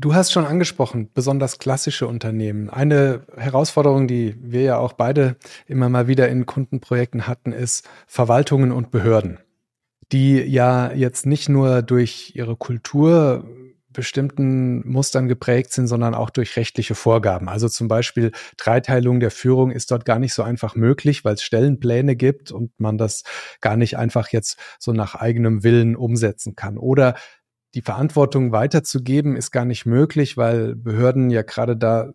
Du 0.00 0.14
hast 0.14 0.30
schon 0.30 0.46
angesprochen, 0.46 1.10
besonders 1.12 1.58
klassische 1.58 2.06
Unternehmen. 2.06 2.70
Eine 2.70 3.22
Herausforderung, 3.36 4.06
die 4.06 4.36
wir 4.40 4.62
ja 4.62 4.78
auch 4.78 4.92
beide 4.92 5.36
immer 5.66 5.88
mal 5.88 6.06
wieder 6.06 6.28
in 6.28 6.46
Kundenprojekten 6.46 7.26
hatten, 7.26 7.50
ist 7.50 7.88
Verwaltungen 8.06 8.70
und 8.70 8.92
Behörden, 8.92 9.38
die 10.12 10.38
ja 10.40 10.92
jetzt 10.92 11.26
nicht 11.26 11.48
nur 11.48 11.82
durch 11.82 12.32
ihre 12.36 12.54
Kultur 12.54 13.44
bestimmten 13.90 14.86
Mustern 14.88 15.28
geprägt 15.28 15.72
sind, 15.72 15.86
sondern 15.86 16.14
auch 16.14 16.30
durch 16.30 16.56
rechtliche 16.56 16.94
Vorgaben. 16.94 17.48
Also 17.48 17.68
zum 17.68 17.88
Beispiel 17.88 18.32
Dreiteilung 18.56 19.18
der 19.20 19.30
Führung 19.30 19.70
ist 19.70 19.90
dort 19.90 20.04
gar 20.04 20.18
nicht 20.18 20.34
so 20.34 20.42
einfach 20.42 20.74
möglich, 20.74 21.24
weil 21.24 21.34
es 21.34 21.42
Stellenpläne 21.42 22.14
gibt 22.14 22.52
und 22.52 22.70
man 22.78 22.98
das 22.98 23.22
gar 23.60 23.76
nicht 23.76 23.96
einfach 23.96 24.28
jetzt 24.28 24.58
so 24.78 24.92
nach 24.92 25.14
eigenem 25.14 25.64
Willen 25.64 25.96
umsetzen 25.96 26.54
kann. 26.54 26.76
Oder 26.76 27.14
die 27.74 27.82
Verantwortung 27.82 28.52
weiterzugeben 28.52 29.36
ist 29.36 29.50
gar 29.50 29.64
nicht 29.64 29.86
möglich, 29.86 30.36
weil 30.36 30.74
Behörden 30.74 31.30
ja 31.30 31.42
gerade 31.42 31.76
da 31.76 32.12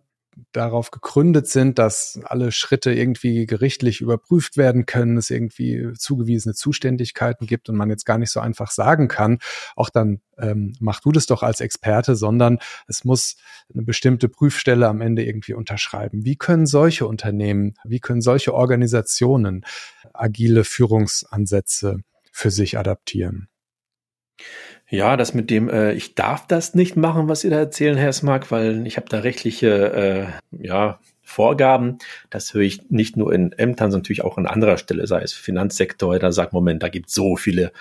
darauf 0.52 0.90
gegründet 0.90 1.48
sind, 1.48 1.78
dass 1.78 2.20
alle 2.24 2.52
Schritte 2.52 2.92
irgendwie 2.92 3.46
gerichtlich 3.46 4.00
überprüft 4.00 4.56
werden 4.56 4.86
können, 4.86 5.16
es 5.16 5.30
irgendwie 5.30 5.92
zugewiesene 5.96 6.54
Zuständigkeiten 6.54 7.46
gibt 7.46 7.68
und 7.68 7.76
man 7.76 7.90
jetzt 7.90 8.04
gar 8.04 8.18
nicht 8.18 8.30
so 8.30 8.40
einfach 8.40 8.70
sagen 8.70 9.08
kann, 9.08 9.38
auch 9.76 9.90
dann 9.90 10.20
ähm, 10.38 10.74
mach 10.80 11.00
du 11.00 11.12
das 11.12 11.26
doch 11.26 11.42
als 11.42 11.60
Experte, 11.60 12.16
sondern 12.16 12.58
es 12.88 13.04
muss 13.04 13.36
eine 13.72 13.82
bestimmte 13.82 14.28
Prüfstelle 14.28 14.88
am 14.88 15.00
Ende 15.00 15.24
irgendwie 15.24 15.54
unterschreiben. 15.54 16.24
Wie 16.24 16.36
können 16.36 16.66
solche 16.66 17.06
Unternehmen, 17.06 17.74
wie 17.84 18.00
können 18.00 18.22
solche 18.22 18.54
Organisationen 18.54 19.64
agile 20.12 20.64
Führungsansätze 20.64 21.98
für 22.32 22.50
sich 22.50 22.78
adaptieren? 22.78 23.48
Ja, 24.88 25.16
das 25.16 25.34
mit 25.34 25.50
dem, 25.50 25.68
äh, 25.68 25.92
ich 25.92 26.14
darf 26.14 26.46
das 26.46 26.74
nicht 26.74 26.96
machen, 26.96 27.28
was 27.28 27.40
Sie 27.40 27.50
da 27.50 27.56
erzählen, 27.56 27.96
Herr 27.96 28.12
Smark, 28.12 28.50
weil 28.50 28.86
ich 28.86 28.96
habe 28.96 29.08
da 29.08 29.20
rechtliche 29.20 30.30
äh, 30.52 30.62
ja, 30.64 31.00
Vorgaben. 31.22 31.98
Das 32.28 32.52
höre 32.52 32.62
ich 32.62 32.90
nicht 32.90 33.16
nur 33.16 33.32
in 33.32 33.52
Ämtern, 33.52 33.90
sondern 33.90 34.02
natürlich 34.02 34.24
auch 34.24 34.36
an 34.36 34.46
anderer 34.46 34.76
Stelle, 34.76 35.06
sei 35.06 35.22
es 35.22 35.32
Finanzsektor, 35.32 36.18
da 36.18 36.32
sagt, 36.32 36.52
Moment, 36.52 36.82
da 36.82 36.88
gibt 36.88 37.10
so 37.10 37.36
viele 37.36 37.72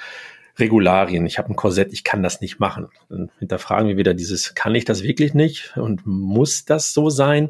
Regularien, 0.60 1.26
ich 1.26 1.40
habe 1.40 1.50
ein 1.50 1.56
Korsett, 1.56 1.92
ich 1.94 2.04
kann 2.04 2.22
das 2.22 2.40
nicht 2.40 2.60
machen. 2.60 2.88
Dann 3.10 3.32
hinterfragen 3.40 3.88
wir 3.88 3.98
wieder 3.98 4.14
dieses, 4.14 4.54
kann 4.54 4.76
ich 4.76 4.86
das 4.86 5.02
wirklich 5.02 5.34
nicht 5.34 5.76
und 5.78 6.06
muss 6.06 6.66
das 6.66 6.94
so 6.94 7.10
sein? 7.10 7.50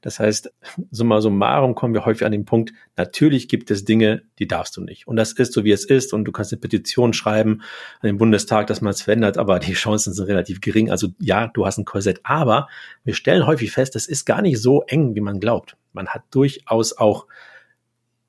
Das 0.00 0.20
heißt, 0.20 0.52
summa 0.92 1.20
summarum 1.20 1.74
kommen 1.74 1.92
wir 1.92 2.04
häufig 2.04 2.24
an 2.24 2.30
den 2.30 2.44
Punkt, 2.44 2.72
natürlich 2.96 3.48
gibt 3.48 3.72
es 3.72 3.84
Dinge, 3.84 4.22
die 4.38 4.46
darfst 4.46 4.76
du 4.76 4.80
nicht. 4.80 5.08
Und 5.08 5.16
das 5.16 5.32
ist 5.32 5.52
so, 5.52 5.64
wie 5.64 5.72
es 5.72 5.84
ist 5.84 6.12
und 6.12 6.24
du 6.24 6.30
kannst 6.30 6.52
eine 6.52 6.60
Petition 6.60 7.12
schreiben 7.12 7.62
an 8.00 8.06
den 8.06 8.18
Bundestag, 8.18 8.68
dass 8.68 8.80
man 8.80 8.92
es 8.92 9.02
verändert, 9.02 9.38
aber 9.38 9.58
die 9.58 9.72
Chancen 9.72 10.12
sind 10.12 10.26
relativ 10.26 10.60
gering. 10.60 10.88
Also 10.88 11.08
ja, 11.18 11.48
du 11.48 11.66
hast 11.66 11.78
ein 11.78 11.84
Korsett, 11.84 12.20
aber 12.22 12.68
wir 13.02 13.14
stellen 13.14 13.46
häufig 13.46 13.72
fest, 13.72 13.96
das 13.96 14.06
ist 14.06 14.24
gar 14.24 14.42
nicht 14.42 14.60
so 14.62 14.82
eng, 14.82 15.16
wie 15.16 15.20
man 15.20 15.40
glaubt. 15.40 15.76
Man 15.92 16.08
hat 16.08 16.22
durchaus 16.30 16.96
auch 16.96 17.26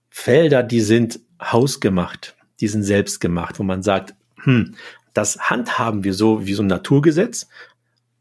Felder, 0.10 0.64
die 0.64 0.82
sind 0.82 1.20
hausgemacht 1.40 2.37
die 2.60 2.68
sind 2.68 2.84
selbst 2.84 3.20
gemacht, 3.20 3.60
wo 3.60 3.64
man 3.64 3.84
sagt, 3.84 4.16
hm, 4.44 4.76
das 5.14 5.50
handhaben 5.50 6.04
wir 6.04 6.14
so 6.14 6.46
wie 6.46 6.54
so 6.54 6.64
ein 6.64 6.68
Naturgesetz, 6.68 7.48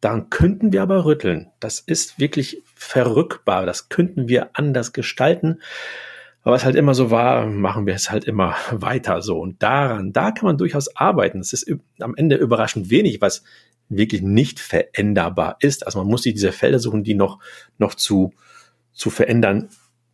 daran 0.00 0.30
könnten 0.30 0.72
wir 0.72 0.82
aber 0.82 1.04
rütteln. 1.04 1.50
Das 1.60 1.80
ist 1.80 2.18
wirklich 2.18 2.62
verrückbar, 2.74 3.66
das 3.66 3.88
könnten 3.88 4.28
wir 4.28 4.50
anders 4.54 4.92
gestalten. 4.92 5.60
Aber 6.42 6.54
es 6.54 6.64
halt 6.64 6.76
immer 6.76 6.94
so 6.94 7.10
war, 7.10 7.46
machen 7.46 7.86
wir 7.86 7.94
es 7.94 8.10
halt 8.10 8.24
immer 8.24 8.56
weiter 8.70 9.20
so. 9.20 9.38
Und 9.38 9.62
daran, 9.62 10.12
da 10.12 10.30
kann 10.30 10.46
man 10.46 10.58
durchaus 10.58 10.94
arbeiten. 10.96 11.40
Es 11.40 11.52
ist 11.52 11.70
am 12.00 12.14
Ende 12.16 12.36
überraschend 12.36 12.88
wenig, 12.90 13.20
was 13.20 13.42
wirklich 13.88 14.22
nicht 14.22 14.60
veränderbar 14.60 15.56
ist. 15.60 15.86
Also 15.86 15.98
man 15.98 16.08
muss 16.08 16.22
sich 16.22 16.34
diese 16.34 16.52
Felder 16.52 16.78
suchen, 16.78 17.04
die 17.04 17.14
noch, 17.14 17.40
noch 17.78 17.94
zu, 17.94 18.32
zu 18.92 19.10
verändern 19.10 19.68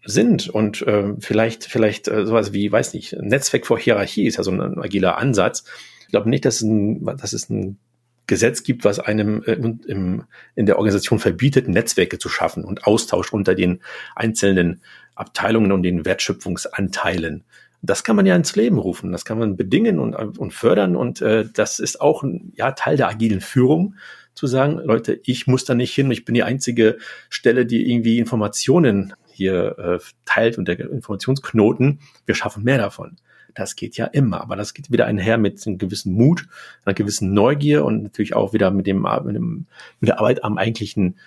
sind 0.05 0.48
und 0.48 0.82
äh, 0.82 1.14
vielleicht 1.20 1.64
vielleicht 1.64 2.09
äh, 2.09 2.26
sowas 2.26 2.53
wie 2.53 2.70
weiß 2.70 2.94
nicht 2.94 3.16
Netzwerk 3.20 3.66
vor 3.66 3.78
Hierarchie 3.78 4.26
ist 4.26 4.36
ja 4.36 4.42
so 4.42 4.50
ein 4.50 4.78
agiler 4.78 5.18
Ansatz. 5.18 5.64
Ich 6.00 6.09
glaube 6.09 6.28
nicht, 6.28 6.44
dass, 6.44 6.61
ein, 6.61 7.05
dass 7.05 7.32
es 7.32 7.48
ein 7.48 7.78
Gesetz 8.26 8.62
gibt, 8.62 8.84
was 8.84 8.98
einem 8.98 9.42
äh, 9.44 9.53
im, 9.53 10.24
in 10.55 10.66
der 10.66 10.76
Organisation 10.76 11.18
verbietet, 11.18 11.68
Netzwerke 11.68 12.18
zu 12.18 12.28
schaffen 12.28 12.64
und 12.64 12.86
Austausch 12.86 13.32
unter 13.32 13.55
den 13.55 13.80
einzelnen 14.14 14.82
Abteilungen 15.14 15.72
und 15.72 15.82
den 15.82 16.05
Wertschöpfungsanteilen. 16.05 17.44
Das 17.82 18.05
kann 18.05 18.14
man 18.14 18.26
ja 18.26 18.36
ins 18.36 18.55
Leben 18.55 18.78
rufen, 18.78 19.11
das 19.11 19.24
kann 19.24 19.38
man 19.38 19.57
bedingen 19.57 19.98
und, 19.98 20.14
und 20.14 20.53
fördern 20.53 20.94
und 20.94 21.20
äh, 21.20 21.46
das 21.53 21.80
ist 21.80 22.00
auch 22.00 22.22
ein 22.22 22.53
ja, 22.57 22.72
Teil 22.72 22.96
der 22.96 23.09
agilen 23.09 23.40
Führung, 23.40 23.96
zu 24.34 24.46
sagen, 24.46 24.80
Leute, 24.84 25.20
ich 25.24 25.46
muss 25.46 25.64
da 25.64 25.74
nicht 25.74 25.94
hin, 25.94 26.11
ich 26.11 26.24
bin 26.24 26.34
die 26.34 26.42
einzige 26.42 26.98
Stelle, 27.28 27.66
die 27.66 27.90
irgendwie 27.90 28.18
Informationen 28.18 29.12
hier 29.33 29.78
äh, 29.78 29.99
teilt 30.24 30.59
und 30.59 30.68
der 30.68 30.78
Informationsknoten, 30.78 32.01
wir 32.26 32.35
schaffen 32.35 32.64
mehr 32.64 32.78
davon. 32.78 33.16
Das 33.55 33.76
geht 33.76 33.97
ja 33.97 34.07
immer, 34.07 34.41
aber 34.41 34.57
das 34.57 34.72
geht 34.72 34.91
wieder 34.91 35.07
einher 35.07 35.37
mit 35.37 35.66
einem 35.66 35.78
gewissen 35.78 36.14
Mut, 36.14 36.49
einer 36.85 36.95
gewissen 36.95 37.35
Neugier 37.35 37.85
und 37.85 38.03
natürlich 38.03 38.35
auch 38.35 38.53
wieder 38.53 38.70
mit 38.70 38.87
dem, 38.87 39.03
mit, 39.03 39.35
dem, 39.35 39.66
mit 40.01 40.09
der 40.09 40.18
Arbeit 40.18 40.43
am 40.43 40.57
eigentlichen 40.57 41.18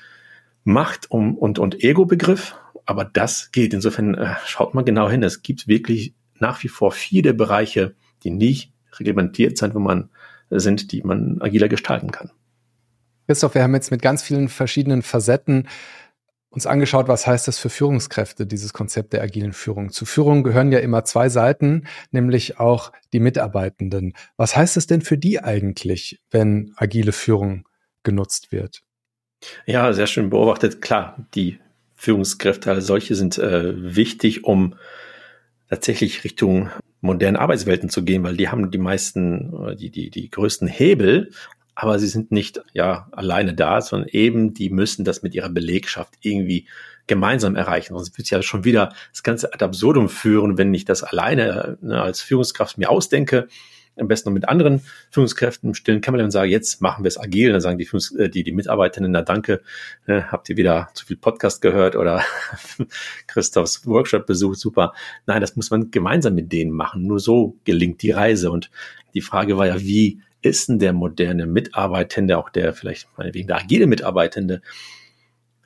Macht- 0.64 1.12
und, 1.12 1.36
und, 1.36 1.60
und 1.60 1.84
Ego-Begriff. 1.84 2.56
Aber 2.86 3.06
das 3.06 3.51
geht. 3.51 3.74
Insofern 3.74 4.16
äh, 4.16 4.36
schaut 4.45 4.74
mal 4.74 4.84
genau 4.84 5.10
hin. 5.10 5.24
Es 5.24 5.43
gibt 5.43 5.68
wirklich 5.68 6.14
nach 6.39 6.64
wie 6.64 6.68
vor 6.68 6.91
viele 6.91 7.34
Bereiche, 7.34 7.95
die 8.24 8.32
nicht 8.32 8.72
reglementiert 8.99 9.58
sind, 9.58 9.76
wo 9.76 9.80
man 9.80 10.10
sind, 10.49 10.91
die 10.91 11.01
man 11.01 11.41
agiler 11.41 11.68
gestalten 11.68 12.12
kann. 12.12 12.32
Christoph, 13.28 13.56
wir 13.56 13.64
haben 13.64 13.74
jetzt 13.74 13.91
mit 13.91 14.01
ganz 14.01 14.22
vielen 14.22 14.49
verschiedenen 14.49 15.01
Facetten 15.01 15.68
uns 16.56 16.66
angeschaut, 16.66 17.10
was 17.10 17.28
heißt 17.28 17.47
das 17.49 17.60
für 17.60 17.70
Führungskräfte, 17.70 18.47
dieses 18.47 18.72
Konzept 18.72 19.12
der 19.12 19.22
agilen 19.22 19.51
Führung. 19.51 19.91
Zu 19.91 20.06
Führung 20.06 20.41
gehören 20.41 20.72
ja 20.72 20.80
immer 20.80 21.03
zwei 21.03 21.28
Seiten, 21.28 21.86
nämlich 22.12 22.60
auch 22.60 22.93
die 23.12 23.20
Mitarbeitenden. 23.20 24.14
Was 24.38 24.56
heißt 24.56 24.78
es 24.78 24.88
denn 24.88 25.01
für 25.01 25.18
die 25.18 25.41
eigentlich, 25.41 26.22
wenn 26.32 26.74
agile 26.78 27.12
Führung 27.12 27.68
genutzt 28.03 28.53
wird? 28.53 28.82
Ja, 29.66 29.91
sehr 29.91 30.08
schön 30.08 30.30
beobachtet. 30.30 30.82
Klar, 30.82 31.28
die 31.36 31.60
Führungskräfte 31.93 32.72
als 32.72 32.88
solche 32.88 33.16
sind 33.16 33.38
äh, 33.38 33.95
wichtig, 33.95 34.45
um 34.45 34.76
tatsächlich 35.70 36.24
Richtung 36.24 36.70
modernen 37.01 37.36
Arbeitswelten 37.36 37.89
zu 37.89 38.06
gehen, 38.06 38.24
weil 38.24 38.38
die 38.38 38.47
haben 38.47 38.72
die 38.72 38.78
meisten, 38.78 39.76
die, 39.78 39.89
die, 39.89 40.10
die 40.10 40.30
größten 40.30 40.68
Hebel 40.68 41.32
aber 41.76 41.99
sie 41.99 42.07
sind 42.07 42.32
nicht 42.32 42.61
ja 42.73 43.07
alleine 43.11 43.53
da, 43.53 43.82
sondern 43.82 44.09
eben 44.09 44.53
die 44.53 44.69
müssen 44.69 45.03
das 45.05 45.21
mit 45.21 45.36
ihrer 45.36 45.49
Belegschaft 45.49 46.13
irgendwie 46.21 46.67
gemeinsam 47.07 47.55
erreichen. 47.55 47.93
Sonst 47.93 48.17
wird 48.17 48.30
ja 48.30 48.41
schon 48.41 48.63
wieder 48.63 48.93
das 49.11 49.23
ganze 49.23 49.53
ad 49.53 49.63
absurdum 49.63 50.09
führen, 50.09 50.57
wenn 50.57 50.73
ich 50.73 50.86
das 50.86 51.03
alleine 51.03 51.78
ne, 51.82 52.01
als 52.01 52.21
Führungskraft 52.21 52.78
mir 52.78 52.89
ausdenke, 52.89 53.47
am 53.97 54.07
besten 54.07 54.30
noch 54.30 54.34
mit 54.34 54.49
anderen 54.49 54.82
Führungskräften 55.09 55.69
im 55.69 55.73
stillen 55.73 56.01
Kämmerlein 56.01 56.26
und 56.26 56.32
sage, 56.32 56.49
jetzt 56.49 56.82
machen 56.82 57.03
wir 57.03 57.07
es 57.07 57.17
agil. 57.17 57.51
Dann 57.51 57.61
sagen 57.61 57.78
die, 57.78 57.86
Führungs 57.86 58.13
äh, 58.15 58.30
die, 58.30 58.43
die 58.43 58.51
Mitarbeiterinnen, 58.51 59.11
na 59.11 59.21
danke, 59.21 59.61
ne, 60.07 60.32
habt 60.32 60.49
ihr 60.49 60.57
wieder 60.57 60.89
zu 60.93 61.05
viel 61.05 61.17
Podcast 61.17 61.61
gehört 61.61 61.95
oder 61.95 62.21
Christophs 63.28 63.86
Workshop 63.86 64.26
besucht, 64.26 64.59
super. 64.59 64.93
Nein, 65.26 65.41
das 65.41 65.55
muss 65.55 65.71
man 65.71 65.91
gemeinsam 65.91 66.36
mit 66.36 66.51
denen 66.51 66.71
machen. 66.71 67.05
Nur 67.07 67.19
so 67.19 67.57
gelingt 67.63 68.01
die 68.01 68.11
Reise. 68.11 68.51
Und 68.51 68.69
die 69.13 69.21
Frage 69.21 69.57
war 69.57 69.67
ja, 69.67 69.80
wie 69.80 70.21
ist 70.46 70.70
denn 70.70 70.80
der 70.80 70.93
moderne 70.93 71.46
Mitarbeitende, 71.46 72.38
auch 72.38 72.50
der 72.50 72.74
vielleicht 72.74 73.08
wegen 73.18 73.48
der 73.48 73.58
agile 73.58 73.88
Mitarbeitende? 73.88 74.62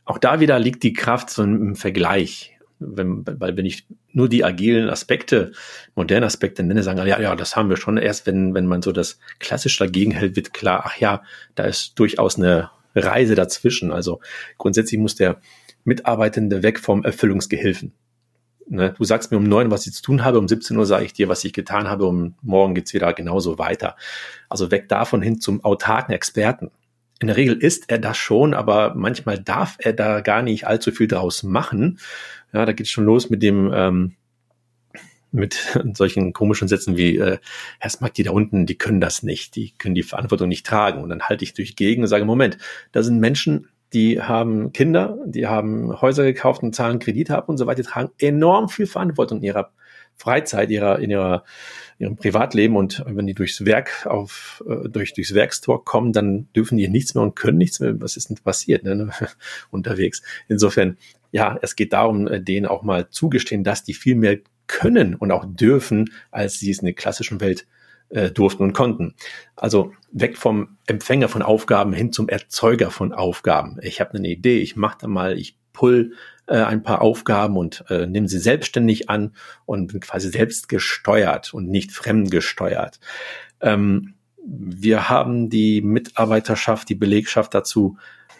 Auch 0.06 0.18
da 0.18 0.40
wieder 0.40 0.58
liegt 0.58 0.84
die 0.84 0.94
Kraft 0.94 1.30
so 1.30 1.44
im 1.44 1.76
Vergleich. 1.76 2.56
Wenn, 2.80 3.26
weil 3.26 3.58
wenn 3.58 3.66
ich 3.66 3.86
nur 4.14 4.30
die 4.30 4.46
agilen 4.46 4.90
Aspekte, 4.90 5.52
moderne 5.96 6.26
Aspekte 6.26 6.64
nenne, 6.64 6.82
sagen, 6.82 7.06
ja, 7.06 7.20
ja, 7.20 7.36
das 7.36 7.56
haben 7.56 7.70
wir 7.70 7.76
schon. 7.76 7.98
Erst 7.98 8.26
wenn, 8.26 8.54
wenn 8.54 8.66
man 8.66 8.82
so 8.82 8.94
das 8.94 9.20
klassisch 9.40 9.78
dagegen 9.78 10.12
hält, 10.12 10.38
wird 10.38 10.54
klar, 10.54 10.84
ach 10.86 10.98
ja, 10.98 11.22
da 11.56 11.66
ist 11.66 12.00
durchaus 12.00 12.38
eine 12.38 12.72
Reise 12.96 13.36
dazwischen. 13.36 13.92
Also 13.92 14.22
grundsätzlich 14.58 15.00
muss 15.00 15.16
der 15.16 15.42
Mitarbeitende 15.84 16.64
weg 16.64 16.80
vom 16.80 17.04
Erfüllungsgehilfen. 17.04 17.94
Ne? 18.70 18.94
Du 18.98 19.04
sagst 19.04 19.32
mir 19.32 19.38
um 19.38 19.44
neun, 19.44 19.72
was 19.72 19.88
ich 19.88 19.94
zu 19.94 20.04
tun 20.04 20.24
habe, 20.24 20.38
um 20.38 20.48
17 20.48 20.78
Uhr 20.78 20.86
sage 20.86 21.06
ich 21.06 21.14
dir, 21.14 21.28
was 21.28 21.44
ich 21.44 21.54
getan 21.54 21.88
habe, 21.88 22.06
um 22.06 22.36
morgen 22.42 22.76
geht's 22.76 22.94
wieder 22.94 23.12
genauso 23.14 23.58
weiter. 23.58 23.96
Also 24.48 24.70
weg 24.72 24.88
davon 24.90 25.22
hin 25.22 25.42
zum 25.42 25.64
autarken 25.64 26.14
Experten. 26.14 26.72
In 27.20 27.28
der 27.28 27.38
Regel 27.38 27.58
ist 27.58 27.90
er 27.90 27.98
das 27.98 28.18
schon, 28.18 28.54
aber 28.54 28.94
manchmal 28.96 29.40
darf 29.40 29.78
er 29.80 29.94
da 29.94 30.22
gar 30.22 30.42
nicht 30.42 30.68
allzu 30.68 30.92
viel 30.92 31.08
draus 31.08 31.44
machen. 31.44 32.00
Ja, 32.54 32.66
da 32.66 32.72
geht's 32.72 32.92
schon 32.92 33.06
los 33.06 33.30
mit 33.30 33.44
dem, 33.44 33.72
ähm, 33.74 34.16
mit 35.32 35.78
solchen 35.94 36.32
komischen 36.32 36.68
Sätzen 36.68 36.96
wie, 36.96 37.18
äh, 37.18 37.40
Herr 37.80 37.90
Smack, 37.90 38.14
die 38.14 38.24
da 38.24 38.32
unten, 38.32 38.66
die 38.66 38.78
können 38.78 39.02
das 39.02 39.24
nicht, 39.24 39.56
die 39.56 39.72
können 39.78 39.96
die 39.96 40.04
Verantwortung 40.04 40.48
nicht 40.48 40.66
tragen. 40.66 41.02
Und 41.04 41.10
dann 41.10 41.24
halte 41.24 41.44
ich 41.44 41.54
durch 41.54 41.76
gegen 41.76 42.04
und 42.04 42.08
sage, 42.08 42.24
Moment, 42.24 42.58
da 42.92 43.04
sind 43.04 43.20
Menschen, 43.20 43.68
die 43.94 44.22
haben 44.22 44.72
Kinder, 44.72 45.18
die 45.26 45.48
haben 45.48 46.00
Häuser 46.02 46.24
gekauft 46.24 46.62
und 46.64 46.76
zahlen 46.76 47.00
Kredite 47.00 47.36
ab 47.36 47.50
und 47.50 47.58
so 47.58 47.66
weiter, 47.66 47.82
die 47.82 47.90
tragen 47.90 48.12
enorm 48.20 48.70
viel 48.70 48.88
Verantwortung 48.88 49.40
in 49.40 49.46
ihrer 49.46 49.72
Freizeit, 50.16 50.70
ihrer, 50.70 51.00
in 51.00 51.10
ihrer, 51.10 51.46
ihrem 51.98 52.18
Privatleben 52.18 52.76
und 52.76 53.04
wenn 53.08 53.26
die 53.26 53.34
durchs 53.34 53.66
Werk 53.66 54.06
auf, 54.06 54.64
äh, 54.68 54.90
durch, 54.90 55.14
durchs 55.14 55.34
Werkstor 55.34 55.86
kommen, 55.86 56.12
dann 56.12 56.52
dürfen 56.54 56.78
die 56.78 56.90
nichts 56.90 57.16
mehr 57.16 57.24
und 57.24 57.36
können 57.36 57.58
nichts 57.58 57.80
mehr. 57.80 58.00
Was 58.02 58.18
ist 58.18 58.30
denn 58.30 58.38
passiert, 58.38 58.84
ne? 58.84 59.10
unterwegs? 59.72 60.22
Insofern, 60.50 60.98
ja, 61.32 61.58
es 61.62 61.76
geht 61.78 61.94
darum, 61.94 62.28
äh, 62.28 62.42
denen 62.42 62.66
auch 62.66 62.84
mal 62.84 63.10
zugestehen, 63.10 63.64
dass 63.64 63.84
die 63.84 63.94
viel 63.94 64.16
mehr 64.16 64.40
können 64.68 65.16
und 65.16 65.32
auch 65.32 65.46
dürfen, 65.48 66.12
als 66.32 66.60
sie 66.60 66.70
es 66.70 66.80
in 66.80 66.86
der 66.86 66.96
klassischen 66.96 67.40
Welt 67.40 67.66
äh, 68.10 68.32
durften 68.32 68.64
und 68.64 68.74
konnten. 68.74 69.16
Also 69.56 69.94
weg 70.12 70.38
vom 70.38 70.78
Empfänger 70.88 71.30
von 71.30 71.42
Aufgaben 71.42 71.94
hin 71.94 72.12
zum 72.12 72.30
Erzeuger 72.30 72.92
von 72.92 73.14
Aufgaben. 73.14 73.78
Ich 73.82 74.00
habe 74.02 74.18
eine 74.18 74.30
Idee, 74.30 74.60
ich 74.60 74.76
mache 74.76 74.98
da 75.02 75.08
mal, 75.08 75.38
ich 75.38 75.58
pull 75.74 76.14
äh, 76.48 76.58
ein 76.58 76.84
paar 76.84 77.02
Aufgaben 77.02 77.58
und 77.58 77.86
äh, 77.90 78.06
nehme 78.06 78.28
sie 78.28 78.40
selbstständig 78.40 79.10
an 79.10 79.34
und 79.66 79.88
bin 79.88 80.00
quasi 80.00 80.30
selbst 80.30 80.70
gesteuert 80.70 81.54
und 81.54 81.68
nicht 81.70 81.92
fremdgesteuert. 81.92 83.00
Ähm, 83.62 84.16
wir 84.44 85.10
haben 85.10 85.50
die 85.50 85.82
Mitarbeiterschaft, 85.82 86.90
die 86.90 86.96
Belegschaft 86.96 87.54
dazu 87.54 87.98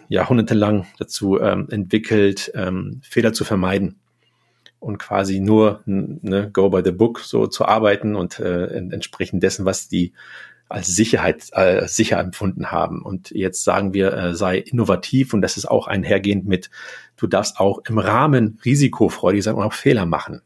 jahrhundertelang 0.08 0.88
dazu 0.98 1.40
ähm, 1.40 1.68
entwickelt, 1.70 2.52
ähm, 2.56 3.02
Fehler 3.04 3.32
zu 3.32 3.44
vermeiden 3.44 4.00
und 4.80 4.98
quasi 4.98 5.40
nur 5.40 5.82
ne, 5.86 6.50
go 6.52 6.70
by 6.70 6.82
the 6.84 6.92
book 6.92 7.20
so 7.20 7.48
zu 7.48 7.66
arbeiten 7.66 8.16
und 8.16 8.40
äh, 8.40 8.68
entsprechend 8.68 9.44
dessen, 9.44 9.66
was 9.66 9.88
die 9.88 10.14
als 10.70 10.96
Sicherheit 10.96 11.48
äh, 11.54 11.88
sicher 11.88 12.20
empfunden 12.20 12.72
haben. 12.72 13.02
Und 13.02 13.32
jetzt 13.32 13.64
sagen 13.64 13.94
wir, 13.94 14.14
äh, 14.14 14.36
sei 14.36 14.60
innovativ 14.60 15.34
und 15.34 15.42
das 15.42 15.58
ist 15.58 15.66
auch 15.66 15.88
einhergehend 15.88 16.46
mit, 16.46 16.70
du 17.18 17.26
darfst 17.28 17.60
auch 17.60 17.80
im 17.90 17.98
Rahmen 17.98 18.60
risikofreudig 18.64 19.44
sein 19.44 19.56
und 19.56 19.64
auch 19.64 19.74
Fehler 19.74 20.06
machen. 20.06 20.42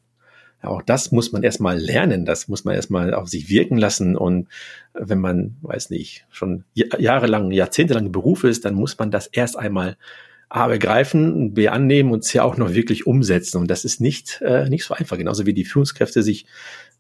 Ja, 0.63 0.69
auch 0.69 0.81
das 0.81 1.11
muss 1.11 1.33
man 1.33 1.43
erstmal 1.43 1.77
lernen, 1.77 2.25
das 2.25 2.47
muss 2.47 2.63
man 2.63 2.73
erstmal 2.73 3.13
auf 3.13 3.27
sich 3.27 3.49
wirken 3.49 3.77
lassen. 3.77 4.15
Und 4.15 4.47
wenn 4.93 5.19
man, 5.19 5.57
weiß 5.61 5.89
nicht, 5.89 6.25
schon 6.31 6.63
jahrelang, 6.73 7.51
jahrzehntelang 7.51 8.13
Beruf 8.13 8.45
ist, 8.45 8.63
dann 8.63 8.75
muss 8.75 8.97
man 8.97 9.11
das 9.11 9.27
erst 9.27 9.57
einmal 9.59 9.97
A 10.49 10.67
begreifen, 10.67 11.53
B 11.53 11.67
annehmen 11.67 12.11
und 12.11 12.23
C 12.23 12.39
auch 12.39 12.57
noch 12.57 12.73
wirklich 12.73 13.07
umsetzen. 13.07 13.57
Und 13.57 13.69
das 13.69 13.85
ist 13.85 14.01
nicht, 14.01 14.41
äh, 14.41 14.69
nicht 14.69 14.83
so 14.83 14.93
einfach. 14.93 15.17
Genauso 15.17 15.45
wie 15.45 15.53
die 15.53 15.65
Führungskräfte 15.65 16.23
sich 16.23 16.45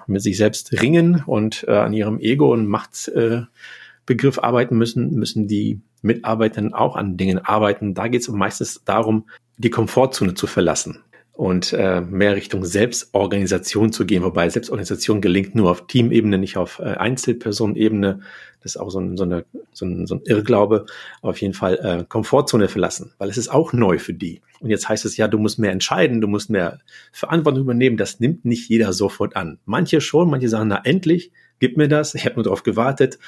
mit 0.07 0.21
sich 0.21 0.37
selbst 0.37 0.81
ringen 0.81 1.23
und 1.25 1.65
äh, 1.67 1.71
an 1.71 1.93
ihrem 1.93 2.19
Ego 2.19 2.51
und 2.51 2.67
Machtbegriff 2.67 4.37
äh, 4.37 4.41
arbeiten 4.41 4.77
müssen, 4.77 5.13
müssen 5.13 5.47
die 5.47 5.81
Mitarbeiter 6.01 6.67
auch 6.73 6.95
an 6.95 7.15
Dingen 7.15 7.39
arbeiten. 7.39 7.93
Da 7.93 8.07
geht 8.07 8.21
es 8.21 8.27
meistens 8.27 8.81
darum, 8.83 9.27
die 9.57 9.69
Komfortzone 9.69 10.33
zu 10.33 10.47
verlassen 10.47 10.99
und 11.33 11.73
äh, 11.73 11.99
mehr 12.01 12.35
Richtung 12.35 12.63
Selbstorganisation 12.63 13.91
zu 13.91 14.05
gehen, 14.05 14.23
wobei 14.23 14.49
Selbstorganisation 14.49 15.19
gelingt 15.19 15.55
nur 15.55 15.71
auf 15.71 15.87
Teamebene, 15.87 16.37
nicht 16.37 16.57
auf 16.57 16.79
äh, 16.79 16.83
Einzelpersonenebene. 16.83 18.21
Das 18.61 18.75
ist 18.75 18.77
auch 18.81 18.91
so 18.91 18.99
ein, 18.99 19.17
so, 19.17 19.23
eine, 19.23 19.43
so, 19.73 19.85
ein, 19.85 20.05
so 20.05 20.15
ein 20.15 20.21
Irrglaube. 20.25 20.85
auf 21.21 21.41
jeden 21.41 21.55
Fall 21.55 21.79
äh, 21.79 22.05
Komfortzone 22.07 22.69
verlassen, 22.69 23.13
weil 23.17 23.29
es 23.29 23.37
ist 23.37 23.49
auch 23.49 23.73
neu 23.73 23.97
für 23.97 24.13
die. 24.13 24.41
Und 24.61 24.69
jetzt 24.69 24.87
heißt 24.87 25.05
es 25.05 25.17
ja, 25.17 25.27
du 25.27 25.39
musst 25.39 25.59
mehr 25.59 25.71
entscheiden, 25.71 26.21
du 26.21 26.27
musst 26.27 26.49
mehr 26.49 26.79
Verantwortung 27.11 27.63
übernehmen. 27.63 27.97
Das 27.97 28.19
nimmt 28.19 28.45
nicht 28.45 28.69
jeder 28.69 28.93
sofort 28.93 29.35
an. 29.35 29.57
Manche 29.65 30.01
schon, 30.01 30.29
manche 30.29 30.49
sagen, 30.49 30.69
na 30.69 30.81
endlich, 30.83 31.31
gib 31.63 31.77
mir 31.77 31.87
das, 31.87 32.13
ich 32.13 32.25
habe 32.25 32.35
nur 32.35 32.43
darauf 32.43 32.63
gewartet. 32.63 33.19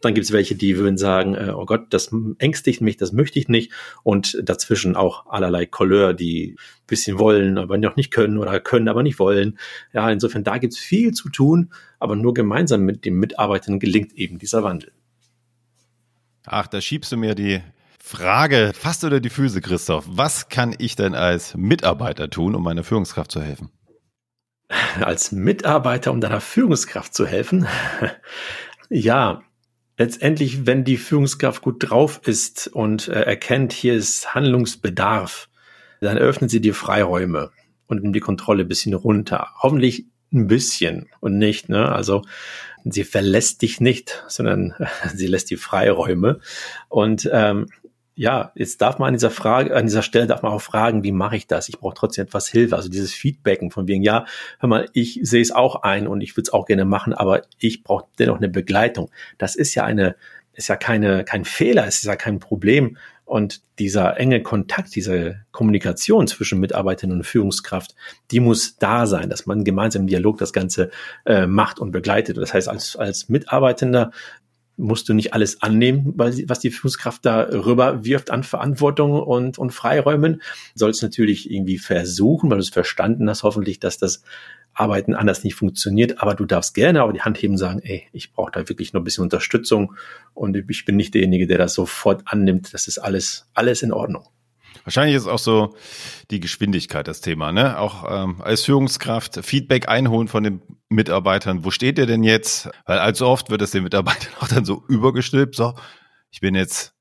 Dann 0.00 0.14
gibt 0.14 0.24
es 0.24 0.32
welche, 0.32 0.54
die 0.54 0.78
würden 0.78 0.96
sagen, 0.96 1.34
äh, 1.34 1.52
oh 1.54 1.66
Gott, 1.66 1.88
das 1.90 2.10
ängstigt 2.38 2.80
mich, 2.80 2.96
das 2.96 3.12
möchte 3.12 3.38
ich 3.38 3.48
nicht. 3.48 3.70
Und 4.02 4.40
dazwischen 4.42 4.96
auch 4.96 5.26
allerlei 5.26 5.66
Couleur, 5.66 6.14
die 6.14 6.56
bisschen 6.86 7.18
wollen, 7.18 7.58
aber 7.58 7.76
noch 7.76 7.96
nicht 7.96 8.10
können 8.10 8.38
oder 8.38 8.58
können, 8.60 8.88
aber 8.88 9.02
nicht 9.02 9.18
wollen. 9.18 9.58
Ja, 9.92 10.10
insofern, 10.10 10.42
da 10.42 10.56
gibt 10.56 10.72
es 10.72 10.78
viel 10.78 11.12
zu 11.12 11.28
tun, 11.28 11.70
aber 11.98 12.16
nur 12.16 12.32
gemeinsam 12.32 12.80
mit 12.80 13.04
den 13.04 13.16
Mitarbeitern 13.16 13.78
gelingt 13.78 14.14
eben 14.14 14.38
dieser 14.38 14.62
Wandel. 14.62 14.92
Ach, 16.46 16.66
da 16.66 16.80
schiebst 16.80 17.12
du 17.12 17.18
mir 17.18 17.34
die 17.34 17.60
Frage 18.02 18.72
fast 18.74 19.04
unter 19.04 19.20
die 19.20 19.28
Füße, 19.28 19.60
Christoph. 19.60 20.06
Was 20.08 20.48
kann 20.48 20.74
ich 20.78 20.96
denn 20.96 21.14
als 21.14 21.54
Mitarbeiter 21.58 22.30
tun, 22.30 22.54
um 22.54 22.62
meiner 22.62 22.84
Führungskraft 22.84 23.30
zu 23.30 23.42
helfen? 23.42 23.70
Als 25.00 25.32
Mitarbeiter, 25.32 26.12
um 26.12 26.20
deiner 26.20 26.40
Führungskraft 26.40 27.14
zu 27.14 27.26
helfen? 27.26 27.66
ja, 28.88 29.42
letztendlich, 29.98 30.66
wenn 30.66 30.84
die 30.84 30.96
Führungskraft 30.96 31.62
gut 31.62 31.76
drauf 31.88 32.20
ist 32.24 32.68
und 32.68 33.08
äh, 33.08 33.22
erkennt, 33.22 33.72
hier 33.72 33.94
ist 33.94 34.34
Handlungsbedarf, 34.34 35.48
dann 36.00 36.18
öffnet 36.18 36.50
sie 36.50 36.60
dir 36.60 36.74
Freiräume 36.74 37.50
und 37.86 38.02
nimmt 38.02 38.16
die 38.16 38.20
Kontrolle 38.20 38.64
ein 38.64 38.68
bisschen 38.68 38.94
runter. 38.94 39.48
Hoffentlich 39.62 40.06
ein 40.32 40.46
bisschen 40.46 41.08
und 41.20 41.38
nicht, 41.38 41.68
ne? 41.68 41.92
Also 41.92 42.22
sie 42.84 43.04
verlässt 43.04 43.62
dich 43.62 43.80
nicht, 43.80 44.24
sondern 44.28 44.74
sie 45.14 45.26
lässt 45.26 45.50
die 45.50 45.56
Freiräume. 45.56 46.40
Und 46.88 47.28
ähm, 47.32 47.66
ja, 48.14 48.52
jetzt 48.54 48.82
darf 48.82 48.98
man 48.98 49.08
an 49.08 49.14
dieser 49.14 49.30
Frage, 49.30 49.74
an 49.74 49.86
dieser 49.86 50.02
Stelle 50.02 50.26
darf 50.26 50.42
man 50.42 50.52
auch 50.52 50.60
fragen, 50.60 51.02
wie 51.02 51.12
mache 51.12 51.36
ich 51.36 51.46
das? 51.46 51.68
Ich 51.68 51.78
brauche 51.78 51.94
trotzdem 51.94 52.24
etwas 52.24 52.48
Hilfe. 52.48 52.76
Also 52.76 52.88
dieses 52.88 53.14
Feedbacken 53.14 53.70
von 53.70 53.88
wegen, 53.88 54.02
ja, 54.02 54.26
hör 54.58 54.68
mal, 54.68 54.88
ich 54.92 55.20
sehe 55.22 55.40
es 55.40 55.50
auch 55.50 55.82
ein 55.82 56.06
und 56.06 56.20
ich 56.20 56.36
würde 56.36 56.48
es 56.48 56.52
auch 56.52 56.66
gerne 56.66 56.84
machen, 56.84 57.14
aber 57.14 57.42
ich 57.58 57.82
brauche 57.82 58.06
dennoch 58.18 58.36
eine 58.36 58.48
Begleitung. 58.48 59.10
Das 59.38 59.54
ist 59.54 59.74
ja 59.74 59.84
eine, 59.84 60.16
ist 60.52 60.68
ja 60.68 60.76
keine, 60.76 61.24
kein 61.24 61.44
Fehler, 61.44 61.86
es 61.86 61.96
ist 61.96 62.04
ja 62.04 62.16
kein 62.16 62.38
Problem. 62.38 62.98
Und 63.24 63.62
dieser 63.78 64.18
enge 64.18 64.42
Kontakt, 64.42 64.94
diese 64.94 65.46
Kommunikation 65.52 66.26
zwischen 66.26 66.60
Mitarbeiterin 66.60 67.12
und 67.12 67.24
Führungskraft, 67.24 67.94
die 68.30 68.40
muss 68.40 68.76
da 68.76 69.06
sein, 69.06 69.30
dass 69.30 69.46
man 69.46 69.64
gemeinsam 69.64 70.02
im 70.02 70.08
Dialog 70.08 70.36
das 70.36 70.52
Ganze 70.52 70.90
äh, 71.24 71.46
macht 71.46 71.78
und 71.78 71.92
begleitet. 71.92 72.36
Das 72.36 72.52
heißt, 72.52 72.68
als, 72.68 72.94
als 72.96 73.30
Mitarbeitender 73.30 74.10
musst 74.82 75.08
du 75.08 75.14
nicht 75.14 75.32
alles 75.32 75.62
annehmen, 75.62 76.12
was 76.16 76.58
die 76.60 76.70
Führungskraft 76.70 77.24
da 77.24 77.42
rüber 77.42 78.04
wirft 78.04 78.30
an 78.30 78.42
Verantwortung 78.42 79.12
und, 79.12 79.58
und 79.58 79.70
Freiräumen. 79.70 80.42
Sollst 80.74 81.02
natürlich 81.02 81.50
irgendwie 81.50 81.78
versuchen, 81.78 82.50
weil 82.50 82.58
du 82.58 82.62
es 82.62 82.70
verstanden 82.70 83.28
hast, 83.30 83.44
hoffentlich, 83.44 83.78
dass 83.78 83.98
das 83.98 84.22
Arbeiten 84.74 85.14
anders 85.14 85.44
nicht 85.44 85.54
funktioniert, 85.54 86.20
aber 86.22 86.34
du 86.34 86.46
darfst 86.46 86.74
gerne 86.74 87.02
aber 87.02 87.12
die 87.12 87.20
Hand 87.20 87.40
heben 87.40 87.54
und 87.54 87.58
sagen, 87.58 87.80
ey, 87.82 88.04
ich 88.12 88.32
brauche 88.32 88.52
da 88.52 88.68
wirklich 88.68 88.92
noch 88.92 89.02
ein 89.02 89.04
bisschen 89.04 89.22
Unterstützung 89.22 89.94
und 90.34 90.56
ich 90.56 90.84
bin 90.84 90.96
nicht 90.96 91.14
derjenige, 91.14 91.46
der 91.46 91.58
das 91.58 91.74
sofort 91.74 92.22
annimmt. 92.24 92.72
Das 92.72 92.88
ist 92.88 92.98
alles, 92.98 93.48
alles 93.54 93.82
in 93.82 93.92
Ordnung. 93.92 94.24
Wahrscheinlich 94.84 95.16
ist 95.16 95.26
auch 95.26 95.38
so 95.38 95.74
die 96.30 96.40
Geschwindigkeit 96.40 97.06
das 97.06 97.20
Thema, 97.20 97.52
ne? 97.52 97.78
Auch 97.78 98.04
ähm, 98.08 98.40
als 98.42 98.64
Führungskraft 98.64 99.44
Feedback 99.44 99.88
einholen 99.88 100.28
von 100.28 100.42
den 100.42 100.62
Mitarbeitern. 100.88 101.64
Wo 101.64 101.70
steht 101.70 101.98
ihr 101.98 102.06
denn 102.06 102.24
jetzt? 102.24 102.68
Weil 102.86 102.98
allzu 102.98 103.26
oft 103.26 103.50
wird 103.50 103.62
es 103.62 103.70
den 103.70 103.84
Mitarbeitern 103.84 104.32
auch 104.40 104.48
dann 104.48 104.64
so 104.64 104.82
übergestülpt. 104.88 105.54
So, 105.54 105.74
ich 106.30 106.40
bin 106.40 106.54
jetzt, 106.54 106.94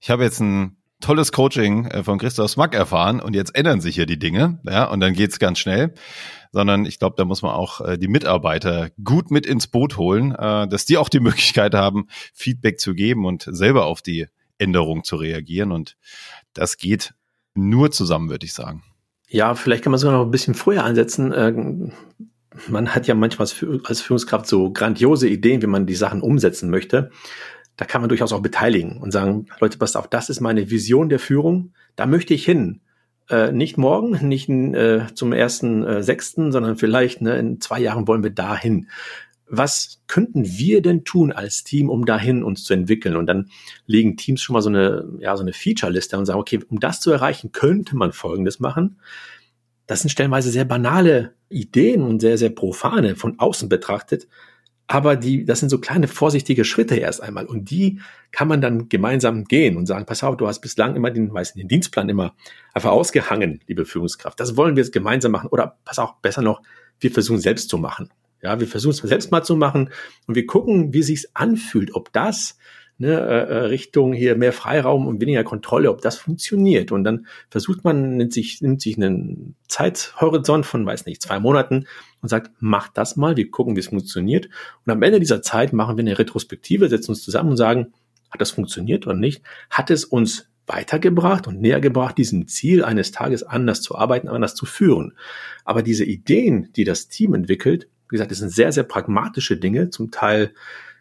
ich 0.00 0.10
habe 0.10 0.22
jetzt 0.22 0.40
ein 0.40 0.76
tolles 1.00 1.32
Coaching 1.32 1.86
äh, 1.86 2.02
von 2.02 2.18
Christoph 2.18 2.50
Smack 2.50 2.74
erfahren 2.74 3.20
und 3.20 3.34
jetzt 3.34 3.54
ändern 3.54 3.80
sich 3.80 3.94
hier 3.96 4.06
die 4.06 4.18
Dinge, 4.18 4.60
ja, 4.64 4.84
und 4.84 5.00
dann 5.00 5.12
geht's 5.12 5.38
ganz 5.38 5.58
schnell. 5.58 5.94
Sondern 6.52 6.86
ich 6.86 7.00
glaube, 7.00 7.16
da 7.18 7.24
muss 7.24 7.42
man 7.42 7.50
auch 7.50 7.80
äh, 7.80 7.98
die 7.98 8.06
Mitarbeiter 8.06 8.90
gut 9.02 9.32
mit 9.32 9.44
ins 9.44 9.66
Boot 9.66 9.96
holen, 9.96 10.32
äh, 10.32 10.68
dass 10.68 10.86
die 10.86 10.98
auch 10.98 11.08
die 11.08 11.20
Möglichkeit 11.20 11.74
haben, 11.74 12.06
Feedback 12.32 12.78
zu 12.78 12.94
geben 12.94 13.26
und 13.26 13.42
selber 13.50 13.86
auf 13.86 14.02
die 14.02 14.28
Änderung 14.58 15.02
zu 15.02 15.16
reagieren. 15.16 15.72
Und 15.72 15.96
das 16.54 16.76
geht 16.76 17.14
nur 17.54 17.90
zusammen, 17.90 18.30
würde 18.30 18.46
ich 18.46 18.52
sagen. 18.52 18.82
Ja, 19.28 19.54
vielleicht 19.54 19.84
kann 19.84 19.90
man 19.90 19.98
sogar 19.98 20.16
noch 20.16 20.24
ein 20.24 20.30
bisschen 20.30 20.54
früher 20.54 20.84
ansetzen. 20.84 21.32
Äh, 21.32 21.52
man 22.68 22.94
hat 22.94 23.06
ja 23.06 23.14
manchmal 23.14 23.48
als 23.84 24.00
Führungskraft 24.00 24.46
so 24.46 24.72
grandiose 24.72 25.28
Ideen, 25.28 25.62
wie 25.62 25.66
man 25.66 25.86
die 25.86 25.94
Sachen 25.94 26.20
umsetzen 26.20 26.70
möchte. 26.70 27.10
Da 27.76 27.84
kann 27.84 28.00
man 28.00 28.08
durchaus 28.08 28.32
auch 28.32 28.42
beteiligen 28.42 28.98
und 28.98 29.10
sagen, 29.10 29.46
Leute, 29.60 29.78
passt 29.78 29.96
auf, 29.96 30.08
das 30.08 30.30
ist 30.30 30.40
meine 30.40 30.70
Vision 30.70 31.08
der 31.08 31.18
Führung. 31.18 31.72
Da 31.96 32.06
möchte 32.06 32.34
ich 32.34 32.44
hin. 32.44 32.80
Äh, 33.28 33.52
nicht 33.52 33.78
morgen, 33.78 34.28
nicht 34.28 34.48
äh, 34.48 35.06
zum 35.14 35.32
ersten 35.32 35.82
äh, 35.82 36.02
sechsten, 36.02 36.52
sondern 36.52 36.76
vielleicht 36.76 37.22
ne, 37.22 37.38
in 37.38 37.60
zwei 37.60 37.80
Jahren 37.80 38.06
wollen 38.06 38.22
wir 38.22 38.30
dahin 38.30 38.88
was 39.46 40.00
könnten 40.06 40.44
wir 40.44 40.82
denn 40.82 41.04
tun 41.04 41.32
als 41.32 41.64
Team, 41.64 41.90
um 41.90 42.06
dahin 42.06 42.42
uns 42.42 42.64
zu 42.64 42.74
entwickeln? 42.74 43.16
Und 43.16 43.26
dann 43.26 43.50
legen 43.86 44.16
Teams 44.16 44.42
schon 44.42 44.54
mal 44.54 44.62
so 44.62 44.70
eine, 44.70 45.06
ja, 45.18 45.36
so 45.36 45.42
eine 45.42 45.52
Feature-Liste 45.52 46.16
und 46.18 46.26
sagen, 46.26 46.40
okay, 46.40 46.60
um 46.68 46.80
das 46.80 47.00
zu 47.00 47.10
erreichen, 47.10 47.52
könnte 47.52 47.96
man 47.96 48.12
Folgendes 48.12 48.60
machen. 48.60 48.98
Das 49.86 50.00
sind 50.00 50.10
stellenweise 50.10 50.50
sehr 50.50 50.64
banale 50.64 51.34
Ideen 51.50 52.02
und 52.02 52.20
sehr, 52.20 52.38
sehr 52.38 52.50
profane 52.50 53.16
von 53.16 53.38
außen 53.38 53.68
betrachtet. 53.68 54.26
Aber 54.86 55.16
die, 55.16 55.44
das 55.44 55.60
sind 55.60 55.70
so 55.70 55.78
kleine 55.78 56.08
vorsichtige 56.08 56.64
Schritte 56.64 56.96
erst 56.96 57.22
einmal. 57.22 57.46
Und 57.46 57.70
die 57.70 58.00
kann 58.32 58.48
man 58.48 58.60
dann 58.60 58.88
gemeinsam 58.88 59.44
gehen 59.44 59.76
und 59.76 59.86
sagen, 59.86 60.04
pass 60.04 60.22
auf, 60.22 60.36
du 60.36 60.46
hast 60.46 60.60
bislang 60.60 60.94
immer 60.94 61.10
den, 61.10 61.32
weiß 61.32 61.54
nicht, 61.54 61.64
den 61.64 61.68
Dienstplan 61.68 62.08
immer 62.08 62.34
einfach 62.74 62.90
ausgehangen, 62.90 63.60
liebe 63.66 63.86
Führungskraft. 63.86 64.38
Das 64.40 64.56
wollen 64.56 64.76
wir 64.76 64.82
jetzt 64.82 64.92
gemeinsam 64.92 65.32
machen. 65.32 65.48
Oder 65.48 65.78
pass 65.84 65.98
auch 65.98 66.16
besser 66.16 66.42
noch, 66.42 66.62
wir 67.00 67.10
versuchen 67.10 67.40
selbst 67.40 67.70
zu 67.70 67.78
machen. 67.78 68.10
Ja, 68.44 68.60
wir 68.60 68.68
versuchen 68.68 68.92
es 68.92 68.98
selbst 68.98 69.32
mal 69.32 69.42
zu 69.42 69.56
machen 69.56 69.88
und 70.26 70.34
wir 70.34 70.44
gucken, 70.44 70.92
wie 70.92 71.02
sich's 71.02 71.30
anfühlt, 71.32 71.94
ob 71.94 72.12
das 72.12 72.58
ne, 72.98 73.08
äh, 73.08 73.48
äh, 73.48 73.58
Richtung 73.66 74.12
hier 74.12 74.36
mehr 74.36 74.52
Freiraum 74.52 75.06
und 75.06 75.18
weniger 75.20 75.44
Kontrolle, 75.44 75.90
ob 75.90 76.02
das 76.02 76.16
funktioniert. 76.16 76.92
Und 76.92 77.04
dann 77.04 77.26
versucht 77.48 77.84
man, 77.84 78.18
nimmt 78.18 78.34
sich, 78.34 78.60
nimmt 78.60 78.82
sich 78.82 78.98
einen 78.98 79.56
Zeithorizont 79.66 80.66
von, 80.66 80.84
weiß 80.84 81.06
nicht, 81.06 81.22
zwei 81.22 81.40
Monaten 81.40 81.86
und 82.20 82.28
sagt, 82.28 82.50
mach 82.60 82.88
das 82.88 83.16
mal, 83.16 83.38
wir 83.38 83.50
gucken, 83.50 83.76
wie 83.76 83.80
es 83.80 83.88
funktioniert. 83.88 84.50
Und 84.84 84.92
am 84.92 85.02
Ende 85.02 85.20
dieser 85.20 85.40
Zeit 85.40 85.72
machen 85.72 85.96
wir 85.96 86.02
eine 86.02 86.18
Retrospektive, 86.18 86.90
setzen 86.90 87.12
uns 87.12 87.22
zusammen 87.22 87.50
und 87.50 87.56
sagen, 87.56 87.94
hat 88.30 88.42
das 88.42 88.50
funktioniert 88.50 89.06
oder 89.06 89.16
nicht? 89.16 89.42
Hat 89.70 89.90
es 89.90 90.04
uns 90.04 90.50
weitergebracht 90.66 91.46
und 91.46 91.60
näher 91.60 91.80
gebracht, 91.80 92.18
diesem 92.18 92.48
Ziel 92.48 92.84
eines 92.84 93.10
Tages 93.10 93.42
anders 93.42 93.82
zu 93.82 93.96
arbeiten, 93.96 94.28
anders 94.28 94.54
zu 94.54 94.66
führen. 94.66 95.12
Aber 95.64 95.82
diese 95.82 96.04
Ideen, 96.04 96.72
die 96.74 96.84
das 96.84 97.08
Team 97.08 97.34
entwickelt, 97.34 97.88
wie 98.08 98.14
gesagt, 98.14 98.30
das 98.30 98.38
sind 98.38 98.50
sehr, 98.50 98.72
sehr 98.72 98.84
pragmatische 98.84 99.56
Dinge, 99.56 99.90
zum 99.90 100.10
Teil 100.10 100.52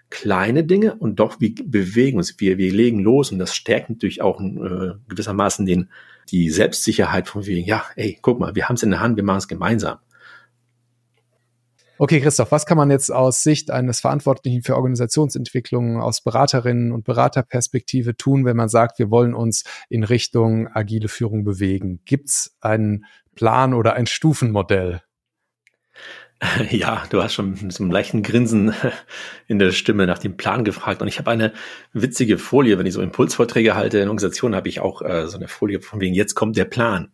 kleine 0.09 0.63
Dinge 0.63 0.93
und 0.95 1.19
doch 1.19 1.39
wir 1.39 1.55
bewegen 1.65 2.17
uns, 2.17 2.39
wir, 2.39 2.59
wir 2.59 2.71
legen 2.71 2.99
los 2.99 3.31
und 3.31 3.39
das 3.39 3.55
stärkt 3.55 3.89
natürlich 3.89 4.21
auch 4.21 4.39
äh, 4.39 4.91
gewissermaßen 5.09 5.65
den, 5.65 5.89
die 6.29 6.51
Selbstsicherheit 6.51 7.27
von 7.27 7.45
wegen, 7.47 7.65
ja, 7.65 7.83
ey, 7.95 8.19
guck 8.21 8.39
mal, 8.39 8.55
wir 8.55 8.69
haben 8.69 8.75
es 8.75 8.83
in 8.83 8.91
der 8.91 8.99
Hand, 8.99 9.17
wir 9.17 9.23
machen 9.23 9.39
es 9.39 9.47
gemeinsam. 9.47 9.97
Okay, 11.97 12.21
Christoph, 12.21 12.51
was 12.51 12.65
kann 12.65 12.77
man 12.77 12.91
jetzt 12.91 13.11
aus 13.11 13.43
Sicht 13.43 13.71
eines 13.71 14.01
Verantwortlichen 14.01 14.61
für 14.61 14.75
Organisationsentwicklung, 14.75 16.01
aus 16.01 16.21
Beraterinnen 16.21 16.91
und 16.91 17.05
Beraterperspektive 17.05 18.17
tun, 18.17 18.45
wenn 18.45 18.57
man 18.57 18.67
sagt, 18.67 18.99
wir 18.99 19.09
wollen 19.09 19.33
uns 19.33 19.63
in 19.89 20.03
Richtung 20.03 20.67
agile 20.73 21.07
Führung 21.07 21.43
bewegen? 21.43 22.01
Gibt 22.05 22.29
es 22.29 22.57
einen 22.61 23.05
Plan 23.35 23.73
oder 23.73 23.93
ein 23.93 24.05
Stufenmodell? 24.05 25.01
Ja, 26.71 27.03
du 27.09 27.21
hast 27.21 27.33
schon 27.33 27.51
mit 27.51 27.73
so 27.73 27.83
einem 27.83 27.91
leichten 27.91 28.23
Grinsen 28.23 28.73
in 29.47 29.59
der 29.59 29.71
Stimme 29.71 30.07
nach 30.07 30.19
dem 30.19 30.37
Plan 30.37 30.63
gefragt. 30.63 31.01
Und 31.01 31.07
ich 31.07 31.19
habe 31.19 31.31
eine 31.31 31.53
witzige 31.93 32.37
Folie, 32.37 32.77
wenn 32.77 32.85
ich 32.85 32.93
so 32.93 33.01
Impulsvorträge 33.01 33.75
halte 33.75 33.99
in 33.99 34.07
Organisationen, 34.07 34.55
habe 34.55 34.69
ich 34.69 34.79
auch 34.79 35.01
äh, 35.01 35.27
so 35.27 35.37
eine 35.37 35.47
Folie 35.47 35.81
von 35.81 35.99
wegen, 35.99 36.13
jetzt 36.13 36.35
kommt 36.35 36.57
der 36.57 36.65
Plan. 36.65 37.11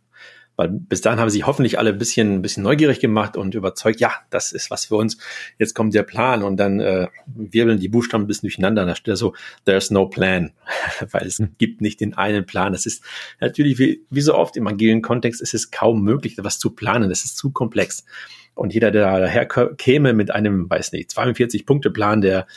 Weil 0.59 0.67
bis 0.71 0.99
dahin 0.99 1.21
haben 1.21 1.29
sie 1.29 1.45
hoffentlich 1.45 1.79
alle 1.79 1.91
ein 1.91 1.97
bisschen, 1.97 2.33
ein 2.33 2.41
bisschen 2.41 2.63
neugierig 2.63 2.99
gemacht 2.99 3.37
und 3.37 3.55
überzeugt, 3.55 4.01
ja, 4.01 4.11
das 4.29 4.51
ist 4.51 4.69
was 4.69 4.83
für 4.83 4.97
uns. 4.97 5.17
Jetzt 5.57 5.73
kommt 5.73 5.93
der 5.93 6.03
Plan 6.03 6.43
und 6.43 6.57
dann 6.57 6.81
äh, 6.81 7.07
wirbeln 7.27 7.79
die 7.79 7.87
Buchstaben 7.87 8.25
ein 8.25 8.27
bisschen 8.27 8.47
durcheinander. 8.47 8.85
Da 8.85 8.93
steht 8.93 9.15
so, 9.15 9.33
there's 9.63 9.89
no 9.89 10.07
plan, 10.07 10.51
weil 11.11 11.25
es 11.25 11.39
hm. 11.39 11.55
gibt 11.59 11.79
nicht 11.79 12.01
den 12.01 12.13
einen 12.13 12.45
Plan. 12.45 12.73
Das 12.73 12.85
ist 12.85 13.05
natürlich, 13.39 13.79
wie, 13.79 14.03
wie 14.09 14.19
so 14.19 14.35
oft 14.35 14.57
im 14.57 14.67
agilen 14.67 15.01
Kontext, 15.01 15.41
ist 15.41 15.53
es 15.53 15.71
kaum 15.71 16.03
möglich, 16.03 16.35
was 16.39 16.59
zu 16.59 16.71
planen. 16.71 17.07
Das 17.07 17.23
ist 17.23 17.37
zu 17.37 17.51
komplex. 17.51 18.03
Und 18.53 18.73
jeder, 18.73 18.91
der 18.91 19.17
daher 19.17 19.45
käme 19.45 20.11
mit 20.11 20.31
einem, 20.31 20.69
weiß 20.69 20.91
nicht, 20.91 21.11
42-Punkte-Plan, 21.11 22.19
der 22.19 22.47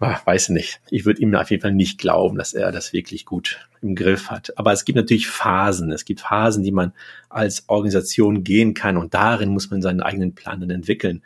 Ah, 0.00 0.20
weiß 0.24 0.50
nicht. 0.50 0.80
Ich 0.90 1.06
würde 1.06 1.20
ihm 1.20 1.34
auf 1.34 1.50
jeden 1.50 1.60
Fall 1.60 1.72
nicht 1.72 1.98
glauben, 1.98 2.38
dass 2.38 2.52
er 2.52 2.70
das 2.70 2.92
wirklich 2.92 3.24
gut 3.24 3.68
im 3.82 3.96
Griff 3.96 4.30
hat. 4.30 4.56
Aber 4.56 4.72
es 4.72 4.84
gibt 4.84 4.94
natürlich 4.94 5.26
Phasen. 5.26 5.90
Es 5.90 6.04
gibt 6.04 6.20
Phasen, 6.20 6.62
die 6.62 6.70
man 6.70 6.92
als 7.28 7.64
Organisation 7.68 8.44
gehen 8.44 8.74
kann 8.74 8.96
und 8.96 9.14
darin 9.14 9.48
muss 9.48 9.70
man 9.70 9.82
seinen 9.82 10.00
eigenen 10.00 10.34
Plan 10.36 10.60
dann 10.60 10.70
entwickeln. 10.70 11.22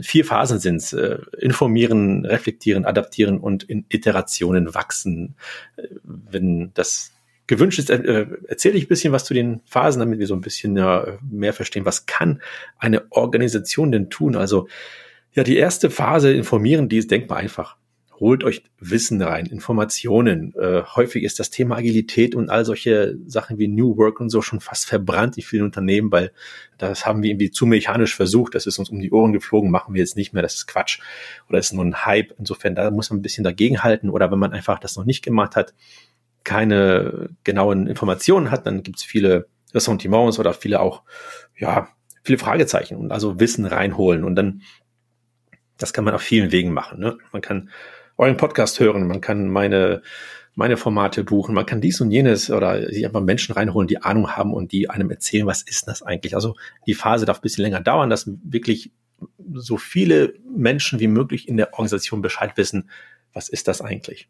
Vier 0.00 0.24
Phasen 0.24 0.58
sind 0.58 0.76
es. 0.76 0.92
Äh, 0.92 1.18
informieren, 1.38 2.24
reflektieren, 2.24 2.84
adaptieren 2.84 3.38
und 3.38 3.62
in 3.62 3.84
Iterationen 3.88 4.74
wachsen. 4.74 5.36
Äh, 5.76 5.86
wenn 6.02 6.72
das 6.74 7.12
gewünscht 7.46 7.78
ist, 7.78 7.88
äh, 7.88 8.26
erzähle 8.48 8.78
ich 8.78 8.86
ein 8.86 8.88
bisschen 8.88 9.12
was 9.12 9.24
zu 9.24 9.34
den 9.34 9.60
Phasen, 9.64 10.00
damit 10.00 10.18
wir 10.18 10.26
so 10.26 10.34
ein 10.34 10.40
bisschen 10.40 10.72
mehr 10.72 11.52
verstehen, 11.52 11.84
was 11.84 12.06
kann 12.06 12.42
eine 12.78 13.10
Organisation 13.10 13.92
denn 13.92 14.10
tun. 14.10 14.34
Also 14.34 14.68
ja, 15.34 15.44
die 15.44 15.56
erste 15.56 15.88
Phase 15.88 16.32
informieren, 16.32 16.88
die 16.88 16.98
ist 16.98 17.12
denkbar 17.12 17.38
einfach 17.38 17.76
holt 18.20 18.44
euch 18.44 18.62
Wissen 18.80 19.22
rein, 19.22 19.46
Informationen. 19.46 20.54
Äh, 20.54 20.82
häufig 20.96 21.22
ist 21.24 21.38
das 21.38 21.50
Thema 21.50 21.76
Agilität 21.76 22.34
und 22.34 22.50
all 22.50 22.64
solche 22.64 23.16
Sachen 23.26 23.58
wie 23.58 23.68
New 23.68 23.96
Work 23.96 24.20
und 24.20 24.30
so 24.30 24.42
schon 24.42 24.60
fast 24.60 24.86
verbrannt 24.86 25.36
in 25.36 25.42
vielen 25.42 25.64
Unternehmen, 25.64 26.10
weil 26.10 26.32
das 26.78 27.06
haben 27.06 27.22
wir 27.22 27.30
irgendwie 27.30 27.50
zu 27.50 27.66
mechanisch 27.66 28.14
versucht, 28.14 28.54
das 28.54 28.66
ist 28.66 28.78
uns 28.78 28.90
um 28.90 29.00
die 29.00 29.12
Ohren 29.12 29.32
geflogen, 29.32 29.70
machen 29.70 29.94
wir 29.94 30.00
jetzt 30.00 30.16
nicht 30.16 30.32
mehr, 30.32 30.42
das 30.42 30.54
ist 30.54 30.66
Quatsch 30.66 31.00
oder 31.48 31.58
ist 31.58 31.72
nur 31.72 31.84
ein 31.84 32.04
Hype. 32.04 32.34
Insofern, 32.38 32.74
da 32.74 32.90
muss 32.90 33.10
man 33.10 33.18
ein 33.18 33.22
bisschen 33.22 33.44
dagegenhalten 33.44 34.10
oder 34.10 34.30
wenn 34.30 34.38
man 34.38 34.52
einfach 34.52 34.78
das 34.78 34.96
noch 34.96 35.04
nicht 35.04 35.22
gemacht 35.22 35.56
hat, 35.56 35.74
keine 36.44 37.30
genauen 37.44 37.86
Informationen 37.86 38.50
hat, 38.50 38.66
dann 38.66 38.82
gibt 38.82 38.98
es 38.98 39.04
viele 39.04 39.48
Ressentiments 39.74 40.38
oder 40.38 40.54
viele 40.54 40.80
auch, 40.80 41.02
ja, 41.56 41.88
viele 42.22 42.38
Fragezeichen 42.38 42.96
und 42.96 43.12
also 43.12 43.38
Wissen 43.40 43.64
reinholen 43.64 44.24
und 44.24 44.34
dann 44.34 44.62
das 45.78 45.92
kann 45.92 46.04
man 46.04 46.14
auf 46.14 46.22
vielen 46.22 46.52
Wegen 46.52 46.72
machen. 46.72 46.98
Ne? 46.98 47.16
Man 47.32 47.40
kann 47.40 47.70
euren 48.18 48.36
Podcast 48.36 48.80
hören, 48.80 49.06
man 49.06 49.20
kann 49.20 49.48
meine, 49.48 50.02
meine 50.54 50.76
Formate 50.76 51.24
buchen, 51.24 51.54
man 51.54 51.66
kann 51.66 51.80
dies 51.80 52.00
und 52.00 52.10
jenes 52.10 52.50
oder 52.50 52.88
sich 52.88 53.06
einfach 53.06 53.22
Menschen 53.22 53.54
reinholen, 53.54 53.88
die 53.88 54.02
Ahnung 54.02 54.36
haben 54.36 54.52
und 54.52 54.72
die 54.72 54.90
einem 54.90 55.10
erzählen, 55.10 55.46
was 55.46 55.62
ist 55.62 55.88
das 55.88 56.02
eigentlich. 56.02 56.34
Also 56.34 56.56
die 56.86 56.94
Phase 56.94 57.24
darf 57.24 57.38
ein 57.38 57.42
bisschen 57.42 57.62
länger 57.62 57.80
dauern, 57.80 58.10
dass 58.10 58.30
wirklich 58.42 58.90
so 59.54 59.76
viele 59.76 60.34
Menschen 60.54 61.00
wie 61.00 61.08
möglich 61.08 61.48
in 61.48 61.56
der 61.56 61.72
Organisation 61.72 62.20
Bescheid 62.20 62.52
wissen, 62.56 62.90
was 63.32 63.48
ist 63.48 63.68
das 63.68 63.80
eigentlich. 63.80 64.28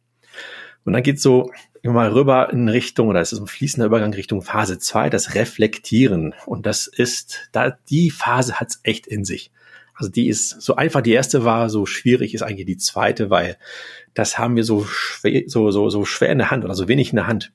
Und 0.84 0.92
dann 0.92 1.02
geht 1.02 1.20
so 1.20 1.50
immer 1.82 2.14
rüber 2.14 2.50
in 2.52 2.68
Richtung, 2.68 3.08
oder 3.08 3.20
es 3.20 3.32
ist 3.32 3.40
ein 3.40 3.46
fließender 3.46 3.86
Übergang 3.86 4.12
Richtung 4.14 4.42
Phase 4.42 4.78
zwei, 4.78 5.10
das 5.10 5.34
Reflektieren. 5.34 6.34
Und 6.46 6.66
das 6.66 6.86
ist, 6.86 7.48
da, 7.52 7.76
die 7.90 8.10
Phase 8.10 8.54
hat's 8.60 8.80
echt 8.82 9.06
in 9.06 9.24
sich. 9.24 9.50
Also 9.98 10.12
die 10.12 10.28
ist 10.28 10.62
so 10.62 10.76
einfach 10.76 11.00
die 11.00 11.12
erste 11.12 11.44
war, 11.44 11.68
so 11.68 11.84
schwierig 11.84 12.32
ist 12.32 12.42
eigentlich 12.42 12.66
die 12.66 12.76
zweite, 12.76 13.30
weil 13.30 13.58
das 14.14 14.38
haben 14.38 14.54
wir 14.54 14.62
so 14.62 14.84
schwer, 14.84 15.42
so, 15.48 15.72
so, 15.72 15.90
so 15.90 16.04
schwer 16.04 16.30
in 16.30 16.38
der 16.38 16.52
Hand 16.52 16.64
oder 16.64 16.76
so 16.76 16.86
wenig 16.86 17.10
in 17.10 17.16
der 17.16 17.26
Hand. 17.26 17.52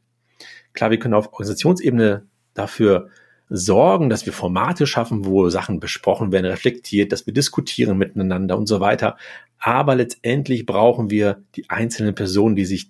Klar, 0.74 0.92
wir 0.92 1.00
können 1.00 1.14
auf 1.14 1.28
Organisationsebene 1.28 2.28
dafür 2.54 3.10
sorgen, 3.48 4.10
dass 4.10 4.26
wir 4.26 4.34
Formate 4.34 4.88
schaffen, 4.88 5.26
wo 5.26 5.50
Sachen 5.50 5.80
besprochen 5.80 6.34
werden, 6.34 6.48
reflektiert, 6.48 7.14
dass 7.14 7.26
wir 7.26 7.34
diskutieren 7.34 7.98
miteinander 7.98 8.58
und 8.58 8.68
so 8.68 8.82
weiter. 8.82 9.16
Aber 9.58 9.96
letztendlich 9.96 10.66
brauchen 10.66 11.10
wir 11.10 11.44
die 11.56 11.70
einzelnen 11.70 12.14
Personen, 12.14 12.58
die 12.58 12.66
sich 12.66 12.90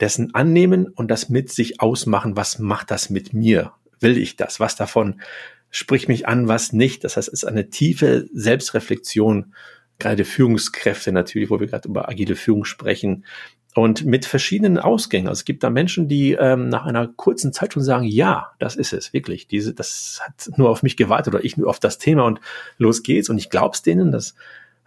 dessen 0.00 0.34
annehmen 0.34 0.88
und 0.88 1.08
das 1.08 1.28
mit 1.28 1.52
sich 1.52 1.80
ausmachen. 1.80 2.36
Was 2.36 2.58
macht 2.58 2.90
das 2.90 3.10
mit 3.10 3.32
mir? 3.32 3.72
Will 4.00 4.18
ich 4.18 4.34
das? 4.34 4.58
Was 4.58 4.74
davon 4.74 5.20
sprich 5.76 6.08
mich 6.08 6.26
an, 6.26 6.48
was 6.48 6.72
nicht. 6.72 7.04
Das 7.04 7.16
heißt, 7.16 7.28
es 7.28 7.42
ist 7.42 7.44
eine 7.44 7.68
tiefe 7.68 8.28
Selbstreflexion, 8.32 9.54
gerade 9.98 10.24
Führungskräfte 10.24 11.12
natürlich, 11.12 11.50
wo 11.50 11.60
wir 11.60 11.66
gerade 11.66 11.88
über 11.88 12.08
agile 12.08 12.34
Führung 12.34 12.64
sprechen. 12.64 13.24
Und 13.74 14.06
mit 14.06 14.24
verschiedenen 14.24 14.78
Ausgängen. 14.78 15.28
Also 15.28 15.40
es 15.40 15.44
gibt 15.44 15.62
da 15.62 15.68
Menschen, 15.68 16.08
die 16.08 16.32
ähm, 16.32 16.70
nach 16.70 16.86
einer 16.86 17.08
kurzen 17.08 17.52
Zeit 17.52 17.74
schon 17.74 17.82
sagen, 17.82 18.06
ja, 18.06 18.52
das 18.58 18.74
ist 18.74 18.94
es, 18.94 19.12
wirklich. 19.12 19.48
Diese, 19.48 19.74
das 19.74 20.20
hat 20.22 20.48
nur 20.56 20.70
auf 20.70 20.82
mich 20.82 20.96
gewartet 20.96 21.34
oder 21.34 21.44
ich 21.44 21.58
nur 21.58 21.68
auf 21.68 21.78
das 21.78 21.98
Thema 21.98 22.24
und 22.24 22.40
los 22.78 23.02
geht's. 23.02 23.28
Und 23.28 23.36
ich 23.36 23.50
glaub's 23.50 23.82
denen, 23.82 24.12
das 24.12 24.34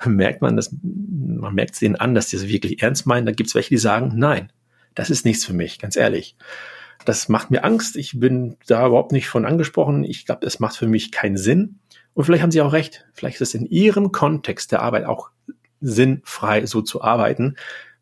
merkt 0.03 0.41
man, 0.41 0.55
das, 0.55 0.75
man 0.81 1.53
merkt 1.53 1.75
es 1.75 1.79
denen 1.81 1.97
an, 1.97 2.15
dass 2.15 2.29
die 2.29 2.37
es 2.37 2.47
wirklich 2.47 2.81
ernst 2.81 3.05
meinen. 3.05 3.27
Da 3.27 3.31
gibt's 3.31 3.53
welche, 3.53 3.69
die 3.69 3.77
sagen, 3.77 4.13
nein, 4.15 4.51
das 4.95 5.11
ist 5.11 5.23
nichts 5.23 5.45
für 5.45 5.53
mich, 5.53 5.77
ganz 5.77 5.95
ehrlich. 5.95 6.35
Das 7.05 7.29
macht 7.29 7.51
mir 7.51 7.63
Angst. 7.63 7.95
Ich 7.95 8.19
bin 8.19 8.57
da 8.67 8.85
überhaupt 8.87 9.11
nicht 9.11 9.27
von 9.27 9.45
angesprochen. 9.45 10.03
Ich 10.03 10.25
glaube, 10.25 10.45
es 10.45 10.59
macht 10.59 10.75
für 10.75 10.87
mich 10.87 11.11
keinen 11.11 11.37
Sinn. 11.37 11.79
Und 12.13 12.25
vielleicht 12.25 12.43
haben 12.43 12.51
Sie 12.51 12.61
auch 12.61 12.73
recht. 12.73 13.05
Vielleicht 13.13 13.39
ist 13.39 13.49
es 13.49 13.53
in 13.55 13.65
Ihrem 13.65 14.11
Kontext 14.11 14.71
der 14.71 14.81
Arbeit 14.81 15.05
auch 15.05 15.29
sinnfrei, 15.79 16.65
so 16.65 16.81
zu 16.81 17.01
arbeiten. 17.01 17.55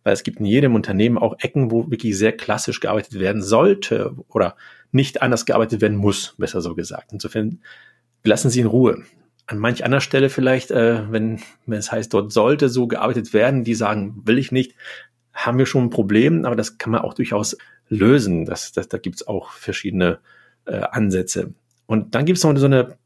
Weil 0.04 0.14
es 0.14 0.24
gibt 0.24 0.39
in 0.39 0.45
jedem 0.45 0.74
Unternehmen 0.74 1.18
auch 1.18 1.36
Ecken, 1.39 1.70
wo 1.70 1.91
wirklich 1.91 2.18
sehr 2.18 2.32
klassisch 2.32 2.80
gearbeitet 2.80 3.20
werden 3.20 3.41
sollte 3.41 4.16
oder 4.30 4.56
nicht 4.91 5.22
anders 5.22 5.45
gearbeitet 5.45 5.82
werden 5.82 5.98
muss, 5.98 6.36
besser 6.38 6.62
so 6.62 6.76
gesagt. 6.76 7.12
Insofern 7.12 7.60
lassen 8.24 8.50
Sie 8.50 8.62
in 8.62 8.68
Ruhe. 8.68 9.04
An 9.45 9.60
manch 9.60 9.84
anderer 9.84 10.02
Stelle 10.02 10.30
vielleicht, 10.30 10.72
äh, 10.72 11.12
wenn, 11.12 11.39
wenn 11.66 11.80
es 11.80 11.91
heißt, 11.91 12.14
dort 12.14 12.34
sollte 12.34 12.70
so 12.70 12.88
gearbeitet 12.88 13.34
werden, 13.34 13.64
die 13.64 13.76
sagen, 13.76 14.22
will 14.26 14.38
ich 14.38 14.52
nicht, 14.52 14.76
haben 15.34 15.58
wir 15.58 15.66
schon 15.66 15.86
ein 15.86 15.89
Problem, 15.89 16.45
aber 16.45 16.56
das 16.56 16.78
kann 16.78 16.91
man 16.91 17.02
auch 17.02 17.14
durchaus 17.14 17.58
lösen. 17.90 18.46
Das, 18.46 18.72
das, 18.72 18.88
da 18.88 18.98
gibt's 18.98 19.28
auch 19.28 19.52
verschiedene 19.52 20.20
äh, 20.66 20.82
Ansätze. 20.92 21.54
Und 21.86 22.16
dann 22.16 22.26
gibt's 22.26 22.44
noch 22.44 22.56
so 22.58 22.66
eine 22.66 22.98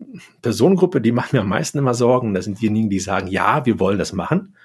Personengruppe, 0.41 1.01
die 1.01 1.11
macht 1.11 1.33
mir 1.33 1.41
am 1.41 1.49
meisten 1.49 1.77
immer 1.77 1.93
Sorgen. 1.93 2.33
Das 2.33 2.45
sind 2.45 2.59
diejenigen, 2.59 2.89
die 2.89 2.99
sagen, 2.99 3.27
ja, 3.27 3.65
wir 3.65 3.79
wollen 3.79 3.99
das 3.99 4.11
machen, 4.11 4.55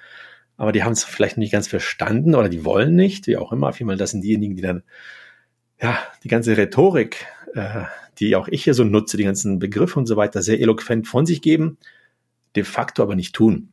aber 0.56 0.72
die 0.72 0.82
haben 0.82 0.92
es 0.92 1.04
vielleicht 1.04 1.36
nicht 1.36 1.52
ganz 1.52 1.68
verstanden 1.68 2.34
oder 2.34 2.48
die 2.48 2.64
wollen 2.64 2.96
nicht, 2.96 3.26
wie 3.26 3.36
auch 3.36 3.52
immer. 3.52 3.74
Vielmal 3.74 3.98
das 3.98 4.12
sind 4.12 4.22
diejenigen, 4.22 4.56
die 4.56 4.62
dann 4.62 4.82
ja 5.80 5.98
die 6.24 6.28
ganze 6.28 6.56
Rhetorik, 6.56 7.26
äh, 7.54 7.82
die 8.18 8.36
auch 8.36 8.48
ich 8.48 8.64
hier 8.64 8.72
so 8.72 8.84
nutze, 8.84 9.18
die 9.18 9.24
ganzen 9.24 9.58
Begriffe 9.58 9.98
und 9.98 10.06
so 10.06 10.16
weiter, 10.16 10.40
sehr 10.40 10.60
eloquent 10.60 11.06
von 11.06 11.26
sich 11.26 11.42
geben, 11.42 11.76
de 12.56 12.64
facto 12.64 13.02
aber 13.02 13.16
nicht 13.16 13.34
tun. 13.34 13.68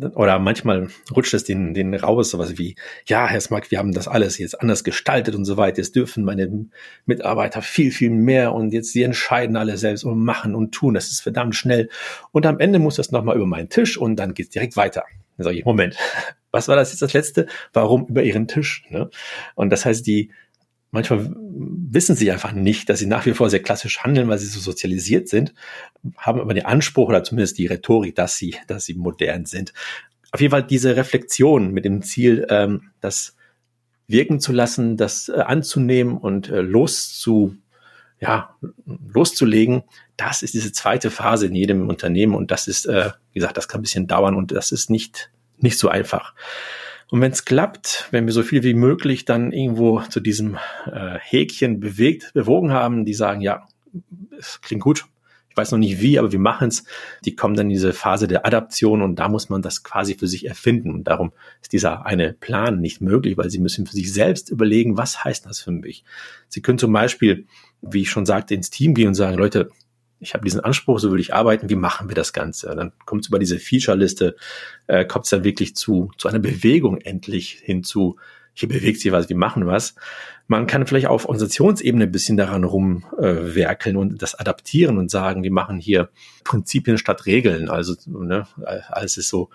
Oder 0.00 0.40
manchmal 0.40 0.88
rutscht 1.14 1.34
es 1.34 1.44
den, 1.44 1.72
den 1.72 1.94
raus, 1.94 2.30
sowas 2.30 2.58
wie, 2.58 2.74
ja, 3.06 3.28
Herr 3.28 3.40
Smack, 3.40 3.70
wir 3.70 3.78
haben 3.78 3.92
das 3.92 4.08
alles 4.08 4.38
jetzt 4.38 4.60
anders 4.60 4.82
gestaltet 4.82 5.36
und 5.36 5.44
so 5.44 5.56
weiter. 5.56 5.78
Jetzt 5.78 5.94
dürfen 5.94 6.24
meine 6.24 6.66
Mitarbeiter 7.06 7.62
viel, 7.62 7.92
viel 7.92 8.10
mehr 8.10 8.52
und 8.54 8.72
jetzt 8.72 8.92
sie 8.92 9.04
entscheiden 9.04 9.56
alle 9.56 9.76
selbst 9.76 10.02
und 10.02 10.18
machen 10.18 10.56
und 10.56 10.72
tun. 10.72 10.94
Das 10.94 11.12
ist 11.12 11.20
verdammt 11.20 11.54
schnell. 11.54 11.90
Und 12.32 12.44
am 12.44 12.58
Ende 12.58 12.80
muss 12.80 12.96
das 12.96 13.12
nochmal 13.12 13.36
über 13.36 13.46
meinen 13.46 13.68
Tisch 13.68 13.96
und 13.96 14.16
dann 14.16 14.34
geht's 14.34 14.50
direkt 14.50 14.76
weiter. 14.76 15.04
Dann 15.36 15.44
sage 15.44 15.58
ich, 15.58 15.64
Moment, 15.64 15.96
was 16.50 16.66
war 16.66 16.74
das 16.74 16.90
jetzt 16.90 17.02
das 17.02 17.12
letzte? 17.12 17.46
Warum 17.72 18.06
über 18.06 18.24
Ihren 18.24 18.48
Tisch? 18.48 18.84
Ne? 18.90 19.10
Und 19.54 19.70
das 19.70 19.84
heißt, 19.84 20.04
die, 20.06 20.32
manchmal 20.94 21.28
wissen 21.36 22.14
sie 22.14 22.30
einfach 22.30 22.52
nicht, 22.52 22.88
dass 22.88 23.00
sie 23.00 23.06
nach 23.06 23.26
wie 23.26 23.34
vor 23.34 23.50
sehr 23.50 23.62
klassisch 23.62 23.98
handeln, 23.98 24.28
weil 24.28 24.38
sie 24.38 24.46
so 24.46 24.60
sozialisiert 24.60 25.28
sind, 25.28 25.52
haben 26.16 26.40
aber 26.40 26.54
den 26.54 26.64
Anspruch 26.64 27.08
oder 27.08 27.24
zumindest 27.24 27.58
die 27.58 27.66
Rhetorik, 27.66 28.14
dass 28.14 28.36
sie, 28.36 28.54
dass 28.68 28.84
sie 28.84 28.94
modern 28.94 29.44
sind. 29.44 29.72
Auf 30.30 30.40
jeden 30.40 30.52
Fall 30.52 30.62
diese 30.62 30.96
Reflexion 30.96 31.72
mit 31.72 31.84
dem 31.84 32.02
Ziel, 32.02 32.46
ähm, 32.48 32.92
das 33.00 33.36
wirken 34.06 34.38
zu 34.38 34.52
lassen, 34.52 34.96
das 34.96 35.28
äh, 35.28 35.40
anzunehmen 35.40 36.16
und 36.16 36.48
äh, 36.48 36.60
loszu, 36.60 37.56
ja, 38.20 38.56
loszulegen, 38.86 39.82
das 40.16 40.42
ist 40.42 40.54
diese 40.54 40.70
zweite 40.70 41.10
Phase 41.10 41.46
in 41.46 41.56
jedem 41.56 41.88
Unternehmen 41.88 42.36
und 42.36 42.52
das 42.52 42.68
ist, 42.68 42.86
äh, 42.86 43.10
wie 43.32 43.40
gesagt, 43.40 43.56
das 43.56 43.66
kann 43.66 43.80
ein 43.80 43.82
bisschen 43.82 44.06
dauern 44.06 44.36
und 44.36 44.52
das 44.52 44.70
ist 44.70 44.90
nicht, 44.90 45.30
nicht 45.58 45.78
so 45.78 45.88
einfach. 45.88 46.34
Und 47.10 47.20
wenn 47.20 47.32
es 47.32 47.44
klappt, 47.44 48.08
wenn 48.10 48.26
wir 48.26 48.32
so 48.32 48.42
viel 48.42 48.62
wie 48.62 48.74
möglich 48.74 49.24
dann 49.24 49.52
irgendwo 49.52 50.00
zu 50.00 50.20
diesem 50.20 50.56
äh, 50.86 51.18
Häkchen 51.20 51.80
bewegt, 51.80 52.32
bewogen 52.34 52.72
haben, 52.72 53.04
die 53.04 53.14
sagen, 53.14 53.40
ja, 53.40 53.66
es 54.38 54.60
klingt 54.60 54.82
gut, 54.82 55.04
ich 55.54 55.56
weiß 55.56 55.70
noch 55.70 55.78
nicht 55.78 56.00
wie, 56.00 56.18
aber 56.18 56.32
wir 56.32 56.40
machen 56.40 56.66
es. 56.66 56.82
Die 57.24 57.36
kommen 57.36 57.54
dann 57.54 57.66
in 57.66 57.74
diese 57.74 57.92
Phase 57.92 58.26
der 58.26 58.44
Adaption 58.44 59.02
und 59.02 59.20
da 59.20 59.28
muss 59.28 59.50
man 59.50 59.62
das 59.62 59.84
quasi 59.84 60.14
für 60.14 60.26
sich 60.26 60.48
erfinden. 60.48 60.90
Und 60.90 61.04
darum 61.04 61.32
ist 61.62 61.72
dieser 61.72 62.04
eine 62.04 62.32
Plan 62.32 62.80
nicht 62.80 63.00
möglich, 63.00 63.36
weil 63.36 63.50
sie 63.50 63.60
müssen 63.60 63.86
für 63.86 63.92
sich 63.92 64.12
selbst 64.12 64.50
überlegen, 64.50 64.96
was 64.96 65.22
heißt 65.22 65.46
das 65.46 65.60
für 65.60 65.70
mich. 65.70 66.02
Sie 66.48 66.60
können 66.60 66.78
zum 66.78 66.92
Beispiel, 66.92 67.46
wie 67.82 68.00
ich 68.00 68.10
schon 68.10 68.26
sagte, 68.26 68.52
ins 68.52 68.70
Team 68.70 68.94
gehen 68.94 69.06
und 69.06 69.14
sagen, 69.14 69.38
Leute, 69.38 69.70
ich 70.24 70.34
habe 70.34 70.44
diesen 70.44 70.60
Anspruch, 70.60 70.98
so 70.98 71.12
will 71.12 71.20
ich 71.20 71.34
arbeiten, 71.34 71.68
wie 71.68 71.76
machen 71.76 72.08
wir 72.08 72.14
das 72.14 72.32
Ganze? 72.32 72.74
Dann 72.74 72.92
kommt 73.04 73.22
es 73.22 73.28
über 73.28 73.38
diese 73.38 73.58
Feature-Liste, 73.58 74.36
äh, 74.86 75.04
kommt 75.04 75.26
es 75.26 75.30
dann 75.30 75.44
wirklich 75.44 75.76
zu, 75.76 76.10
zu 76.18 76.28
einer 76.28 76.38
Bewegung 76.38 77.00
endlich 77.00 77.60
hinzu, 77.62 78.16
hier 78.54 78.68
bewegt 78.68 79.00
sich 79.00 79.10
was, 79.12 79.28
wir 79.28 79.36
machen 79.36 79.66
was. 79.66 79.94
Man 80.46 80.66
kann 80.66 80.86
vielleicht 80.86 81.06
auf 81.06 81.24
Organisationsebene 81.26 82.04
ein 82.04 82.12
bisschen 82.12 82.36
daran 82.36 82.64
rumwerkeln 82.64 83.96
äh, 83.96 83.98
und 83.98 84.22
das 84.22 84.36
adaptieren 84.36 84.98
und 84.98 85.10
sagen, 85.10 85.42
wir 85.42 85.50
machen 85.50 85.78
hier 85.78 86.08
Prinzipien 86.44 86.96
statt 86.96 87.26
Regeln. 87.26 87.68
Also 87.68 87.96
ne, 88.06 88.46
alles 88.88 89.16
ist 89.16 89.28
so 89.28 89.50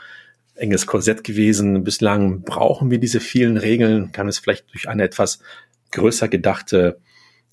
enges 0.55 0.85
Korsett 0.85 1.23
gewesen. 1.23 1.85
Bislang 1.85 2.41
brauchen 2.41 2.91
wir 2.91 2.99
diese 2.99 3.21
vielen 3.21 3.57
Regeln, 3.57 4.11
kann 4.11 4.27
es 4.27 4.39
vielleicht 4.39 4.71
durch 4.73 4.89
eine 4.89 5.03
etwas 5.03 5.39
größer 5.91 6.27
gedachte 6.27 6.99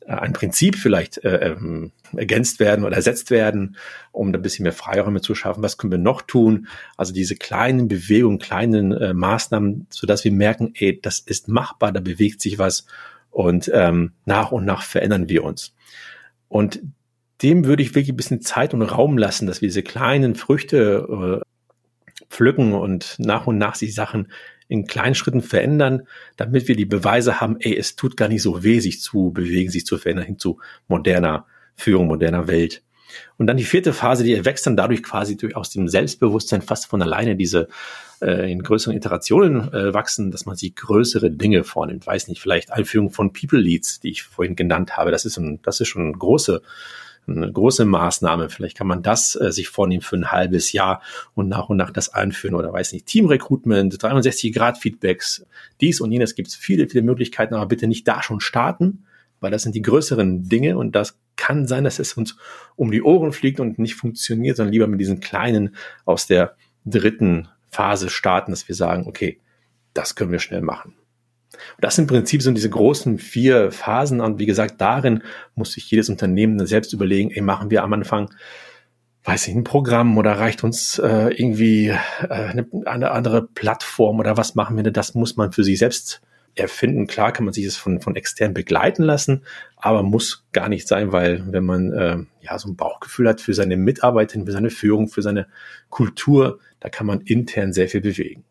ein 0.07 0.33
Prinzip 0.33 0.77
vielleicht 0.77 1.25
äh, 1.25 1.53
ähm, 1.53 1.93
ergänzt 2.17 2.61
werden 2.61 2.85
oder 2.85 2.97
ersetzt 2.97 3.31
werden, 3.31 3.77
um 4.13 4.33
da 4.33 4.39
ein 4.39 4.43
bisschen 4.43 4.63
mehr 4.63 4.73
Freiräume 4.73 5.21
zu 5.21 5.35
schaffen. 5.35 5.63
Was 5.63 5.79
können 5.79 5.91
wir 5.91 5.99
noch 5.99 6.23
tun? 6.23 6.69
Also 6.97 7.13
diese 7.13 7.37
kleinen 7.37 7.89
Bewegungen, 7.89 8.39
kleinen 8.39 8.93
äh, 8.93 9.15
Maßnahmen, 9.15 9.87
so 9.91 10.07
dass 10.07 10.25
wir 10.25 10.33
merken, 10.33 10.73
ey, 10.75 11.01
das 11.01 11.19
ist 11.19 11.49
machbar, 11.49 11.93
da 11.93 12.01
bewegt 12.01 12.41
sich 12.41 12.59
was 12.59 12.87
und 13.31 13.71
ähm, 13.75 14.13
nach 14.25 14.53
und 14.53 14.65
nach 14.65 14.83
verändern 14.83 15.29
wir 15.29 15.45
uns. 15.45 15.75
Und 16.49 16.81
dem 17.43 17.65
würde 17.65 17.83
ich 17.83 17.95
wirklich 17.95 18.11
ein 18.11 18.17
bisschen 18.17 18.41
Zeit 18.41 18.73
und 18.73 18.83
Raum 18.83 19.19
lassen, 19.19 19.47
dass 19.47 19.61
wir 19.61 19.69
diese 19.69 19.83
kleinen 19.83 20.35
Früchte 20.37 21.43
äh, 21.43 22.25
pflücken 22.31 22.73
und 22.73 23.17
nach 23.19 23.47
und 23.47 23.59
nach 23.59 23.77
die 23.77 23.91
Sachen 23.91 24.29
in 24.69 24.87
kleinen 24.87 25.15
Schritten 25.15 25.43
verändern, 25.43 26.03
damit 26.37 26.69
wir 26.69 26.77
die 26.77 26.87
Beweise 26.87 27.41
haben, 27.41 27.57
ey, 27.61 27.77
es 27.77 27.97
tut 27.97 28.17
gar 28.17 28.29
nicht 28.29 28.43
so 28.43 28.63
weh, 28.63 28.81
sich 28.81 29.01
zu 29.01 29.31
bewegen, 29.31 29.71
sich 29.71 29.87
zu 29.87 29.99
verändern 29.99 30.27
hin 30.27 30.39
zu 30.39 30.59
moderner 30.89 31.47
Führung, 31.75 32.07
moderner 32.07 32.49
Welt. 32.49 32.83
Und 33.37 33.47
dann 33.47 33.57
die 33.57 33.65
vierte 33.65 33.93
Phase, 33.93 34.25
die 34.25 34.35
erwächst 34.35 34.67
dann 34.67 34.77
dadurch 34.77 35.03
quasi 35.03 35.37
durch 35.37 35.57
aus 35.57 35.71
dem 35.71 35.89
Selbstbewusstsein 35.89 36.63
fast 36.63 36.87
von 36.87 37.03
alleine 37.03 37.37
diese 37.37 37.69
äh, 38.21 38.51
in 38.51 38.63
größeren 38.63 38.97
Iterationen 38.97 39.73
äh, 39.73 39.95
wachsen, 39.95 40.31
dass 40.31 40.47
man 40.47 40.57
sich 40.57 40.75
größere 40.75 41.31
Dinge 41.31 41.65
vornimmt. 41.65 42.07
Weiß 42.07 42.29
nicht, 42.29 42.41
vielleicht 42.41 42.73
Einführung 42.73 43.11
von 43.11 43.33
People 43.33 43.61
Leads, 43.61 44.01
die 44.01 44.11
ich 44.11 44.23
vorhin 44.23 44.57
genannt 44.57 44.97
habe. 44.97 45.11
Das 45.11 45.25
ist 45.25 45.37
ein, 45.37 45.61
das 45.63 45.81
ist 45.81 45.89
schon 45.89 46.03
eine 46.03 46.13
große 46.13 46.63
eine 47.29 47.51
große 47.51 47.85
Maßnahme. 47.85 48.49
Vielleicht 48.49 48.77
kann 48.77 48.87
man 48.87 49.03
das 49.03 49.35
äh, 49.41 49.53
sich 49.53 49.69
vornehmen 49.69 50.03
für 50.03 50.17
ein 50.17 50.31
halbes 50.31 50.73
Jahr 50.73 51.03
und 51.35 51.49
nach 51.49 51.69
und 51.69 51.77
nach 51.77 51.91
das 51.91 52.13
einführen 52.13 52.55
oder 52.55 52.73
weiß 52.73 52.93
nicht, 52.93 53.07
Team-Recruitment, 53.07 53.95
360-Grad-Feedbacks, 53.95 55.47
dies 55.81 56.01
und 56.01 56.13
jenes 56.13 56.35
gibt 56.35 56.49
es 56.49 56.55
viele, 56.55 56.89
viele 56.89 57.03
Möglichkeiten, 57.03 57.55
aber 57.55 57.67
bitte 57.67 57.87
nicht 57.87 58.07
da 58.07 58.23
schon 58.23 58.41
starten, 58.41 59.05
weil 59.41 59.51
das 59.51 59.63
sind 59.63 59.75
die 59.75 59.83
größeren 59.83 60.49
Dinge 60.49 60.79
und 60.79 60.93
das 60.93 61.19
kann 61.37 61.67
sein, 61.67 61.85
dass 61.85 61.99
es 61.99 62.15
uns 62.15 62.37
um 62.77 62.91
die 62.91 63.03
Ohren 63.03 63.33
fliegt 63.33 63.61
und 63.61 63.79
nicht 63.79 63.95
funktioniert, 63.95 64.57
sondern 64.57 64.73
lieber 64.73 64.87
mit 64.87 65.01
diesen 65.01 65.21
kleinen 65.21 65.77
aus 66.05 66.27
der 66.27 66.57
dritten 66.85 67.49
Phase 67.71 68.09
starten, 68.09 68.53
dass 68.53 68.69
wir 68.69 68.75
sagen, 68.75 69.07
okay, 69.07 69.41
das 69.93 70.15
können 70.15 70.33
wir 70.33 70.39
schnell 70.39 70.63
machen. 70.63 70.95
Und 71.77 71.85
das 71.85 71.99
im 71.99 72.07
Prinzip 72.07 72.43
sind 72.43 72.57
diese 72.57 72.71
großen 72.71 73.19
vier 73.19 73.71
Phasen. 73.71 74.21
Und 74.21 74.39
wie 74.39 74.47
gesagt, 74.47 74.81
darin 74.81 75.23
muss 75.55 75.73
sich 75.73 75.91
jedes 75.91 76.09
Unternehmen 76.09 76.65
selbst 76.67 76.93
überlegen, 76.93 77.31
ey, 77.31 77.43
machen 77.43 77.71
wir 77.71 77.83
am 77.83 77.93
Anfang, 77.93 78.31
weiß 79.25 79.49
ich, 79.49 79.55
ein 79.55 79.65
Programm 79.65 80.17
oder 80.19 80.33
reicht 80.39 80.63
uns 80.63 80.99
äh, 80.99 81.29
irgendwie 81.35 81.89
äh, 81.89 82.29
eine, 82.29 82.67
eine 82.85 83.11
andere 83.11 83.43
Plattform 83.43 84.21
oder 84.21 84.37
was 84.37 84.55
machen 84.55 84.77
wir 84.77 84.85
denn? 84.85 84.93
Das 84.93 85.15
muss 85.15 85.37
man 85.37 85.53
für 85.53 85.65
sich 85.65 85.79
selbst 85.79 86.23
erfinden. 86.57 87.07
Klar 87.07 87.33
kann 87.33 87.45
man 87.45 87.53
sich 87.53 87.65
das 87.65 87.77
von, 87.77 88.01
von 88.01 88.17
extern 88.17 88.55
begleiten 88.55 89.03
lassen, 89.03 89.45
aber 89.77 90.03
muss 90.03 90.45
gar 90.53 90.69
nicht 90.69 90.89
sein, 90.89 91.13
weil 91.13 91.45
wenn 91.53 91.65
man 91.65 91.93
äh, 91.93 92.19
ja 92.41 92.59
so 92.59 92.69
ein 92.69 92.77
Bauchgefühl 92.77 93.29
hat 93.29 93.41
für 93.41 93.55
seine 93.55 93.77
Mitarbeiter, 93.77 94.41
für 94.45 94.53
seine 94.53 94.71
Führung, 94.71 95.09
für 95.09 95.23
seine 95.23 95.47
Kultur, 95.91 96.59
da 96.81 96.89
kann 96.89 97.07
man 97.07 97.21
intern 97.21 97.73
sehr 97.73 97.89
viel 97.89 98.01
bewegen. 98.01 98.45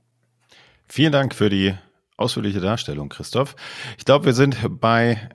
Vielen 0.88 1.12
Dank 1.12 1.34
für 1.34 1.50
die 1.50 1.74
ausführliche 2.18 2.60
Darstellung, 2.60 3.10
Christoph. 3.10 3.56
Ich 3.98 4.06
glaube, 4.06 4.26
wir 4.26 4.34
sind 4.34 4.58
bei 4.80 5.30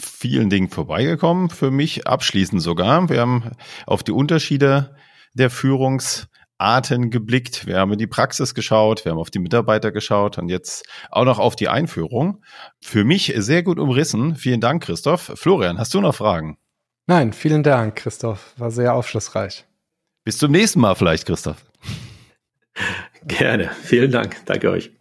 vielen 0.00 0.50
Dingen 0.50 0.68
vorbeigekommen, 0.68 1.50
für 1.50 1.70
mich 1.70 2.06
abschließend 2.06 2.62
sogar. 2.62 3.08
Wir 3.08 3.20
haben 3.20 3.52
auf 3.86 4.02
die 4.02 4.12
Unterschiede 4.12 4.94
der 5.32 5.50
Führungsarten 5.50 7.10
geblickt. 7.10 7.66
Wir 7.66 7.78
haben 7.78 7.92
in 7.92 7.98
die 7.98 8.06
Praxis 8.06 8.54
geschaut, 8.54 9.04
wir 9.04 9.12
haben 9.12 9.18
auf 9.18 9.30
die 9.30 9.38
Mitarbeiter 9.38 9.92
geschaut 9.92 10.38
und 10.38 10.48
jetzt 10.48 10.86
auch 11.10 11.24
noch 11.24 11.38
auf 11.38 11.56
die 11.56 11.68
Einführung. 11.68 12.44
Für 12.80 13.04
mich 13.04 13.32
sehr 13.36 13.62
gut 13.62 13.78
umrissen. 13.78 14.36
Vielen 14.36 14.60
Dank, 14.60 14.82
Christoph. 14.82 15.32
Florian, 15.34 15.78
hast 15.78 15.94
du 15.94 16.00
noch 16.00 16.14
Fragen? 16.14 16.58
Nein, 17.06 17.32
vielen 17.32 17.62
Dank, 17.62 17.96
Christoph. 17.96 18.52
War 18.58 18.70
sehr 18.70 18.94
aufschlussreich. 18.94 19.64
Bis 20.24 20.38
zum 20.38 20.50
nächsten 20.50 20.80
Mal 20.80 20.96
vielleicht, 20.96 21.26
Christoph. 21.26 21.64
Gerne. 23.26 23.70
Vielen 23.82 24.10
Dank. 24.10 24.44
Danke 24.44 24.70
euch. 24.70 24.95